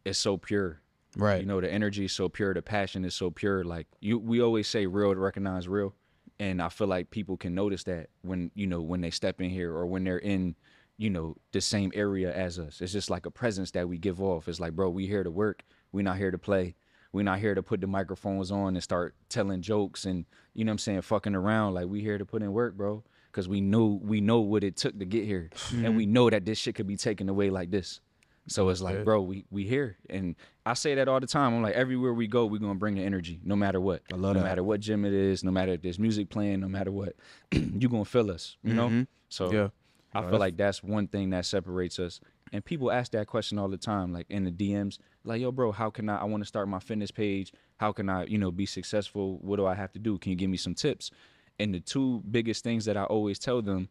it's 0.05 0.21
so 0.21 0.37
pure. 0.37 0.81
right. 1.17 1.41
You 1.41 1.47
know, 1.47 1.61
the 1.61 1.73
energy 1.73 2.05
is 2.05 2.13
so 2.13 2.29
pure, 2.29 2.55
the 2.55 2.63
passion 2.63 3.05
is 3.05 3.15
so 3.15 3.29
pure. 3.31 3.65
Like 3.65 3.89
you 4.01 4.19
we 4.21 4.41
always 4.41 4.69
say 4.69 4.87
real 4.87 5.13
to 5.13 5.19
recognize 5.19 5.67
real. 5.67 5.95
And 6.39 6.63
I 6.63 6.69
feel 6.69 6.87
like 6.87 7.11
people 7.11 7.37
can 7.37 7.55
notice 7.55 7.85
that 7.85 8.09
when, 8.23 8.51
you 8.55 8.67
know, 8.67 8.81
when 8.81 9.01
they 9.01 9.11
step 9.11 9.41
in 9.41 9.51
here 9.51 9.73
or 9.73 9.87
when 9.87 10.05
they're 10.05 10.19
in, 10.19 10.55
you 10.97 11.11
know, 11.11 11.37
the 11.53 11.61
same 11.61 11.91
area 11.95 12.33
as 12.33 12.59
us. 12.59 12.81
It's 12.81 12.93
just 12.93 13.11
like 13.11 13.27
a 13.27 13.31
presence 13.31 13.73
that 13.73 13.89
we 13.89 13.99
give 13.99 14.21
off. 14.23 14.47
It's 14.49 14.61
like, 14.61 14.73
bro, 14.75 14.89
we 14.91 15.07
here 15.07 15.25
to 15.25 15.31
work. 15.31 15.63
We're 15.93 16.03
not 16.03 16.17
here 16.19 16.31
to 16.31 16.39
play. 16.39 16.75
We're 17.13 17.23
not 17.23 17.39
here 17.39 17.55
to 17.55 17.63
put 17.63 17.81
the 17.81 17.87
microphones 17.87 18.51
on 18.51 18.75
and 18.75 18.83
start 18.83 19.15
telling 19.29 19.61
jokes 19.63 20.05
and, 20.07 20.25
you 20.55 20.65
know 20.65 20.71
what 20.71 20.75
I'm 20.75 20.79
saying, 20.79 21.03
fucking 21.03 21.35
around. 21.35 21.75
Like 21.75 21.87
we 21.87 22.01
here 22.01 22.19
to 22.19 22.25
put 22.25 22.43
in 22.43 22.53
work, 22.53 22.75
bro. 22.75 23.05
Cause 23.33 23.49
we 23.49 23.63
knew 23.63 23.99
we 24.03 24.21
know 24.21 24.41
what 24.41 24.63
it 24.63 24.77
took 24.77 24.99
to 24.99 25.07
get 25.07 25.25
here. 25.25 25.49
And 25.73 25.97
we 25.97 26.05
mm-hmm. 26.05 26.13
know 26.13 26.31
that 26.31 26.45
this 26.45 26.59
shit 26.59 26.75
could 26.75 26.87
be 26.87 26.97
taken 26.97 27.31
away 27.31 27.49
like 27.49 27.71
this. 27.71 28.01
So 28.49 28.69
it's 28.69 28.81
like, 28.81 29.05
bro, 29.05 29.23
we 29.23 29.45
we 29.51 29.65
here, 29.65 29.97
and 30.11 30.35
I 30.67 30.75
say 30.75 30.97
that 30.97 31.09
all 31.09 31.21
the 31.21 31.29
time. 31.29 31.55
I'm 31.55 31.63
like, 31.63 31.75
everywhere 31.75 32.13
we 32.13 32.27
go, 32.27 32.45
we're 32.47 32.59
gonna 32.59 32.75
bring 32.75 32.97
the 32.97 33.03
energy, 33.03 33.41
no 33.45 33.55
matter 33.55 33.81
what. 33.81 34.03
I 34.13 34.17
love 34.17 34.35
no 34.35 34.41
that. 34.41 34.49
matter 34.49 34.65
what 34.65 34.81
gym 34.81 35.05
it 35.05 35.13
is, 35.13 35.45
no 35.45 35.53
matter 35.53 35.73
if 35.73 35.83
there's 35.83 35.99
music 35.99 36.29
playing, 36.29 36.61
no 36.61 36.69
matter 36.69 36.91
what, 36.91 37.15
you 37.53 37.89
gonna 37.89 38.05
feel 38.05 38.31
us, 38.31 38.57
you 38.65 38.75
know. 38.75 38.89
Mm-hmm. 38.89 39.03
So 39.29 39.53
Yeah. 39.53 39.69
I 40.15 40.23
feel 40.29 40.39
like 40.39 40.57
that's 40.57 40.83
one 40.83 41.09
thing 41.09 41.31
that 41.31 41.47
separates 41.47 41.99
us. 41.99 42.21
And 42.53 42.63
people 42.65 42.93
ask 42.93 43.13
that 43.13 43.27
question 43.27 43.59
all 43.59 43.69
the 43.69 43.79
time, 43.79 44.13
like 44.13 44.27
in 44.29 44.45
the 44.45 44.51
DMs, 44.51 44.99
like, 45.25 45.41
yo, 45.41 45.51
bro, 45.51 45.73
how 45.73 45.89
can 45.89 46.09
I? 46.09 46.19
I 46.19 46.25
want 46.25 46.43
to 46.43 46.47
start 46.47 46.69
my 46.69 46.81
fitness 46.81 47.11
page. 47.11 47.53
How 47.79 47.93
can 47.93 48.11
I, 48.11 48.27
you 48.27 48.37
know, 48.37 48.51
be 48.51 48.67
successful? 48.67 49.39
What 49.41 49.57
do 49.57 49.67
I 49.67 49.75
have 49.75 49.93
to 49.93 49.99
do? 49.99 50.19
Can 50.19 50.31
you 50.31 50.37
give 50.37 50.51
me 50.51 50.59
some 50.59 50.75
tips? 50.75 51.11
And 51.59 51.75
the 51.75 51.81
two 51.81 52.23
biggest 52.31 52.63
things 52.63 52.85
that 52.85 52.97
I 52.97 53.05
always 53.05 53.39
tell 53.39 53.63
them 53.63 53.89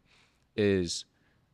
is 0.56 1.04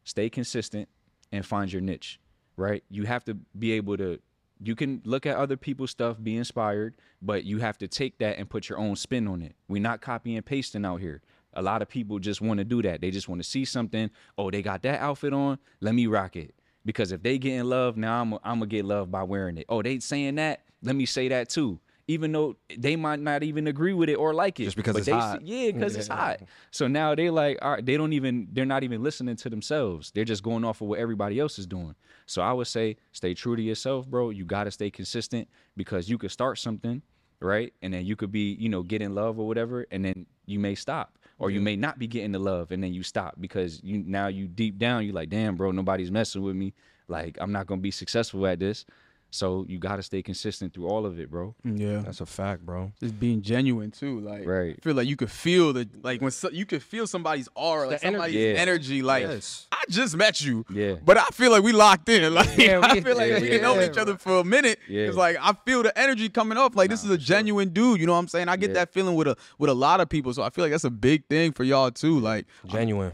stay 0.05 0.29
consistent 0.29 0.89
and 1.33 1.47
find 1.47 1.73
your 1.73 1.81
niche, 1.81 2.21
right? 2.57 2.85
You 2.91 3.05
have 3.05 3.25
to 3.25 3.35
be 3.59 3.73
able 3.73 3.97
to 3.97 4.21
you 4.61 4.75
can 4.75 5.01
look 5.05 5.27
at 5.27 5.37
other 5.37 5.57
people's 5.57 5.91
stuff, 5.91 6.17
be 6.23 6.37
inspired, 6.37 6.95
but 7.23 7.45
you 7.45 7.59
have 7.59 7.79
to 7.79 7.89
take 7.89 8.19
that 8.19 8.39
and 8.39 8.51
put 8.51 8.69
your 8.69 8.79
own 8.79 8.97
spin 8.97 9.29
on 9.29 9.43
it. 9.43 9.55
We're 9.69 9.83
not 9.83 10.01
copy 10.01 10.37
and 10.37 10.45
pasting 10.45 10.85
out 10.85 11.01
here. 11.01 11.23
A 11.55 11.63
lot 11.63 11.83
of 11.83 11.89
people 11.89 12.19
just 12.19 12.41
want 12.41 12.59
to 12.59 12.65
do 12.65 12.83
that. 12.83 13.01
They 13.01 13.11
just 13.11 13.29
want 13.29 13.43
to 13.43 13.49
see 13.49 13.65
something. 13.65 14.11
Oh, 14.37 14.51
they 14.51 14.63
got 14.63 14.83
that 14.83 15.01
outfit 15.01 15.33
on. 15.33 15.59
Let 15.81 15.95
me 15.95 16.07
rock 16.07 16.37
it. 16.37 16.55
Because 16.85 17.13
if 17.13 17.23
they 17.23 17.39
getting 17.39 17.65
love, 17.65 17.97
now 17.97 18.21
I'm 18.21 18.35
I'm 18.35 18.59
gonna 18.61 18.67
get 18.67 18.85
love 18.85 19.11
by 19.11 19.23
wearing 19.23 19.59
it. 19.59 19.67
Oh, 19.69 19.83
they 19.83 19.99
saying 19.99 20.37
that. 20.37 20.61
Let 20.83 20.95
me 20.97 21.07
say 21.07 21.29
that 21.29 21.49
too. 21.49 21.81
Even 22.11 22.33
though 22.33 22.57
they 22.79 22.97
might 22.97 23.21
not 23.21 23.43
even 23.43 23.67
agree 23.67 23.93
with 23.93 24.09
it 24.09 24.15
or 24.15 24.33
like 24.33 24.59
it, 24.61 24.65
Just 24.65 24.77
because 24.79 24.95
but 24.95 24.99
it's 25.01 25.07
they 25.07 25.13
hot. 25.13 25.41
see- 25.41 25.67
yeah, 25.67 25.71
because 25.73 25.95
it's 25.95 26.09
hot. 26.09 26.41
So 26.71 26.89
now 26.89 27.15
they 27.15 27.29
like, 27.29 27.59
all 27.61 27.73
right, 27.73 27.85
they 27.85 27.99
don't 27.99 28.15
even, 28.15 28.49
they're 28.53 28.65
not 28.65 28.83
even 28.83 29.03
listening 29.03 29.37
to 29.37 29.51
themselves. 29.51 30.11
They're 30.15 30.25
just 30.25 30.43
going 30.43 30.65
off 30.65 30.81
of 30.81 30.89
what 30.89 30.99
everybody 31.01 31.39
else 31.39 31.59
is 31.59 31.67
doing. 31.67 31.95
So 32.25 32.41
I 32.41 32.55
would 32.55 32.67
say, 32.67 32.97
stay 33.13 33.35
true 33.35 33.57
to 33.57 33.63
yourself, 33.63 34.07
bro. 34.09 34.31
You 34.31 34.47
got 34.47 34.65
to 34.65 34.71
stay 34.71 34.91
consistent 34.91 35.49
because 35.77 36.09
you 36.09 36.17
could 36.17 36.31
start 36.31 36.59
something, 36.59 37.03
right? 37.41 37.75
And 37.83 37.93
then 37.93 38.07
you 38.07 38.17
could 38.17 38.33
be, 38.33 38.55
you 38.55 38.71
know, 38.71 38.83
get 38.83 39.03
in 39.03 39.15
love 39.15 39.39
or 39.39 39.47
whatever, 39.47 39.87
and 39.91 40.03
then 40.03 40.25
you 40.47 40.59
may 40.59 40.77
stop. 40.77 41.18
Or 41.39 41.51
you 41.51 41.61
may 41.61 41.77
not 41.77 41.99
be 41.99 42.09
getting 42.09 42.33
the 42.33 42.39
love 42.39 42.73
and 42.73 42.83
then 42.83 42.93
you 42.93 43.03
stop 43.03 43.37
because 43.41 43.81
you 43.85 44.03
now 44.05 44.27
you 44.27 44.49
deep 44.49 44.79
down 44.79 45.07
you 45.07 45.13
like, 45.13 45.29
damn, 45.29 45.55
bro, 45.57 45.71
nobody's 45.71 46.11
messing 46.11 46.43
with 46.43 46.57
me. 46.57 46.75
Like 47.07 47.39
I'm 47.41 47.53
not 47.53 47.67
gonna 47.67 47.81
be 47.81 47.91
successful 47.91 48.47
at 48.47 48.59
this. 48.59 48.85
So 49.31 49.67
you 49.69 49.79
got 49.79 49.97
to 49.97 50.03
stay 50.03 50.23
consistent 50.23 50.73
through 50.73 50.89
all 50.89 51.05
of 51.05 51.21
it, 51.21 51.31
bro. 51.31 51.55
Mm, 51.67 51.79
yeah. 51.79 51.99
That's 51.99 52.23
a 52.23 52.27
fact, 52.27 52.65
bro. 52.65 52.93
just 52.99 53.21
being 53.21 53.43
genuine 53.43 53.91
too. 53.91 54.21
Like, 54.21 54.47
Right. 54.47 54.75
I 54.79 54.81
feel 54.83 54.95
like 54.95 55.07
you 55.07 55.17
could 55.17 55.31
feel 55.31 55.75
the 55.75 55.87
like 56.03 56.23
when 56.23 56.31
so, 56.31 56.49
you 56.51 56.65
could 56.65 56.83
feel 56.83 57.07
somebody's 57.07 57.47
aura, 57.55 57.89
like 57.89 58.01
The 58.01 58.07
energy. 58.07 58.15
somebody's 58.17 58.35
Yeah. 58.37 58.61
energy. 58.63 59.03
Like, 59.03 59.23
Yes. 59.25 59.67
I 59.71 59.85
just 59.91 60.17
met 60.17 60.41
you, 60.41 60.65
Yeah. 60.71 60.95
but 61.05 61.19
I 61.19 61.27
feel 61.27 61.51
like 61.51 61.63
we 61.63 61.73
locked 61.73 62.09
in. 62.09 62.33
Like, 62.39 62.57
Yeah, 62.57 62.81
I 62.83 63.01
feel 63.03 63.17
like 63.19 63.31
yeah, 63.33 63.41
we 63.41 63.53
yeah, 63.57 63.61
know 63.61 63.75
yeah. 63.79 63.91
each 63.91 63.99
other 63.99 64.17
for 64.17 64.41
a 64.41 64.45
minute. 64.45 64.79
Yeah. 64.89 65.09
It's 65.09 65.17
like 65.17 65.37
I 65.39 65.53
feel 65.67 65.83
the 65.83 65.97
energy 65.99 66.31
coming 66.31 66.57
off. 66.57 66.75
Like 66.75 66.89
this 66.89 67.05
is 67.05 67.11
a 67.11 67.19
for 67.19 67.21
sure. 67.21 67.37
genuine 67.37 67.69
dude. 67.69 68.01
You 68.01 68.07
know 68.07 68.13
what 68.15 68.21
I'm 68.21 68.29
saying? 68.29 68.49
I 68.49 68.57
get 68.57 68.71
Yeah. 68.71 68.75
that 68.75 68.95
feeling 68.95 69.15
with 69.15 69.29
a 69.29 69.37
with 69.59 69.69
a 69.69 69.75
lot 69.75 70.01
of 70.01 70.09
people. 70.09 70.33
So 70.33 70.43
I 70.43 70.49
feel 70.49 70.65
like 70.65 70.73
that's 70.73 70.85
a 70.85 70.91
big 70.91 71.27
thing 71.27 71.53
for 71.53 71.65
y'all 71.65 71.91
too. 71.91 72.19
Like, 72.19 72.47
Genuine. 72.67 73.13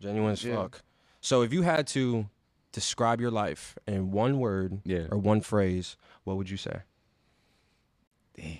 Genuine 0.00 0.32
as 0.32 0.42
Yeah. 0.44 0.56
fuck. 0.56 0.82
So 1.20 1.42
if 1.42 1.52
you 1.52 1.62
had 1.62 1.86
to 1.88 2.26
describe 2.74 3.20
your 3.20 3.30
life 3.30 3.78
in 3.86 4.10
one 4.10 4.40
word 4.40 4.80
Yeah. 4.84 5.06
or 5.10 5.16
one 5.16 5.40
phrase, 5.40 5.96
what 6.24 6.36
would 6.36 6.50
you 6.50 6.56
say? 6.56 6.80
Damn, 8.36 8.58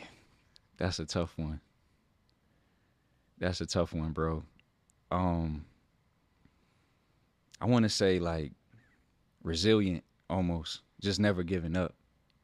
that's 0.77 1.01
a 1.01 1.05
tough 1.05 1.37
one. 1.37 1.61
That's 3.39 3.61
a 3.61 3.67
tough 3.67 3.93
one, 3.93 4.13
bro. 4.13 4.45
Um, 5.11 5.67
I 7.61 7.67
want 7.67 7.83
to 7.83 7.89
say 7.89 8.21
like 8.21 8.53
resilient, 9.43 10.05
almost, 10.31 10.83
just 11.01 11.19
never 11.19 11.43
giving 11.43 11.77
up, 11.77 11.95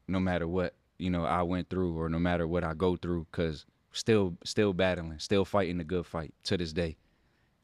no 0.09 0.19
matter 0.19 0.49
what 0.49 0.75
you 0.99 1.09
know 1.09 1.25
I 1.25 1.43
went 1.43 1.71
through 1.71 1.97
or 1.99 2.09
no 2.09 2.19
matter 2.19 2.49
what 2.49 2.65
I 2.65 2.75
go 2.75 2.97
through, 2.97 3.29
cause 3.31 3.65
still, 3.93 4.37
still 4.45 4.73
battling, 4.73 5.21
still 5.21 5.45
fighting 5.45 5.79
the 5.79 5.85
good 5.85 6.05
fight 6.05 6.35
to 6.45 6.57
this 6.57 6.73
day. 6.73 6.97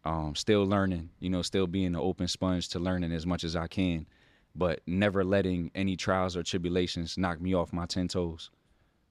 Um, 0.07 0.35
still 0.37 0.64
learning, 0.64 1.11
you 1.21 1.31
know, 1.31 1.42
still 1.42 1.66
being 1.66 1.88
an 1.88 1.97
open 1.97 2.29
sponge 2.29 2.69
to 2.71 2.79
learning 2.79 3.12
as 3.12 3.27
much 3.27 3.45
as 3.45 3.57
I 3.57 3.66
can, 3.66 4.07
but 4.55 4.81
never 4.87 5.25
letting 5.25 5.73
any 5.75 5.97
trials 5.97 6.37
or 6.37 6.45
tribulations 6.45 7.19
knock 7.19 7.40
me 7.40 7.55
off 7.55 7.73
my 7.73 7.87
ten 7.87 8.09
toes 8.09 8.51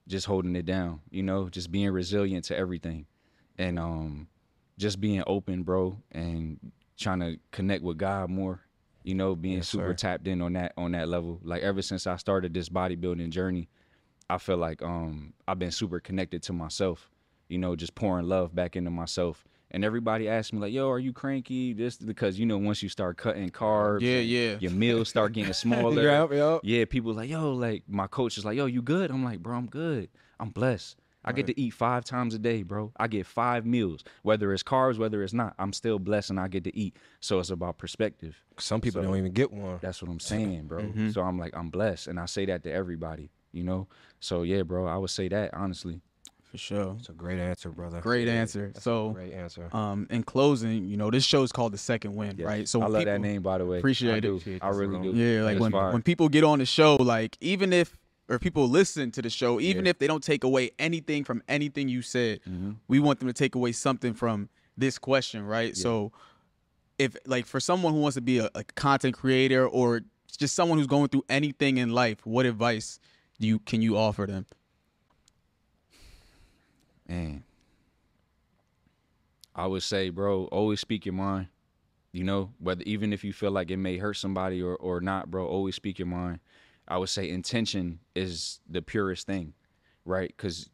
just 0.07 0.27
holding 0.27 0.55
it 0.55 0.65
down, 0.65 1.01
you 1.09 1.23
know, 1.23 1.49
just 1.49 1.71
being 1.71 1.91
resilient 1.91 2.45
to 2.45 2.57
everything 2.57 3.07
and 3.57 3.79
um 3.79 4.27
just 4.77 4.99
being 5.01 5.23
open, 5.27 5.63
bro, 5.63 5.97
and 6.11 6.59
trying 6.97 7.19
to 7.21 7.37
connect 7.51 7.83
with 7.83 7.97
God 7.97 8.29
more, 8.29 8.61
you 9.03 9.15
know, 9.15 9.35
being 9.35 9.57
Yes, 9.57 9.67
super 9.67 9.93
sir. 9.93 9.93
tapped 9.93 10.27
in 10.27 10.41
on 10.41 10.53
that 10.53 10.73
on 10.77 10.91
that 10.93 11.09
level. 11.09 11.39
Like 11.43 11.63
ever 11.63 11.81
since 11.81 12.07
I 12.07 12.17
started 12.17 12.53
this 12.53 12.69
bodybuilding 12.69 13.29
journey, 13.31 13.69
I 14.29 14.37
feel 14.37 14.57
like 14.57 14.81
um 14.83 15.33
I've 15.47 15.59
been 15.59 15.71
super 15.71 15.99
connected 15.99 16.43
to 16.43 16.53
myself, 16.53 17.09
you 17.49 17.57
know, 17.57 17.75
just 17.75 17.95
pouring 17.95 18.27
love 18.27 18.55
back 18.55 18.75
into 18.75 18.91
myself. 18.91 19.45
And 19.75 19.83
everybody 19.83 20.29
asks 20.29 20.53
me 20.53 20.59
like, 20.59 20.71
"Yo, 20.71 20.89
are 20.89 20.99
you 20.99 21.11
cranky?" 21.11 21.73
This 21.73 21.97
because 21.97 22.39
you 22.39 22.45
know 22.45 22.57
once 22.57 22.81
you 22.81 22.87
start 22.87 23.17
cutting 23.17 23.49
carbs, 23.49 23.99
Yeah, 23.99 24.19
yeah. 24.19 24.55
your 24.61 24.71
meals 24.71 25.09
start 25.09 25.33
getting 25.33 25.51
smaller. 25.65 26.01
Yep, 26.01 26.31
yep. 26.31 26.61
Yeah, 26.63 26.85
people 26.85 27.13
like, 27.13 27.29
yo, 27.29 27.51
like 27.51 27.83
my 27.85 28.07
coach 28.07 28.37
is 28.37 28.45
like, 28.45 28.55
yo, 28.55 28.67
you 28.67 28.81
good? 28.81 29.11
I'm 29.11 29.25
like, 29.25 29.39
bro, 29.39 29.57
I'm 29.57 29.67
good. 29.67 30.07
I'm 30.39 30.49
blessed. 30.51 30.95
I 31.25 31.33
get 31.33 31.47
to 31.47 31.59
eat 31.59 31.71
five 31.71 32.05
times 32.05 32.35
a 32.35 32.39
day, 32.39 32.61
bro. 32.63 32.93
I 32.97 33.07
get 33.07 33.25
five 33.25 33.65
meals, 33.65 34.03
whether 34.21 34.53
it's 34.53 34.63
carbs, 34.63 34.97
whether 34.97 35.23
it's 35.23 35.33
not. 35.33 35.55
I'm 35.59 35.73
still 35.73 35.97
blessed 35.99 36.29
and 36.29 36.39
I 36.39 36.47
get 36.47 36.63
to 36.65 36.77
eat. 36.77 36.95
So 37.19 37.39
it's 37.39 37.49
about 37.49 37.77
perspective. 37.79 38.37
Some 38.59 38.79
people 38.79 39.01
So- 39.01 39.07
don't 39.07 39.17
even 39.17 39.33
get 39.33 39.51
one. 39.51 39.79
That's 39.81 40.01
what 40.01 40.09
I'm 40.09 40.19
saying, 40.21 40.67
bro. 40.67 40.83
Mm-hmm. 40.83 41.09
So 41.09 41.21
I'm 41.23 41.37
like, 41.39 41.53
I'm 41.57 41.69
blessed. 41.69 42.07
And 42.07 42.17
I 42.19 42.27
say 42.27 42.45
that 42.45 42.63
to 42.63 42.71
everybody, 42.71 43.31
you 43.51 43.63
know? 43.63 43.87
So 44.21 44.43
yeah, 44.43 44.61
bro, 44.61 44.85
I 44.87 44.95
would 44.97 45.09
say 45.09 45.27
that, 45.27 45.53
honestly. 45.53 45.99
For 46.55 46.59
sure, 46.59 46.95
It's 46.97 47.09
a 47.09 47.11
great 47.11 47.37
answer, 47.37 47.69
brother. 47.69 47.99
great 47.99 48.29
answer. 48.29 48.71
So, 48.79 49.09
Great 49.09 49.33
answer. 49.33 49.67
um, 49.75 50.07
in 50.09 50.23
closing, 50.23 50.85
you 50.87 50.95
know, 50.95 51.11
this 51.11 51.25
show 51.25 51.43
is 51.43 51.51
called 51.51 51.73
the 51.73 51.77
Second 51.77 52.15
Wind, 52.15 52.39
Yeah. 52.39 52.45
right? 52.45 52.65
So 52.69 52.79
I 52.81 52.85
love 52.85 53.01
people- 53.01 53.13
that 53.13 53.19
name, 53.19 53.41
by 53.41 53.57
the 53.57 53.65
way. 53.65 53.79
Appreciate 53.79 54.13
I 54.13 54.17
it. 54.17 54.21
do. 54.21 54.41
I 54.61 54.69
really 54.69 55.11
do. 55.11 55.17
Yeah, 55.17 55.43
like 55.43 55.59
when 55.59 55.73
when 55.73 56.01
people 56.01 56.29
get 56.29 56.45
on 56.45 56.59
the 56.59 56.65
show, 56.65 56.95
like 56.95 57.37
even 57.41 57.73
if 57.73 57.97
or 58.29 58.39
people 58.39 58.69
listen 58.69 59.11
to 59.11 59.21
the 59.21 59.29
show, 59.29 59.59
even 59.59 59.83
Yeah. 59.85 59.89
if 59.91 59.99
they 59.99 60.07
don't 60.07 60.23
take 60.23 60.45
away 60.45 60.71
anything 60.79 61.25
from 61.25 61.43
anything 61.49 61.89
you 61.89 62.01
said, 62.01 62.39
Mm-hmm. 62.49 62.71
we 62.87 62.99
want 63.01 63.19
them 63.19 63.27
to 63.27 63.33
take 63.33 63.53
away 63.55 63.73
something 63.73 64.13
from 64.13 64.47
this 64.77 64.97
question, 64.97 65.43
right? 65.45 65.75
So 65.75 66.13
if 66.97 67.17
like 67.25 67.45
for 67.47 67.59
someone 67.59 67.91
who 67.93 67.99
wants 67.99 68.15
to 68.15 68.21
be 68.21 68.37
a, 68.39 68.49
a 68.55 68.63
content 68.75 69.13
creator 69.15 69.67
or 69.67 70.01
just 70.37 70.55
someone 70.55 70.77
who's 70.77 70.87
going 70.87 71.09
through 71.09 71.25
anything 71.27 71.77
in 71.79 71.89
life, 71.91 72.25
what 72.25 72.45
advice 72.45 72.97
do 73.41 73.45
you 73.47 73.59
can 73.59 73.81
you 73.81 73.97
offer 73.97 74.25
them? 74.25 74.45
Man. 77.07 77.43
I 79.55 79.67
would 79.67 79.83
say, 79.83 80.09
bro, 80.09 80.45
always 80.45 80.81
speak 80.81 81.05
your 81.05 81.13
mind. 81.13 81.47
You 82.11 82.23
know, 82.23 82.51
whether 82.59 82.83
even 82.83 83.13
if 83.13 83.23
you 83.23 83.33
feel 83.33 83.51
like 83.51 83.71
it 83.71 83.77
may 83.77 83.97
hurt 83.97 84.15
somebody 84.15 84.61
or, 84.61 84.75
or 84.75 85.01
not, 85.01 85.29
bro, 85.31 85.45
always 85.45 85.75
speak 85.75 85.99
your 85.99 86.07
mind. 86.07 86.39
I 86.87 86.97
would 86.97 87.09
say 87.09 87.29
intention 87.29 87.99
is 88.15 88.59
the 88.69 88.81
purest 88.81 89.25
thing, 89.27 89.53
right? 90.05 90.33
Because 90.35 90.69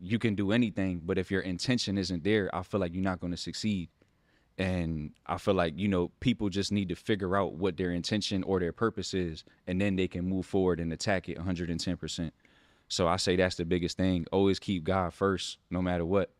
you 0.00 0.18
can 0.18 0.34
do 0.34 0.52
anything, 0.52 1.00
but 1.04 1.18
if 1.18 1.30
your 1.30 1.40
intention 1.40 1.96
isn't 1.96 2.24
there, 2.24 2.54
I 2.54 2.62
feel 2.62 2.80
like 2.80 2.92
you're 2.92 3.02
not 3.02 3.20
going 3.20 3.30
to 3.30 3.36
succeed. 3.38 3.88
And 4.58 5.12
I 5.26 5.38
feel 5.38 5.54
like, 5.54 5.74
you 5.76 5.88
know, 5.88 6.10
people 6.20 6.48
just 6.48 6.70
need 6.70 6.88
to 6.90 6.94
figure 6.94 7.36
out 7.36 7.54
what 7.54 7.76
their 7.76 7.92
intention 7.92 8.42
or 8.44 8.60
their 8.60 8.72
purpose 8.72 9.14
is, 9.14 9.44
and 9.66 9.80
then 9.80 9.96
they 9.96 10.06
can 10.06 10.28
move 10.28 10.46
forward 10.46 10.80
and 10.80 10.92
attack 10.92 11.28
it 11.28 11.38
110%. 11.38 12.30
So 12.88 13.08
I 13.08 13.16
say 13.16 13.36
that's 13.36 13.56
the 13.56 13.64
biggest 13.64 13.96
thing. 13.96 14.26
Always 14.30 14.58
keep 14.58 14.84
God 14.84 15.14
first, 15.14 15.58
no 15.70 15.82
matter 15.82 16.04
what, 16.04 16.30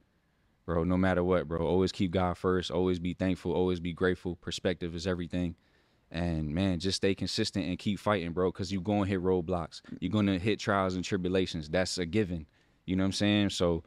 bro. 0.67 0.85
No 0.85 0.97
matter 0.97 1.25
what, 1.25 1.49
bro. 1.49 1.67
Always 1.67 1.93
keep 1.93 2.11
God 2.11 2.37
first. 2.37 2.71
Always 2.71 2.99
be 2.99 3.15
thankful. 3.15 3.53
Always 3.53 3.81
be 3.81 3.93
grateful. 3.93 4.37
Perspective 4.37 4.95
is 4.95 5.07
everything. 5.07 5.57
And 6.11 6.55
man, 6.55 6.79
just 6.79 6.97
stay 6.97 7.15
consistent 7.15 7.67
and 7.67 7.79
keep 7.79 7.99
fighting, 7.99 8.33
bro. 8.33 8.53
Cause 8.53 8.71
you're 8.71 8.83
gonna 8.83 9.07
hit 9.07 9.21
roadblocks. 9.23 9.81
You're 10.01 10.13
gonna 10.13 10.39
hit 10.39 10.61
trials 10.61 10.95
and 10.95 11.05
tribulations. 11.05 11.69
That's 11.69 11.99
a 11.99 12.07
given. 12.07 12.47
You 12.87 12.95
know 12.97 13.03
what 13.03 13.09
I'm 13.09 13.13
saying? 13.13 13.51
So, 13.51 13.83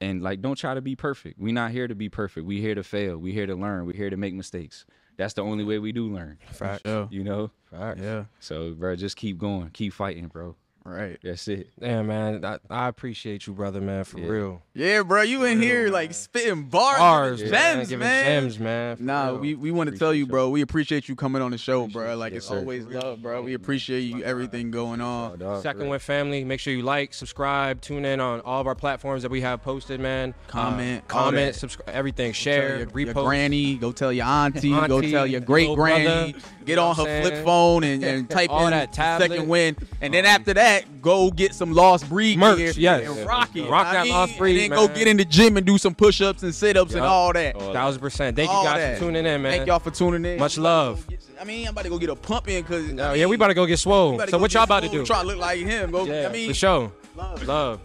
and 0.00 0.20
like, 0.20 0.42
don't 0.42 0.56
try 0.56 0.74
to 0.74 0.80
be 0.80 0.96
perfect. 0.96 1.38
We're 1.38 1.54
not 1.54 1.70
here 1.70 1.88
to 1.88 1.94
be 1.94 2.08
perfect. 2.08 2.46
We 2.46 2.60
here 2.60 2.74
to 2.74 2.82
fail. 2.82 3.16
We 3.16 3.32
here 3.32 3.46
to 3.46 3.54
learn. 3.54 3.86
We 3.86 3.94
here 3.94 4.10
to 4.10 4.16
make 4.16 4.34
mistakes. 4.34 4.84
That's 5.16 5.34
the 5.34 5.42
only 5.42 5.64
way 5.64 5.78
we 5.78 5.92
do 5.92 6.12
learn. 6.12 6.38
Facts. 6.50 6.82
You 6.84 7.22
know. 7.24 7.50
Facts. 7.70 8.00
Yeah. 8.02 8.24
So, 8.40 8.72
bro, 8.72 8.96
just 8.96 9.16
keep 9.16 9.38
going. 9.38 9.70
Keep 9.70 9.92
fighting, 9.92 10.26
bro. 10.28 10.56
Right. 10.84 11.18
That's 11.22 11.46
it. 11.46 11.68
Yeah, 11.80 12.00
man. 12.02 12.42
I, 12.44 12.58
I 12.70 12.88
appreciate 12.88 13.46
you, 13.46 13.52
brother, 13.52 13.80
man, 13.82 14.04
for 14.04 14.18
Yeah. 14.18 14.26
real. 14.28 14.62
Yeah, 14.74 15.02
bro, 15.02 15.20
you 15.22 15.44
in 15.44 15.60
here 15.60 15.90
like 15.90 16.14
spitting 16.14 16.64
bars, 16.64 16.98
Bars, 16.98 17.38
giving 17.38 17.52
man, 17.52 17.76
gems, 17.76 17.88
giving 17.90 18.06
man. 18.06 18.42
gems, 18.42 18.58
man. 18.58 18.96
Nah, 18.98 19.26
real. 19.26 19.36
we, 19.38 19.54
we 19.56 19.70
want 19.72 19.90
to 19.90 19.98
tell 19.98 20.14
you, 20.14 20.26
bro. 20.26 20.48
We 20.48 20.62
appreciate 20.62 21.06
you 21.06 21.14
coming 21.16 21.42
on 21.42 21.50
the 21.50 21.58
show, 21.58 21.86
bro. 21.86 22.16
Like 22.16 22.32
Yes, 22.32 22.38
it's 22.38 22.48
sir. 22.48 22.58
always 22.60 22.86
love, 22.86 23.20
bro. 23.20 23.42
We 23.42 23.52
appreciate 23.54 24.00
you 24.00 24.22
everything 24.24 24.70
going 24.70 25.02
on. 25.02 25.38
Dog, 25.38 25.62
Second 25.62 25.82
for 25.82 25.88
Wind 25.90 26.02
family. 26.02 26.44
Make 26.44 26.60
sure 26.60 26.72
you 26.72 26.82
like, 26.82 27.12
subscribe, 27.12 27.82
tune 27.82 28.06
in 28.06 28.18
on 28.18 28.40
all 28.40 28.62
of 28.62 28.66
our 28.66 28.74
platforms 28.74 29.22
that 29.22 29.30
we 29.30 29.42
have 29.42 29.62
posted, 29.62 30.00
man. 30.00 30.34
Comment, 30.48 31.02
uh, 31.02 31.06
comment, 31.08 31.54
subscribe, 31.56 31.90
everything. 31.94 32.32
Tell 32.32 32.40
Share, 32.40 32.78
your, 32.78 32.86
repost. 32.86 33.04
your 33.14 33.24
granny, 33.26 33.74
go 33.76 33.92
tell 33.92 34.12
your 34.12 34.26
auntie, 34.26 34.70
go 34.70 35.02
tell 35.02 35.26
your 35.26 35.40
great 35.42 35.68
little 35.68 35.76
granny, 35.76 36.32
brother, 36.32 36.46
get 36.64 36.78
on 36.78 36.96
her 36.96 37.02
what 37.02 37.22
flip 37.22 37.44
phone 37.44 37.84
and, 37.84 38.02
and 38.02 38.30
type 38.38 38.48
All 38.50 38.64
in 38.64 38.70
that 38.70 38.94
tablet. 38.94 39.28
Second 39.30 39.48
Wind, 39.48 39.76
and 40.00 40.14
then 40.14 40.24
after 40.24 40.54
that, 40.54 40.69
go 41.00 41.30
get 41.30 41.54
some 41.54 41.72
Lost 41.72 42.08
Breed 42.08 42.38
Merch, 42.38 42.58
gear 42.58 42.72
yes. 42.76 43.08
and 43.08 43.26
rock 43.26 43.54
it. 43.54 43.68
Rock 43.68 43.86
I 43.86 43.92
that 43.92 44.04
mean, 44.04 44.12
Lost 44.12 44.38
Breed, 44.38 44.62
and 44.62 44.72
then 44.72 44.78
go 44.78 44.92
get 44.92 45.08
in 45.08 45.16
the 45.16 45.24
gym 45.24 45.56
and 45.56 45.66
do 45.66 45.78
some 45.78 45.94
push-ups 45.94 46.42
and 46.42 46.54
sit-ups 46.54 46.94
and 46.94 47.04
all 47.04 47.32
that. 47.32 47.56
Oh, 47.56 47.66
all 47.66 47.72
Thousand 47.72 48.00
percent. 48.00 48.36
Thank 48.36 48.50
you 48.50 48.62
guys 48.62 48.76
that. 48.76 48.98
for 48.98 49.04
tuning 49.04 49.26
in, 49.26 49.42
man. 49.42 49.52
Thank 49.52 49.66
y'all 49.66 49.78
for 49.78 49.90
tuning 49.90 50.24
in. 50.24 50.38
Much 50.38 50.58
love. 50.58 51.06
I 51.40 51.44
mean, 51.44 51.66
I'm 51.66 51.72
about 51.72 51.84
to 51.84 51.88
go 51.88 51.98
get 51.98 52.10
a 52.10 52.16
pump 52.16 52.48
in 52.48 52.62
because 52.62 52.90
Oh, 52.98 53.14
yeah, 53.14 53.26
we 53.26 53.36
about 53.36 53.48
to 53.48 53.54
go 53.54 53.64
get 53.66 53.78
swole. 53.78 54.20
So 54.28 54.38
what 54.38 54.52
y'all 54.52 54.64
about 54.64 54.82
to 54.82 54.88
do? 54.88 55.06
Try 55.06 55.22
to 55.22 55.26
look 55.26 55.38
like 55.38 55.60
him. 55.60 55.90
Go. 55.90 56.04
Yeah, 56.04 56.28
I 56.28 56.32
mean, 56.32 56.50
for 56.50 56.54
sure. 56.54 56.92
love. 57.16 57.46
Love. 57.46 57.80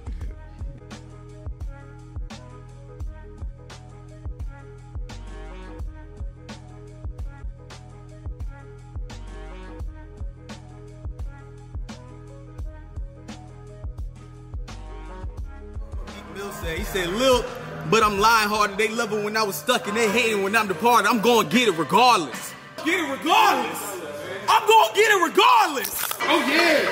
He 16.74 16.84
said, 16.84 17.10
Lil, 17.10 17.46
but 17.92 18.02
I'm 18.02 18.20
lying 18.20 18.50
hard 18.50 18.76
they 18.78 18.88
love 18.88 19.14
it 19.14 19.24
when 19.24 19.38
I 19.38 19.44
was 19.44 19.56
stuck 19.56 19.88
and 19.88 19.96
they 19.96 20.10
hating 20.10 20.42
when 20.42 20.56
I'm 20.56 20.68
departed. 20.68 21.08
I'm 21.08 21.22
gonna 21.22 21.48
get 21.48 21.68
it 21.68 21.78
regardless. 21.78 22.54
Get 22.84 23.00
it 23.00 23.12
regardless. 23.12 23.80
I'm 24.50 24.68
gonna 24.68 24.96
get 24.96 25.12
it 25.12 25.22
regardless. 25.24 26.04
Oh 26.22 26.42
yeah! 26.50 26.90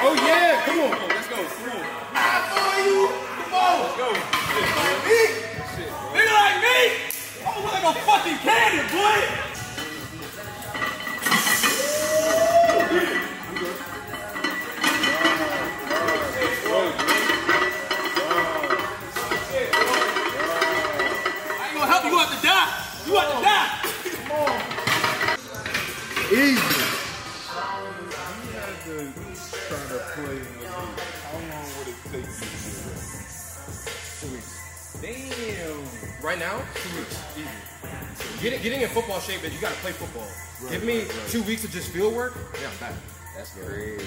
Oh 0.00 0.14
yeah! 0.14 0.62
Come 0.64 0.78
on! 0.80 1.08
Let's 1.08 1.28
go. 1.28 1.36
Come 1.36 1.72
on. 1.72 1.86
I 2.14 2.46
for 2.54 2.72
you. 2.86 3.08
Come 3.42 3.54
on. 3.54 3.80
Let's 3.82 3.96
go. 3.98 4.08
Like 4.78 5.02
me. 5.06 5.22
Nigga 6.14 6.32
like 6.38 6.58
me. 6.62 6.78
I'm 7.46 7.64
like 7.64 7.82
a 7.82 8.00
fucking 8.00 8.38
cannon, 8.38 8.86
boy. 8.92 9.41
Now, 36.42 36.60
two 36.74 36.98
weeks, 36.98 37.22
easy. 37.36 38.42
Getting, 38.42 38.62
getting 38.62 38.80
in 38.80 38.88
football 38.88 39.20
shape 39.20 39.44
is 39.44 39.54
you 39.54 39.60
got 39.60 39.72
to 39.72 39.78
play 39.78 39.92
football. 39.92 40.26
Give 40.68 40.82
me 40.82 41.04
two 41.28 41.42
weeks 41.44 41.62
of 41.64 41.70
just 41.70 41.90
field 41.90 42.14
work. 42.16 42.34
Yeah, 42.60 42.68
I'm 42.68 42.76
back. 42.78 42.94
That's 43.36 43.50
crazy. 43.54 44.04